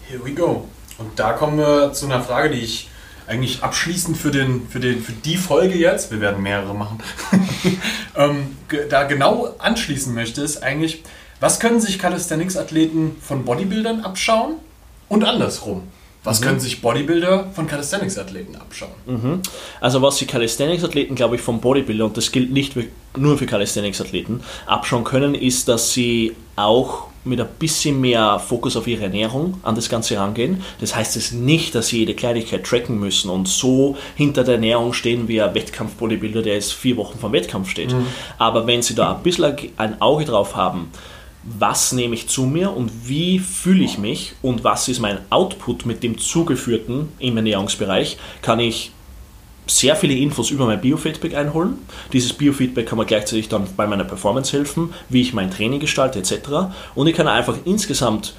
Here 0.07 0.23
we 0.23 0.33
go. 0.33 0.67
Und 0.97 1.19
da 1.19 1.33
kommen 1.33 1.57
wir 1.57 1.93
zu 1.93 2.05
einer 2.05 2.21
Frage, 2.21 2.51
die 2.51 2.61
ich 2.61 2.89
eigentlich 3.27 3.63
abschließend 3.63 4.17
für, 4.17 4.31
den, 4.31 4.67
für, 4.69 4.79
den, 4.79 5.01
für 5.01 5.11
die 5.11 5.37
Folge 5.37 5.75
jetzt, 5.75 6.11
wir 6.11 6.21
werden 6.21 6.43
mehrere 6.43 6.75
machen, 6.75 6.99
ähm, 8.15 8.55
da 8.89 9.03
genau 9.03 9.55
anschließen 9.57 10.13
möchte, 10.13 10.41
ist 10.41 10.61
eigentlich, 10.61 11.03
was 11.39 11.59
können 11.59 11.81
sich 11.81 11.99
Calisthenics-Athleten 11.99 13.17
von 13.21 13.45
Bodybuildern 13.45 14.01
abschauen 14.01 14.55
und 15.09 15.23
andersrum? 15.23 15.83
Was 16.25 16.41
mhm. 16.41 16.45
können 16.45 16.59
sich 16.59 16.81
Bodybuilder 16.81 17.51
von 17.53 17.67
Calisthenics-Athleten 17.67 18.55
abschauen? 18.55 18.91
Mhm. 19.05 19.41
Also 19.79 20.01
was 20.01 20.17
sich 20.17 20.27
Calisthenics-Athleten, 20.27 21.15
glaube 21.15 21.35
ich, 21.35 21.41
vom 21.41 21.61
Bodybuilder, 21.61 22.05
und 22.05 22.17
das 22.17 22.31
gilt 22.31 22.51
nicht 22.51 22.73
nur 23.15 23.37
für 23.37 23.45
Calisthenics-Athleten, 23.45 24.41
abschauen 24.65 25.03
können, 25.03 25.35
ist, 25.35 25.67
dass 25.67 25.93
sie 25.93 26.35
auch 26.55 27.07
mit 27.25 27.39
ein 27.39 27.47
bisschen 27.59 27.99
mehr 27.99 28.39
Fokus 28.39 28.77
auf 28.77 28.87
ihre 28.87 29.03
Ernährung 29.03 29.59
an 29.63 29.75
das 29.75 29.89
Ganze 29.89 30.17
rangehen. 30.17 30.63
Das 30.79 30.95
heißt 30.95 31.15
es 31.15 31.31
nicht, 31.31 31.73
dass 31.73 31.87
sie 31.87 31.99
jede 31.99 32.13
Kleinigkeit 32.13 32.63
tracken 32.63 32.99
müssen 32.99 33.29
und 33.29 33.47
so 33.47 33.97
hinter 34.15 34.43
der 34.43 34.55
Ernährung 34.55 34.93
stehen 34.93 35.27
wie 35.27 35.41
ein 35.41 35.53
Wettkampf-Bodybuilder, 35.53 36.43
der 36.43 36.53
jetzt 36.53 36.73
vier 36.73 36.97
Wochen 36.97 37.17
vom 37.17 37.31
Wettkampf 37.31 37.69
steht. 37.69 37.93
Mhm. 37.93 38.05
Aber 38.37 38.67
wenn 38.67 38.83
sie 38.83 38.93
da 38.93 39.15
ein 39.15 39.23
bisschen 39.23 39.55
ein 39.77 40.01
Auge 40.01 40.25
drauf 40.25 40.55
haben, 40.55 40.91
was 41.45 41.91
nehme 41.91 42.15
ich 42.15 42.27
zu 42.27 42.43
mir 42.43 42.75
und 42.75 42.91
wie 43.07 43.39
fühle 43.39 43.83
ich 43.83 43.97
mich 43.97 44.33
und 44.41 44.63
was 44.63 44.87
ist 44.87 44.99
mein 44.99 45.19
Output 45.29 45.85
mit 45.85 46.01
dem 46.01 46.17
zugeführten 46.17 47.09
im 47.19 47.37
Ernährungsbereich, 47.37 48.17
kann 48.41 48.59
ich 48.59 48.91
sehr 49.67 49.95
viele 49.95 50.15
Infos 50.15 50.51
über 50.51 50.65
mein 50.65 50.81
Biofeedback 50.81 51.35
einholen. 51.35 51.75
Dieses 52.13 52.33
Biofeedback 52.33 52.87
kann 52.87 52.97
mir 52.97 53.05
gleichzeitig 53.05 53.49
dann 53.49 53.67
bei 53.77 53.87
meiner 53.87 54.03
Performance 54.03 54.55
helfen, 54.55 54.93
wie 55.09 55.21
ich 55.21 55.33
mein 55.33 55.51
Training 55.51 55.79
gestalte 55.79 56.19
etc. 56.19 56.33
Und 56.93 57.07
ich 57.07 57.15
kann 57.15 57.27
einfach 57.27 57.57
insgesamt 57.65 58.33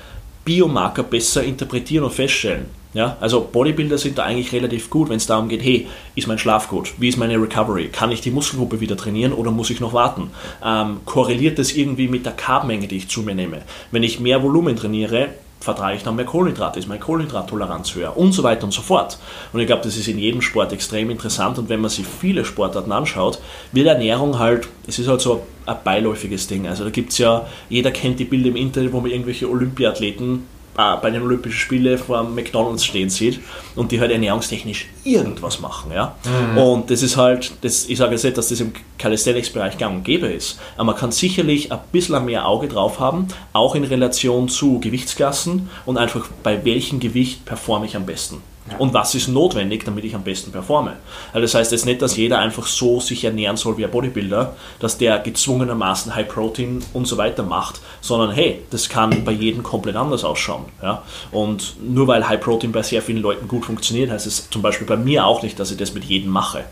Biomarker 0.45 1.03
besser 1.03 1.43
interpretieren 1.43 2.05
und 2.05 2.13
feststellen. 2.13 2.67
Ja, 2.97 3.19
also 3.21 3.47
Bodybuilder 3.53 3.99
sind 3.99 4.17
da 4.17 4.23
eigentlich 4.23 4.53
relativ 4.53 4.89
gut, 4.89 5.11
wenn 5.11 5.19
es 5.19 5.27
darum 5.27 5.51
geht, 5.51 5.63
hey, 5.63 5.87
ist 6.15 6.29
mein 6.29 6.39
Schlaf 6.39 6.69
gut? 6.69 6.95
Wie 6.97 7.11
ist 7.11 7.19
meine 7.19 7.35
Recovery? 7.35 7.89
Kann 7.89 8.11
ich 8.11 8.23
die 8.23 8.31
Muskelgruppe 8.31 8.81
wieder 8.81 8.97
trainieren 8.97 9.35
oder 9.35 9.51
muss 9.51 9.69
ich 9.69 9.81
noch 9.81 9.93
warten? 9.93 10.31
Ähm, 10.65 11.01
korreliert 11.05 11.59
das 11.59 11.73
irgendwie 11.73 12.09
mit 12.09 12.25
der 12.25 12.33
Carbmenge, 12.33 12.87
die 12.87 12.97
ich 12.97 13.09
zu 13.09 13.21
mir 13.21 13.35
nehme? 13.35 13.61
Wenn 13.91 14.03
ich 14.03 14.19
mehr 14.19 14.43
Volumen 14.43 14.77
trainiere, 14.77 15.29
vertrage 15.61 15.97
ich 15.97 16.05
dann 16.05 16.17
mehr 16.17 16.25
Kohlenhydrate, 16.25 16.79
ist 16.79 16.89
meine 16.89 17.01
Kohlenhydrattoleranz 17.01 17.95
höher 17.95 18.17
und 18.17 18.33
so 18.33 18.43
weiter 18.43 18.65
und 18.65 18.73
so 18.73 18.81
fort. 18.81 19.19
Und 19.53 19.61
ich 19.61 19.67
glaube, 19.67 19.83
das 19.83 19.99
ist 19.99 20.09
in 20.09 20.19
jedem 20.19 20.41
Sport 20.41 20.73
extrem 20.73 21.11
interessant 21.11 21.59
und 21.59 21.69
wenn 21.69 21.83
man 21.83 21.91
sich 21.91 22.07
viele 22.07 22.47
Sportarten 22.47 22.93
anschaut, 22.93 23.41
wird 23.73 23.89
Ernährung 23.89 24.39
halt, 24.39 24.69
es 24.87 24.99
ist 24.99 25.09
halt 25.09 25.21
so 25.21 25.43
ein 25.67 25.77
beiläufiges 25.85 26.47
Ding. 26.47 26.67
Also 26.67 26.85
da 26.85 26.89
gibt 26.89 27.13
es 27.13 27.19
ja, 27.19 27.47
jeder 27.69 27.91
kennt 27.91 28.21
die 28.21 28.25
Bilder 28.25 28.49
im 28.49 28.57
Internet, 28.57 28.95
wo 28.95 29.03
man 29.03 29.11
irgendwelche 29.11 29.51
Olympiathleten 29.51 30.56
äh, 30.77 30.97
bei 31.01 31.11
den 31.11 31.23
Olympischen 31.23 31.59
Spielen 31.59 31.99
vor 31.99 32.23
McDonalds 32.23 32.85
stehen 32.85 33.11
sieht 33.11 33.41
und 33.75 33.93
die 33.93 34.01
halt 34.01 34.11
ernährungstechnisch 34.11 34.89
irgendwas 35.05 35.61
machen. 35.61 35.93
Ja? 35.93 36.17
Mhm. 36.25 36.59
Und 36.59 36.91
das 36.91 37.03
ist 37.03 37.17
halt, 37.17 37.53
das, 37.63 37.89
ich 37.89 37.99
sage 37.99 38.13
jetzt 38.13 38.25
nicht, 38.25 38.37
dass 38.37 38.49
das 38.49 38.61
im 38.61 38.73
Calisthenics-Bereich 38.99 39.79
gang 39.79 39.97
und 39.97 40.05
gäbe 40.05 40.27
ist, 40.27 40.59
aber 40.77 40.85
man 40.85 40.97
kann 40.97 41.13
sicherlich 41.13 41.73
ein 41.73 41.79
bisschen 41.93 42.25
mehr 42.25 42.47
Auge 42.47 42.69
drauf 42.69 43.01
haben, 43.01 43.29
auch 43.53 43.75
in 43.75 43.85
Relation 43.85 44.49
zu 44.49 44.81
Gewichtsklassen 44.81 45.71
und 45.85 45.99
einfach 45.99 46.29
bei 46.43 46.65
welchem 46.65 47.01
Gewicht 47.01 47.45
performe 47.45 47.87
ich 47.87 47.97
am 47.97 48.07
besten. 48.07 48.43
Und 48.79 48.93
was 48.93 49.15
ist 49.15 49.29
notwendig, 49.29 49.85
damit 49.85 50.05
ich 50.05 50.15
am 50.15 50.23
besten 50.23 50.53
performe? 50.53 50.97
Also 51.33 51.41
das 51.41 51.55
heißt 51.55 51.73
jetzt 51.73 51.87
nicht, 51.87 52.03
dass 52.03 52.17
jeder 52.17 52.39
einfach 52.39 52.67
so 52.67 53.01
sich 53.01 53.25
ernähren 53.25 53.57
soll 53.57 53.77
wie 53.77 53.85
ein 53.85 53.91
Bodybuilder, 53.91 54.55
dass 54.81 54.99
der 54.99 55.19
gezwungenermaßen 55.21 56.15
High 56.15 56.29
Protein 56.29 56.83
und 56.93 57.07
so 57.07 57.17
weiter 57.17 57.43
macht, 57.43 57.81
sondern 58.01 58.33
hey, 58.33 58.63
das 58.71 58.89
kann 58.89 59.25
bei 59.25 59.33
jedem 59.33 59.63
komplett 59.63 59.97
anders 59.97 60.25
ausschauen. 60.25 60.65
Ja? 60.83 61.03
Und 61.31 61.77
nur 61.81 62.07
weil 62.09 62.29
High 62.29 62.41
Protein 62.41 62.73
bei 62.73 62.83
sehr 62.83 63.03
vielen 63.03 63.23
Leuten 63.23 63.49
gut 63.49 63.65
funktioniert, 63.65 64.11
heißt 64.11 64.27
es 64.27 64.51
zum 64.51 64.63
Beispiel 64.63 64.87
bei 64.87 64.97
mir 64.97 65.27
auch 65.27 65.43
nicht, 65.43 65.59
dass 65.59 65.71
ich 65.71 65.77
das 65.77 65.95
mit 65.95 66.05
jedem 66.05 66.31
mache. 66.31 66.65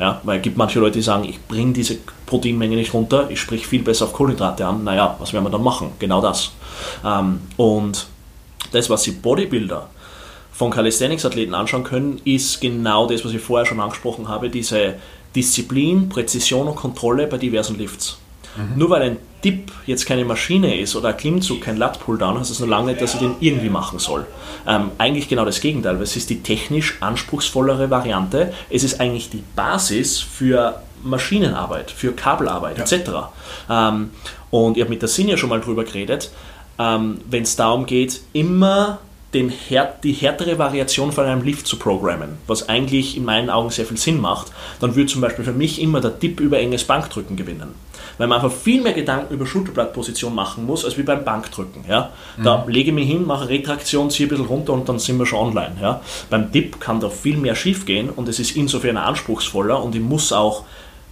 Ja? 0.00 0.20
Weil 0.24 0.38
es 0.38 0.42
gibt 0.42 0.56
manche 0.56 0.80
Leute, 0.80 0.94
die 0.94 1.02
sagen, 1.02 1.24
ich 1.24 1.40
bringe 1.46 1.72
diese 1.72 1.98
Proteinmenge 2.26 2.76
nicht 2.76 2.92
runter, 2.92 3.30
ich 3.30 3.40
sprich 3.40 3.66
viel 3.66 3.82
besser 3.82 4.06
auf 4.06 4.12
Kohlenhydrate 4.12 4.66
an. 4.66 4.84
Naja, 4.84 5.16
was 5.20 5.32
werden 5.32 5.44
wir 5.44 5.50
dann 5.50 5.62
machen? 5.62 5.92
Genau 5.98 6.20
das. 6.20 6.52
Ähm, 7.04 7.40
und 7.56 8.06
das, 8.72 8.90
was 8.90 9.02
die 9.02 9.12
Bodybuilder 9.12 9.88
von 10.56 10.70
Calisthenics-Athleten 10.70 11.54
anschauen 11.54 11.84
können, 11.84 12.20
ist 12.24 12.60
genau 12.62 13.06
das, 13.06 13.24
was 13.24 13.32
ich 13.32 13.42
vorher 13.42 13.66
schon 13.66 13.78
angesprochen 13.78 14.28
habe, 14.28 14.48
diese 14.48 14.94
Disziplin, 15.34 16.08
Präzision 16.08 16.66
und 16.66 16.76
Kontrolle 16.76 17.26
bei 17.26 17.36
diversen 17.36 17.76
Lifts. 17.76 18.16
Mhm. 18.56 18.78
Nur 18.78 18.88
weil 18.88 19.02
ein 19.02 19.16
Dip 19.44 19.70
jetzt 19.84 20.06
keine 20.06 20.24
Maschine 20.24 20.80
ist 20.80 20.96
oder 20.96 21.10
ein 21.10 21.16
Klimmzug 21.18 21.60
kein 21.60 21.76
Lat-Pulldown, 21.76 22.40
heißt 22.40 22.50
das 22.50 22.60
nur 22.60 22.70
lange 22.70 22.86
nicht, 22.86 23.02
dass 23.02 23.12
ich 23.12 23.20
den 23.20 23.34
irgendwie 23.40 23.68
machen 23.68 23.98
soll. 23.98 24.26
Ähm, 24.66 24.92
eigentlich 24.96 25.28
genau 25.28 25.44
das 25.44 25.60
Gegenteil, 25.60 25.96
weil 25.96 26.04
es 26.04 26.16
ist 26.16 26.30
die 26.30 26.42
technisch 26.42 26.96
anspruchsvollere 27.00 27.90
Variante. 27.90 28.54
Es 28.70 28.82
ist 28.82 28.98
eigentlich 28.98 29.28
die 29.28 29.44
Basis 29.54 30.20
für 30.20 30.80
Maschinenarbeit, 31.02 31.90
für 31.90 32.12
Kabelarbeit 32.12 32.78
ja. 32.78 32.84
etc. 32.84 33.10
Ähm, 33.68 34.10
und 34.50 34.78
ich 34.78 34.82
habe 34.82 34.90
mit 34.90 35.02
der 35.02 35.10
Sinja 35.10 35.36
schon 35.36 35.50
mal 35.50 35.60
drüber 35.60 35.84
geredet, 35.84 36.30
ähm, 36.78 37.18
wenn 37.28 37.42
es 37.42 37.56
darum 37.56 37.84
geht, 37.84 38.22
immer 38.32 39.00
den 39.34 39.50
Härt, 39.50 40.04
die 40.04 40.12
härtere 40.12 40.58
Variation 40.58 41.12
von 41.12 41.26
einem 41.26 41.42
Lift 41.42 41.66
zu 41.66 41.78
programmen, 41.78 42.38
was 42.46 42.68
eigentlich 42.68 43.16
in 43.16 43.24
meinen 43.24 43.50
Augen 43.50 43.70
sehr 43.70 43.84
viel 43.84 43.96
Sinn 43.96 44.20
macht, 44.20 44.52
dann 44.80 44.94
würde 44.94 45.10
zum 45.10 45.20
Beispiel 45.20 45.44
für 45.44 45.52
mich 45.52 45.80
immer 45.80 46.00
der 46.00 46.18
Tipp 46.18 46.40
über 46.40 46.58
enges 46.58 46.84
Bankdrücken 46.84 47.36
gewinnen. 47.36 47.74
Weil 48.18 48.28
man 48.28 48.40
einfach 48.40 48.56
viel 48.56 48.80
mehr 48.80 48.94
Gedanken 48.94 49.34
über 49.34 49.46
Schulterblattposition 49.46 50.34
machen 50.34 50.64
muss, 50.64 50.84
als 50.84 50.96
wie 50.96 51.02
beim 51.02 51.24
Bankdrücken. 51.24 51.84
Ja? 51.88 52.10
Da 52.42 52.64
mhm. 52.64 52.70
lege 52.70 52.90
ich 52.90 52.94
mich 52.94 53.08
hin, 53.08 53.26
mache 53.26 53.48
Retraktion, 53.48 54.10
ziehe 54.10 54.26
ein 54.26 54.30
bisschen 54.30 54.46
runter 54.46 54.72
und 54.72 54.88
dann 54.88 54.98
sind 54.98 55.18
wir 55.18 55.26
schon 55.26 55.48
online. 55.48 55.76
Ja? 55.82 56.00
Beim 56.30 56.50
Dip 56.50 56.80
kann 56.80 57.00
da 57.00 57.10
viel 57.10 57.36
mehr 57.36 57.56
schief 57.56 57.84
gehen 57.84 58.08
und 58.08 58.28
es 58.28 58.38
ist 58.38 58.56
insofern 58.56 58.96
anspruchsvoller 58.96 59.82
und 59.82 59.94
ich 59.94 60.00
muss 60.00 60.32
auch 60.32 60.64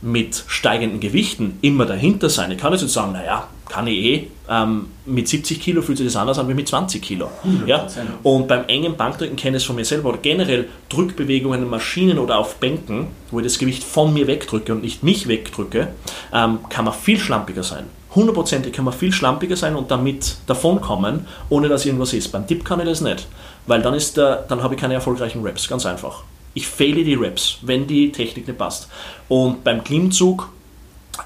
mit 0.05 0.45
steigenden 0.49 1.01
Gewichten 1.01 1.59
immer 1.63 1.87
dahinter 1.87 2.29
sein. 2.29 2.51
Ich 2.51 2.59
kann 2.59 2.73
jetzt 2.75 2.87
sagen, 2.91 3.13
naja, 3.13 3.49
kann 3.71 3.87
ich 3.87 3.97
eh, 3.97 4.27
ähm, 4.51 4.89
mit 5.07 5.27
70 5.27 5.59
Kilo 5.61 5.81
fühlt 5.81 5.97
sich 5.97 6.07
das 6.07 6.17
anders 6.17 6.39
an 6.39 6.47
wie 6.47 6.53
mit 6.53 6.69
20 6.69 7.01
Kilo. 7.01 7.31
Ja? 7.67 7.87
Und 8.23 8.47
beim 8.47 8.67
engen 8.69 8.97
Bankdrücken 8.97 9.37
kenne 9.37 9.57
ich 9.57 9.63
es 9.63 9.67
von 9.67 9.77
mir 9.77 9.87
selber 9.87 10.11
oder 10.11 10.19
generell 10.19 10.69
Drückbewegungen 10.91 11.63
in 11.63 11.71
Maschinen 11.71 12.19
oder 12.19 12.39
auf 12.39 12.57
Bänken, 12.57 13.07
wo 13.31 13.39
ich 13.39 13.45
das 13.45 13.59
Gewicht 13.59 13.83
von 13.83 14.13
mir 14.13 14.27
wegdrücke 14.27 14.73
und 14.73 14.83
nicht 14.83 15.03
mich 15.03 15.27
wegdrücke, 15.27 15.89
ähm, 16.35 16.59
kann 16.69 16.85
man 16.85 16.93
viel 16.93 17.19
schlampiger 17.19 17.63
sein. 17.63 17.87
Hundertprozentig 18.15 18.75
kann 18.75 18.85
man 18.85 18.93
viel 18.93 19.11
schlampiger 19.11 19.57
sein 19.57 19.75
und 19.75 19.91
damit 19.91 20.37
davonkommen, 20.47 21.27
ohne 21.49 21.69
dass 21.69 21.87
irgendwas 21.87 22.13
ist. 22.13 22.31
Beim 22.31 22.47
Dip 22.47 22.63
kann 22.63 22.79
ich 22.81 22.87
das 22.87 23.01
nicht, 23.01 23.27
weil 23.67 23.81
dann, 23.81 23.95
ist 23.95 24.19
der, 24.19 24.45
dann 24.49 24.63
habe 24.63 24.75
ich 24.75 24.81
keine 24.81 24.95
erfolgreichen 24.95 25.45
Raps, 25.45 25.67
ganz 25.67 25.87
einfach. 25.87 26.25
Ich 26.55 26.67
fehle 26.67 27.05
die 27.05 27.15
Raps, 27.15 27.59
wenn 27.63 27.87
die 27.87 28.13
Technik 28.13 28.47
nicht 28.47 28.59
passt. 28.59 28.89
Und 29.29 29.65
beim 29.65 29.83
Klimmzug, 29.83 30.49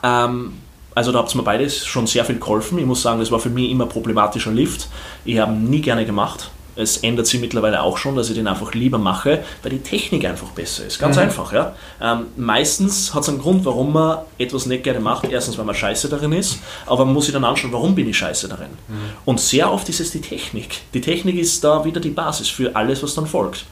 ähm, 0.02 0.54
also 0.94 1.12
da 1.12 1.20
habt 1.20 1.32
ihr 1.34 1.38
mir 1.38 1.44
beides 1.44 1.86
schon 1.86 2.06
sehr 2.06 2.24
viel 2.24 2.38
geholfen. 2.38 2.78
Ich 2.78 2.86
muss 2.86 3.02
sagen, 3.02 3.20
das 3.20 3.30
war 3.30 3.38
für 3.38 3.50
mich 3.50 3.70
immer 3.70 3.86
problematischer 3.86 4.50
Lift. 4.50 4.88
Ich 5.24 5.38
habe 5.38 5.52
nie 5.52 5.80
gerne 5.80 6.04
gemacht. 6.04 6.50
Es 6.74 6.98
ändert 6.98 7.26
sich 7.26 7.40
mittlerweile 7.40 7.82
auch 7.82 7.98
schon, 7.98 8.14
dass 8.14 8.28
ich 8.28 8.36
den 8.36 8.46
einfach 8.46 8.72
lieber 8.72 8.98
mache, 8.98 9.42
weil 9.62 9.70
die 9.70 9.80
Technik 9.80 10.24
einfach 10.24 10.48
besser 10.50 10.86
ist. 10.86 11.00
Ganz 11.00 11.16
mhm. 11.16 11.22
einfach. 11.22 11.52
Ja? 11.52 11.74
Ähm, 12.00 12.26
meistens 12.36 13.14
hat 13.14 13.24
es 13.24 13.28
einen 13.28 13.40
Grund, 13.40 13.64
warum 13.64 13.92
man 13.92 14.18
etwas 14.38 14.66
nicht 14.66 14.84
gerne 14.84 15.00
macht. 15.00 15.24
Erstens, 15.24 15.58
weil 15.58 15.64
man 15.64 15.74
scheiße 15.74 16.08
darin 16.08 16.32
ist, 16.32 16.58
aber 16.86 17.04
man 17.04 17.14
muss 17.14 17.24
sich 17.24 17.34
dann 17.34 17.44
anschauen, 17.44 17.72
warum 17.72 17.96
bin 17.96 18.08
ich 18.08 18.16
scheiße 18.18 18.48
darin. 18.48 18.70
Mhm. 18.86 18.94
Und 19.24 19.40
sehr 19.40 19.72
oft 19.72 19.88
ist 19.88 19.98
es 19.98 20.12
die 20.12 20.20
Technik. 20.20 20.80
Die 20.94 21.00
Technik 21.00 21.36
ist 21.36 21.64
da 21.64 21.84
wieder 21.84 22.00
die 22.00 22.10
Basis 22.10 22.48
für 22.48 22.76
alles, 22.76 23.02
was 23.02 23.14
dann 23.14 23.26
folgt. 23.26 23.64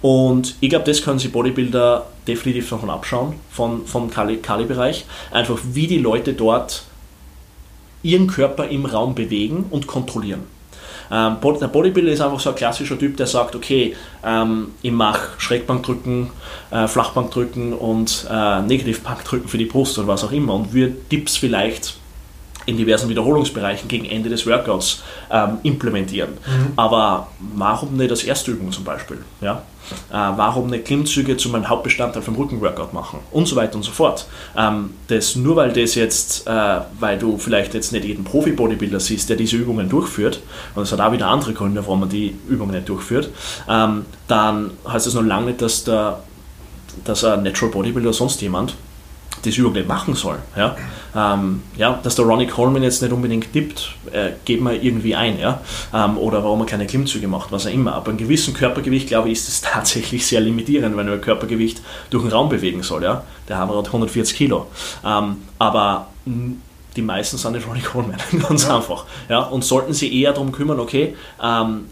Und 0.00 0.54
ich 0.60 0.70
glaube, 0.70 0.84
das 0.84 1.02
können 1.02 1.18
sich 1.18 1.32
Bodybuilder 1.32 2.06
definitiv 2.26 2.70
davon 2.70 2.90
abschauen, 2.90 3.34
von, 3.50 3.86
vom 3.86 4.10
Kali-Bereich. 4.10 5.04
Einfach 5.30 5.58
wie 5.72 5.86
die 5.86 5.98
Leute 5.98 6.34
dort 6.34 6.84
ihren 8.02 8.28
Körper 8.28 8.68
im 8.68 8.86
Raum 8.86 9.14
bewegen 9.14 9.66
und 9.70 9.86
kontrollieren. 9.86 10.44
Ähm, 11.10 11.36
der 11.42 11.68
Bodybuilder 11.68 12.12
ist 12.12 12.20
einfach 12.20 12.38
so 12.38 12.50
ein 12.50 12.56
klassischer 12.56 12.98
Typ, 12.98 13.16
der 13.16 13.26
sagt, 13.26 13.56
okay, 13.56 13.96
ähm, 14.24 14.72
ich 14.82 14.92
mache 14.92 15.30
Schrägbankdrücken, 15.38 16.30
äh, 16.70 16.86
Flachbankdrücken 16.86 17.72
und 17.72 18.26
äh, 18.30 18.60
Negativbankdrücken 18.62 19.48
für 19.48 19.58
die 19.58 19.64
Brust 19.64 19.98
oder 19.98 20.08
was 20.08 20.24
auch 20.24 20.32
immer 20.32 20.54
und 20.54 20.74
wir 20.74 21.08
Tipps 21.08 21.36
vielleicht 21.36 21.96
in 22.68 22.76
diversen 22.76 23.08
Wiederholungsbereichen 23.08 23.88
gegen 23.88 24.04
Ende 24.04 24.28
des 24.28 24.46
Workouts 24.46 25.02
ähm, 25.30 25.58
implementieren. 25.62 26.32
Mhm. 26.32 26.72
Aber 26.76 27.28
warum 27.54 27.96
nicht 27.96 28.10
als 28.10 28.24
erste 28.24 28.50
Übung 28.50 28.70
zum 28.72 28.84
Beispiel? 28.84 29.18
Ja? 29.40 29.62
Äh, 30.10 30.14
warum 30.36 30.68
nicht 30.68 30.84
Klimmzüge 30.84 31.38
zu 31.38 31.48
meinem 31.48 31.66
Hauptbestandteil 31.66 32.20
vom 32.20 32.36
Rückenworkout 32.36 32.92
machen? 32.92 33.20
Und 33.30 33.48
so 33.48 33.56
weiter 33.56 33.76
und 33.76 33.84
so 33.84 33.90
fort. 33.90 34.26
Ähm, 34.54 34.90
das, 35.06 35.34
nur 35.34 35.56
weil 35.56 35.72
das 35.72 35.94
jetzt, 35.94 36.46
äh, 36.46 36.80
weil 37.00 37.18
du 37.18 37.38
vielleicht 37.38 37.72
jetzt 37.72 37.90
nicht 37.92 38.04
jeden 38.04 38.24
Profi-Bodybuilder 38.24 39.00
siehst, 39.00 39.30
der 39.30 39.36
diese 39.36 39.56
Übungen 39.56 39.88
durchführt, 39.88 40.40
und 40.74 40.82
es 40.82 40.92
hat 40.92 41.00
auch 41.00 41.12
wieder 41.12 41.28
andere 41.28 41.54
Gründe, 41.54 41.80
warum 41.80 42.00
man 42.00 42.10
die 42.10 42.36
Übungen 42.50 42.72
nicht 42.72 42.88
durchführt, 42.88 43.30
ähm, 43.66 44.04
dann 44.26 44.72
heißt 44.86 45.06
das 45.06 45.14
noch 45.14 45.22
lange 45.24 45.46
nicht, 45.46 45.62
dass 45.62 45.84
der 45.84 46.18
dass 47.04 47.22
ein 47.22 47.44
Natural 47.44 47.72
Bodybuilder 47.72 48.08
oder 48.08 48.16
sonst 48.16 48.42
jemand 48.42 48.74
das 49.42 49.56
überhaupt 49.56 49.86
machen 49.86 50.14
soll. 50.14 50.38
Ja? 50.56 50.76
Ähm, 51.14 51.62
ja, 51.76 51.98
dass 52.02 52.14
der 52.14 52.24
Ronnie 52.24 52.46
Coleman 52.46 52.82
jetzt 52.82 53.02
nicht 53.02 53.12
unbedingt 53.12 53.52
tippt, 53.52 53.94
äh, 54.12 54.30
geht 54.44 54.60
man 54.60 54.80
irgendwie 54.80 55.14
ein. 55.14 55.38
Ja? 55.38 55.60
Ähm, 55.94 56.18
oder 56.18 56.42
warum 56.44 56.60
er 56.60 56.66
keine 56.66 56.86
Klimmzüge 56.86 57.28
macht, 57.28 57.52
was 57.52 57.66
auch 57.66 57.72
immer. 57.72 57.94
Aber 57.94 58.10
ein 58.10 58.16
gewissen 58.16 58.54
Körpergewicht, 58.54 59.08
glaube 59.08 59.28
ich, 59.28 59.38
ist 59.38 59.48
es 59.48 59.60
tatsächlich 59.62 60.26
sehr 60.26 60.40
limitierend, 60.40 60.96
wenn 60.96 61.06
man 61.06 61.20
Körpergewicht 61.20 61.82
durch 62.10 62.24
den 62.24 62.32
Raum 62.32 62.48
bewegen 62.48 62.82
soll. 62.82 63.02
Ja? 63.02 63.24
Der 63.48 63.58
Hammer 63.58 63.76
hat 63.78 63.86
140 63.86 64.36
Kilo. 64.36 64.66
Ähm, 65.04 65.36
aber 65.58 66.08
die 66.98 67.02
meisten 67.02 67.38
sind 67.38 67.52
nicht 67.52 67.66
Ronnie 67.66 67.80
Coleman, 67.80 68.18
ganz 68.48 68.66
ja. 68.66 68.76
einfach. 68.76 69.04
Ja? 69.28 69.40
Und 69.40 69.64
sollten 69.64 69.92
sie 69.92 70.20
eher 70.20 70.32
darum 70.32 70.50
kümmern, 70.50 70.80
okay, 70.80 71.14
ähm, 71.40 71.84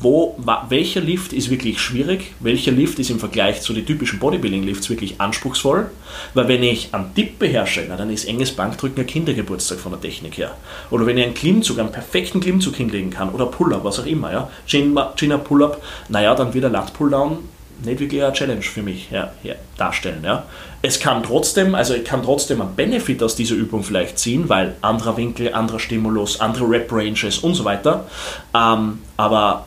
wo, 0.00 0.38
welcher 0.68 1.00
Lift 1.00 1.32
ist 1.32 1.50
wirklich 1.50 1.80
schwierig, 1.80 2.32
welcher 2.40 2.70
Lift 2.70 2.98
ist 2.98 3.10
im 3.10 3.18
Vergleich 3.18 3.60
zu 3.60 3.74
den 3.74 3.84
typischen 3.84 4.20
Bodybuilding-Lifts 4.20 4.88
wirklich 4.88 5.20
anspruchsvoll, 5.20 5.90
weil 6.32 6.48
wenn 6.48 6.62
ich 6.62 6.94
einen 6.94 7.12
Dip 7.14 7.38
beherrsche, 7.38 7.84
na, 7.88 7.96
dann 7.96 8.08
ist 8.08 8.24
enges 8.24 8.52
Bankdrücken 8.52 9.00
ein 9.00 9.06
Kindergeburtstag 9.06 9.80
von 9.80 9.92
der 9.92 10.00
Technik 10.00 10.38
her. 10.38 10.56
Oder 10.90 11.04
wenn 11.06 11.18
ich 11.18 11.24
einen 11.24 11.34
Klimmzug, 11.34 11.78
einen 11.78 11.92
perfekten 11.92 12.40
Klimmzug 12.40 12.76
hinlegen 12.76 13.10
kann, 13.10 13.30
oder 13.30 13.46
Pull-Up, 13.46 13.84
was 13.84 13.98
auch 13.98 14.06
immer, 14.06 14.32
ja, 14.32 14.50
Gina 14.66 15.36
Pull-Up, 15.36 15.82
naja, 16.08 16.34
dann 16.34 16.54
wird 16.54 16.62
der 16.62 16.70
Lat-Pull-Down 16.70 17.38
nicht 17.82 18.00
wirklich 18.00 18.22
eine 18.22 18.32
Challenge 18.32 18.62
für 18.62 18.82
mich 18.82 19.10
ja, 19.10 19.32
ja, 19.42 19.54
darstellen. 19.76 20.22
Ja. 20.24 20.44
Es 20.82 21.00
kann 21.00 21.22
trotzdem, 21.22 21.74
also 21.74 21.94
ich 21.94 22.04
kann 22.04 22.22
trotzdem 22.22 22.60
einen 22.60 22.74
Benefit 22.74 23.22
aus 23.22 23.36
dieser 23.36 23.54
Übung 23.54 23.82
vielleicht 23.82 24.18
ziehen, 24.18 24.48
weil 24.48 24.76
anderer 24.82 25.16
Winkel, 25.16 25.54
anderer 25.54 25.78
Stimulus, 25.78 26.40
andere 26.40 26.70
Rep-Ranges 26.70 27.38
und 27.38 27.54
so 27.54 27.64
weiter. 27.64 28.06
Ähm, 28.54 29.00
aber 29.16 29.66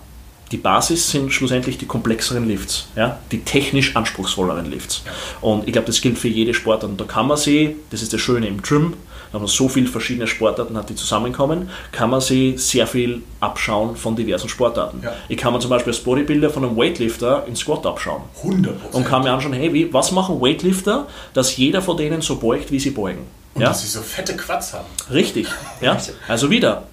die 0.51 0.57
Basis 0.57 1.09
sind 1.09 1.31
schlussendlich 1.31 1.77
die 1.77 1.85
komplexeren 1.85 2.47
Lifts, 2.47 2.87
ja, 2.95 3.19
die 3.31 3.39
technisch 3.39 3.95
anspruchsvolleren 3.95 4.69
Lifts. 4.69 5.03
Und 5.39 5.65
ich 5.65 5.73
glaube, 5.73 5.87
das 5.87 6.01
gilt 6.01 6.17
für 6.17 6.27
jede 6.27 6.53
Sportart. 6.53 6.91
Und 6.91 6.99
da 6.99 7.05
kann 7.05 7.27
man 7.27 7.37
sie, 7.37 7.77
das 7.89 8.01
ist 8.01 8.11
das 8.13 8.21
Schöne 8.21 8.47
im 8.47 8.61
Gym, 8.61 8.93
wenn 9.31 9.39
man 9.39 9.47
so 9.47 9.69
viele 9.69 9.87
verschiedene 9.87 10.27
Sportarten 10.27 10.75
hat, 10.75 10.89
die 10.89 10.95
zusammenkommen, 10.95 11.69
kann 11.91 12.09
man 12.09 12.19
sie 12.19 12.57
sehr 12.57 12.85
viel 12.85 13.23
abschauen 13.39 13.95
von 13.95 14.15
diversen 14.15 14.49
Sportarten. 14.49 15.01
Ja. 15.03 15.13
Ich 15.29 15.37
kann 15.37 15.53
mir 15.53 15.59
zum 15.59 15.69
Beispiel 15.69 15.93
als 15.93 16.01
Bodybuilder 16.01 16.49
von 16.49 16.65
einem 16.65 16.75
Weightlifter 16.75 17.45
in 17.47 17.55
Squat 17.55 17.85
abschauen. 17.85 18.23
100%. 18.43 18.67
Und 18.91 19.05
kann 19.05 19.23
mir 19.23 19.31
anschauen, 19.31 19.53
hey, 19.53 19.73
wie, 19.73 19.93
was 19.93 20.11
machen 20.11 20.41
Weightlifter, 20.41 21.07
dass 21.33 21.55
jeder 21.55 21.81
von 21.81 21.95
denen 21.95 22.21
so 22.21 22.35
beugt, 22.37 22.71
wie 22.71 22.79
sie 22.79 22.91
beugen. 22.91 23.25
Und 23.53 23.61
ja? 23.61 23.69
dass 23.69 23.81
sie 23.81 23.87
so 23.87 24.01
fette 24.01 24.35
Quads 24.35 24.73
haben. 24.73 24.85
Richtig, 25.11 25.47
ja. 25.81 25.97
Also 26.27 26.49
wieder, 26.49 26.83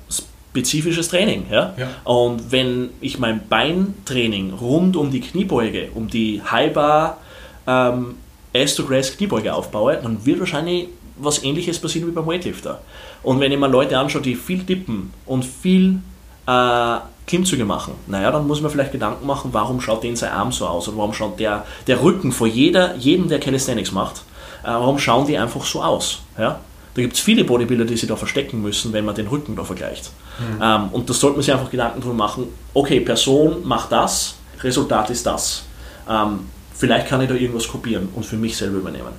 spezifisches 0.58 1.08
Training. 1.08 1.46
Ja? 1.50 1.74
ja? 1.76 1.88
Und 2.04 2.50
wenn 2.50 2.90
ich 3.00 3.18
mein 3.18 3.46
Beintraining 3.48 4.52
rund 4.52 4.96
um 4.96 5.10
die 5.10 5.20
Kniebeuge, 5.20 5.88
um 5.94 6.08
die 6.08 6.42
High 6.42 6.72
Bar 6.72 7.18
ähm, 7.66 8.16
Ass 8.54 8.74
to 8.74 8.84
Grass 8.84 9.16
Kniebeuge 9.16 9.54
aufbaue, 9.54 9.98
dann 10.02 10.24
wird 10.24 10.40
wahrscheinlich 10.40 10.88
was 11.16 11.42
ähnliches 11.42 11.78
passieren 11.78 12.08
wie 12.08 12.12
beim 12.12 12.26
Weightlifter. 12.26 12.80
Und 13.22 13.40
wenn 13.40 13.52
ich 13.52 13.58
mir 13.58 13.68
Leute 13.68 13.98
anschaue, 13.98 14.22
die 14.22 14.34
viel 14.34 14.64
tippen 14.64 15.12
und 15.26 15.44
viel 15.44 15.98
äh, 16.46 16.96
Klimmzüge 17.26 17.64
machen, 17.64 17.94
naja, 18.06 18.30
dann 18.30 18.46
muss 18.46 18.60
man 18.60 18.70
vielleicht 18.70 18.92
Gedanken 18.92 19.26
machen, 19.26 19.50
warum 19.52 19.80
schaut 19.80 20.02
den 20.02 20.16
sein 20.16 20.32
Arm 20.32 20.52
so 20.52 20.66
aus 20.66 20.88
oder 20.88 20.98
warum 20.98 21.12
schaut 21.12 21.38
der, 21.38 21.64
der 21.86 22.02
Rücken 22.02 22.32
vor 22.32 22.46
jeder, 22.46 22.96
jedem, 22.96 23.28
der 23.28 23.40
Calisthenics 23.40 23.92
macht, 23.92 24.22
äh, 24.62 24.68
warum 24.68 24.98
schauen 24.98 25.26
die 25.26 25.36
einfach 25.36 25.64
so 25.64 25.82
aus? 25.82 26.20
Ja? 26.38 26.60
Da 26.98 27.02
gibt 27.02 27.14
es 27.14 27.20
viele 27.20 27.44
Bodybuilder, 27.44 27.84
die 27.84 27.96
sich 27.96 28.08
da 28.08 28.16
verstecken 28.16 28.60
müssen, 28.60 28.92
wenn 28.92 29.04
man 29.04 29.14
den 29.14 29.28
Rücken 29.28 29.54
da 29.54 29.62
vergleicht. 29.62 30.10
Mhm. 30.40 30.60
Ähm, 30.60 30.88
und 30.90 31.08
da 31.08 31.14
sollte 31.14 31.36
man 31.36 31.44
sich 31.44 31.52
einfach 31.52 31.70
Gedanken 31.70 32.00
drüber 32.00 32.14
machen, 32.14 32.48
okay, 32.74 32.98
Person 32.98 33.64
macht 33.64 33.92
das, 33.92 34.34
Resultat 34.64 35.08
ist 35.08 35.24
das. 35.24 35.62
Ähm, 36.10 36.40
vielleicht 36.74 37.06
kann 37.06 37.20
ich 37.20 37.28
da 37.28 37.36
irgendwas 37.36 37.68
kopieren 37.68 38.08
und 38.16 38.26
für 38.26 38.34
mich 38.34 38.56
selber 38.56 38.78
übernehmen. 38.78 39.12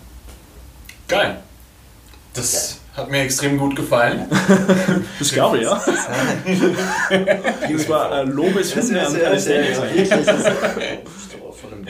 Geil. 1.07 1.39
Das 2.33 2.81
hat 2.97 3.09
mir 3.09 3.21
extrem 3.21 3.57
gut 3.57 3.77
gefallen. 3.77 4.25
das 5.19 5.31
glaube 5.31 5.59
ich, 5.59 5.63
ja. 5.63 5.81
Das 7.71 7.87
war 7.87 8.11
ein 8.11 8.31
Lobeshymne 8.31 9.07
an 9.07 9.17
Calisthenics. 9.17 9.77
Von 11.61 11.73
einem 11.73 11.85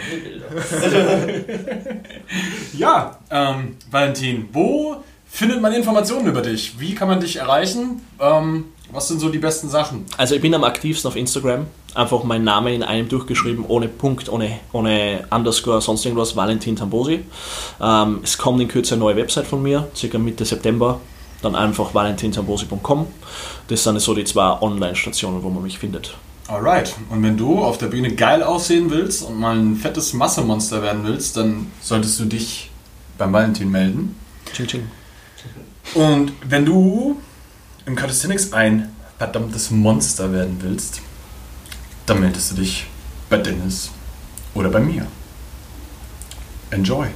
ja, 2.78 3.18
ähm, 3.32 3.76
Valentin, 3.90 4.50
wo 4.54 5.04
findet 5.30 5.62
man 5.62 5.74
Informationen 5.74 6.28
über 6.28 6.42
dich? 6.42 6.80
Wie 6.80 6.96
kann 6.96 7.08
man 7.08 7.20
dich 7.20 7.38
erreichen? 7.38 8.02
Ähm, 8.20 8.66
was 8.92 9.08
sind 9.08 9.20
so 9.20 9.30
die 9.30 9.38
besten 9.38 9.70
Sachen? 9.70 10.06
Also 10.18 10.36
ich 10.36 10.42
bin 10.42 10.54
am 10.54 10.64
aktivsten 10.64 11.08
auf 11.08 11.16
Instagram. 11.16 11.68
Einfach 11.94 12.24
mein 12.24 12.44
Name 12.44 12.74
in 12.74 12.84
einem 12.84 13.08
durchgeschrieben, 13.08 13.66
ohne 13.68 13.88
Punkt, 13.88 14.30
ohne, 14.30 14.60
ohne 14.74 15.26
Underscore, 15.30 15.82
sonst 15.82 16.06
irgendwas, 16.06 16.36
Valentin 16.36 16.76
Tambosi. 16.76 17.24
Ähm, 17.82 18.20
es 18.24 18.38
kommt 18.38 18.62
in 18.62 18.68
Kürze 18.68 18.96
eine 18.96 19.04
neue 19.04 19.16
Website 19.16 19.48
von 19.48 19.62
mir, 19.62 19.88
circa 19.96 20.18
Mitte 20.18 20.46
September. 20.46 21.00
Dann 21.42 21.56
einfach 21.56 21.94
valentintambosi.com. 21.94 23.08
Das 23.68 23.84
sind 23.84 24.00
so 24.02 24.14
die 24.14 24.26
zwei 24.26 24.60
Online-Stationen, 24.62 25.42
wo 25.42 25.50
man 25.50 25.64
mich 25.64 25.80
findet. 25.80 26.16
Alright. 26.48 26.96
Und 27.10 27.24
wenn 27.24 27.38
du 27.38 27.60
auf 27.60 27.78
der 27.78 27.88
Bühne 27.88 28.14
geil 28.16 28.42
aussehen 28.42 28.90
willst 28.90 29.24
und 29.24 29.40
mal 29.40 29.56
ein 29.56 29.76
fettes 29.76 30.14
Massemonster 30.14 30.82
werden 30.82 31.04
willst, 31.06 31.38
dann 31.38 31.72
solltest 31.82 32.20
du 32.20 32.26
dich 32.26 32.72
beim 33.18 33.32
Valentin 33.32 33.70
melden. 33.70 34.16
Ching, 34.52 34.68
ching. 34.68 34.99
Und 35.94 36.34
wenn 36.44 36.66
du 36.66 37.20
im 37.86 37.96
Calisthenics 37.96 38.54
ein 38.54 38.94
verdammtes 39.18 39.72
Monster 39.72 40.32
werden 40.32 40.58
willst, 40.62 41.02
dann 42.06 42.22
meldest 42.22 42.52
du 42.52 42.56
dich 42.56 42.88
bei 43.30 43.38
Dennis 43.38 43.90
oder 44.54 44.70
bei 44.70 44.80
mir. 44.80 45.06
Enjoy! 46.72 47.08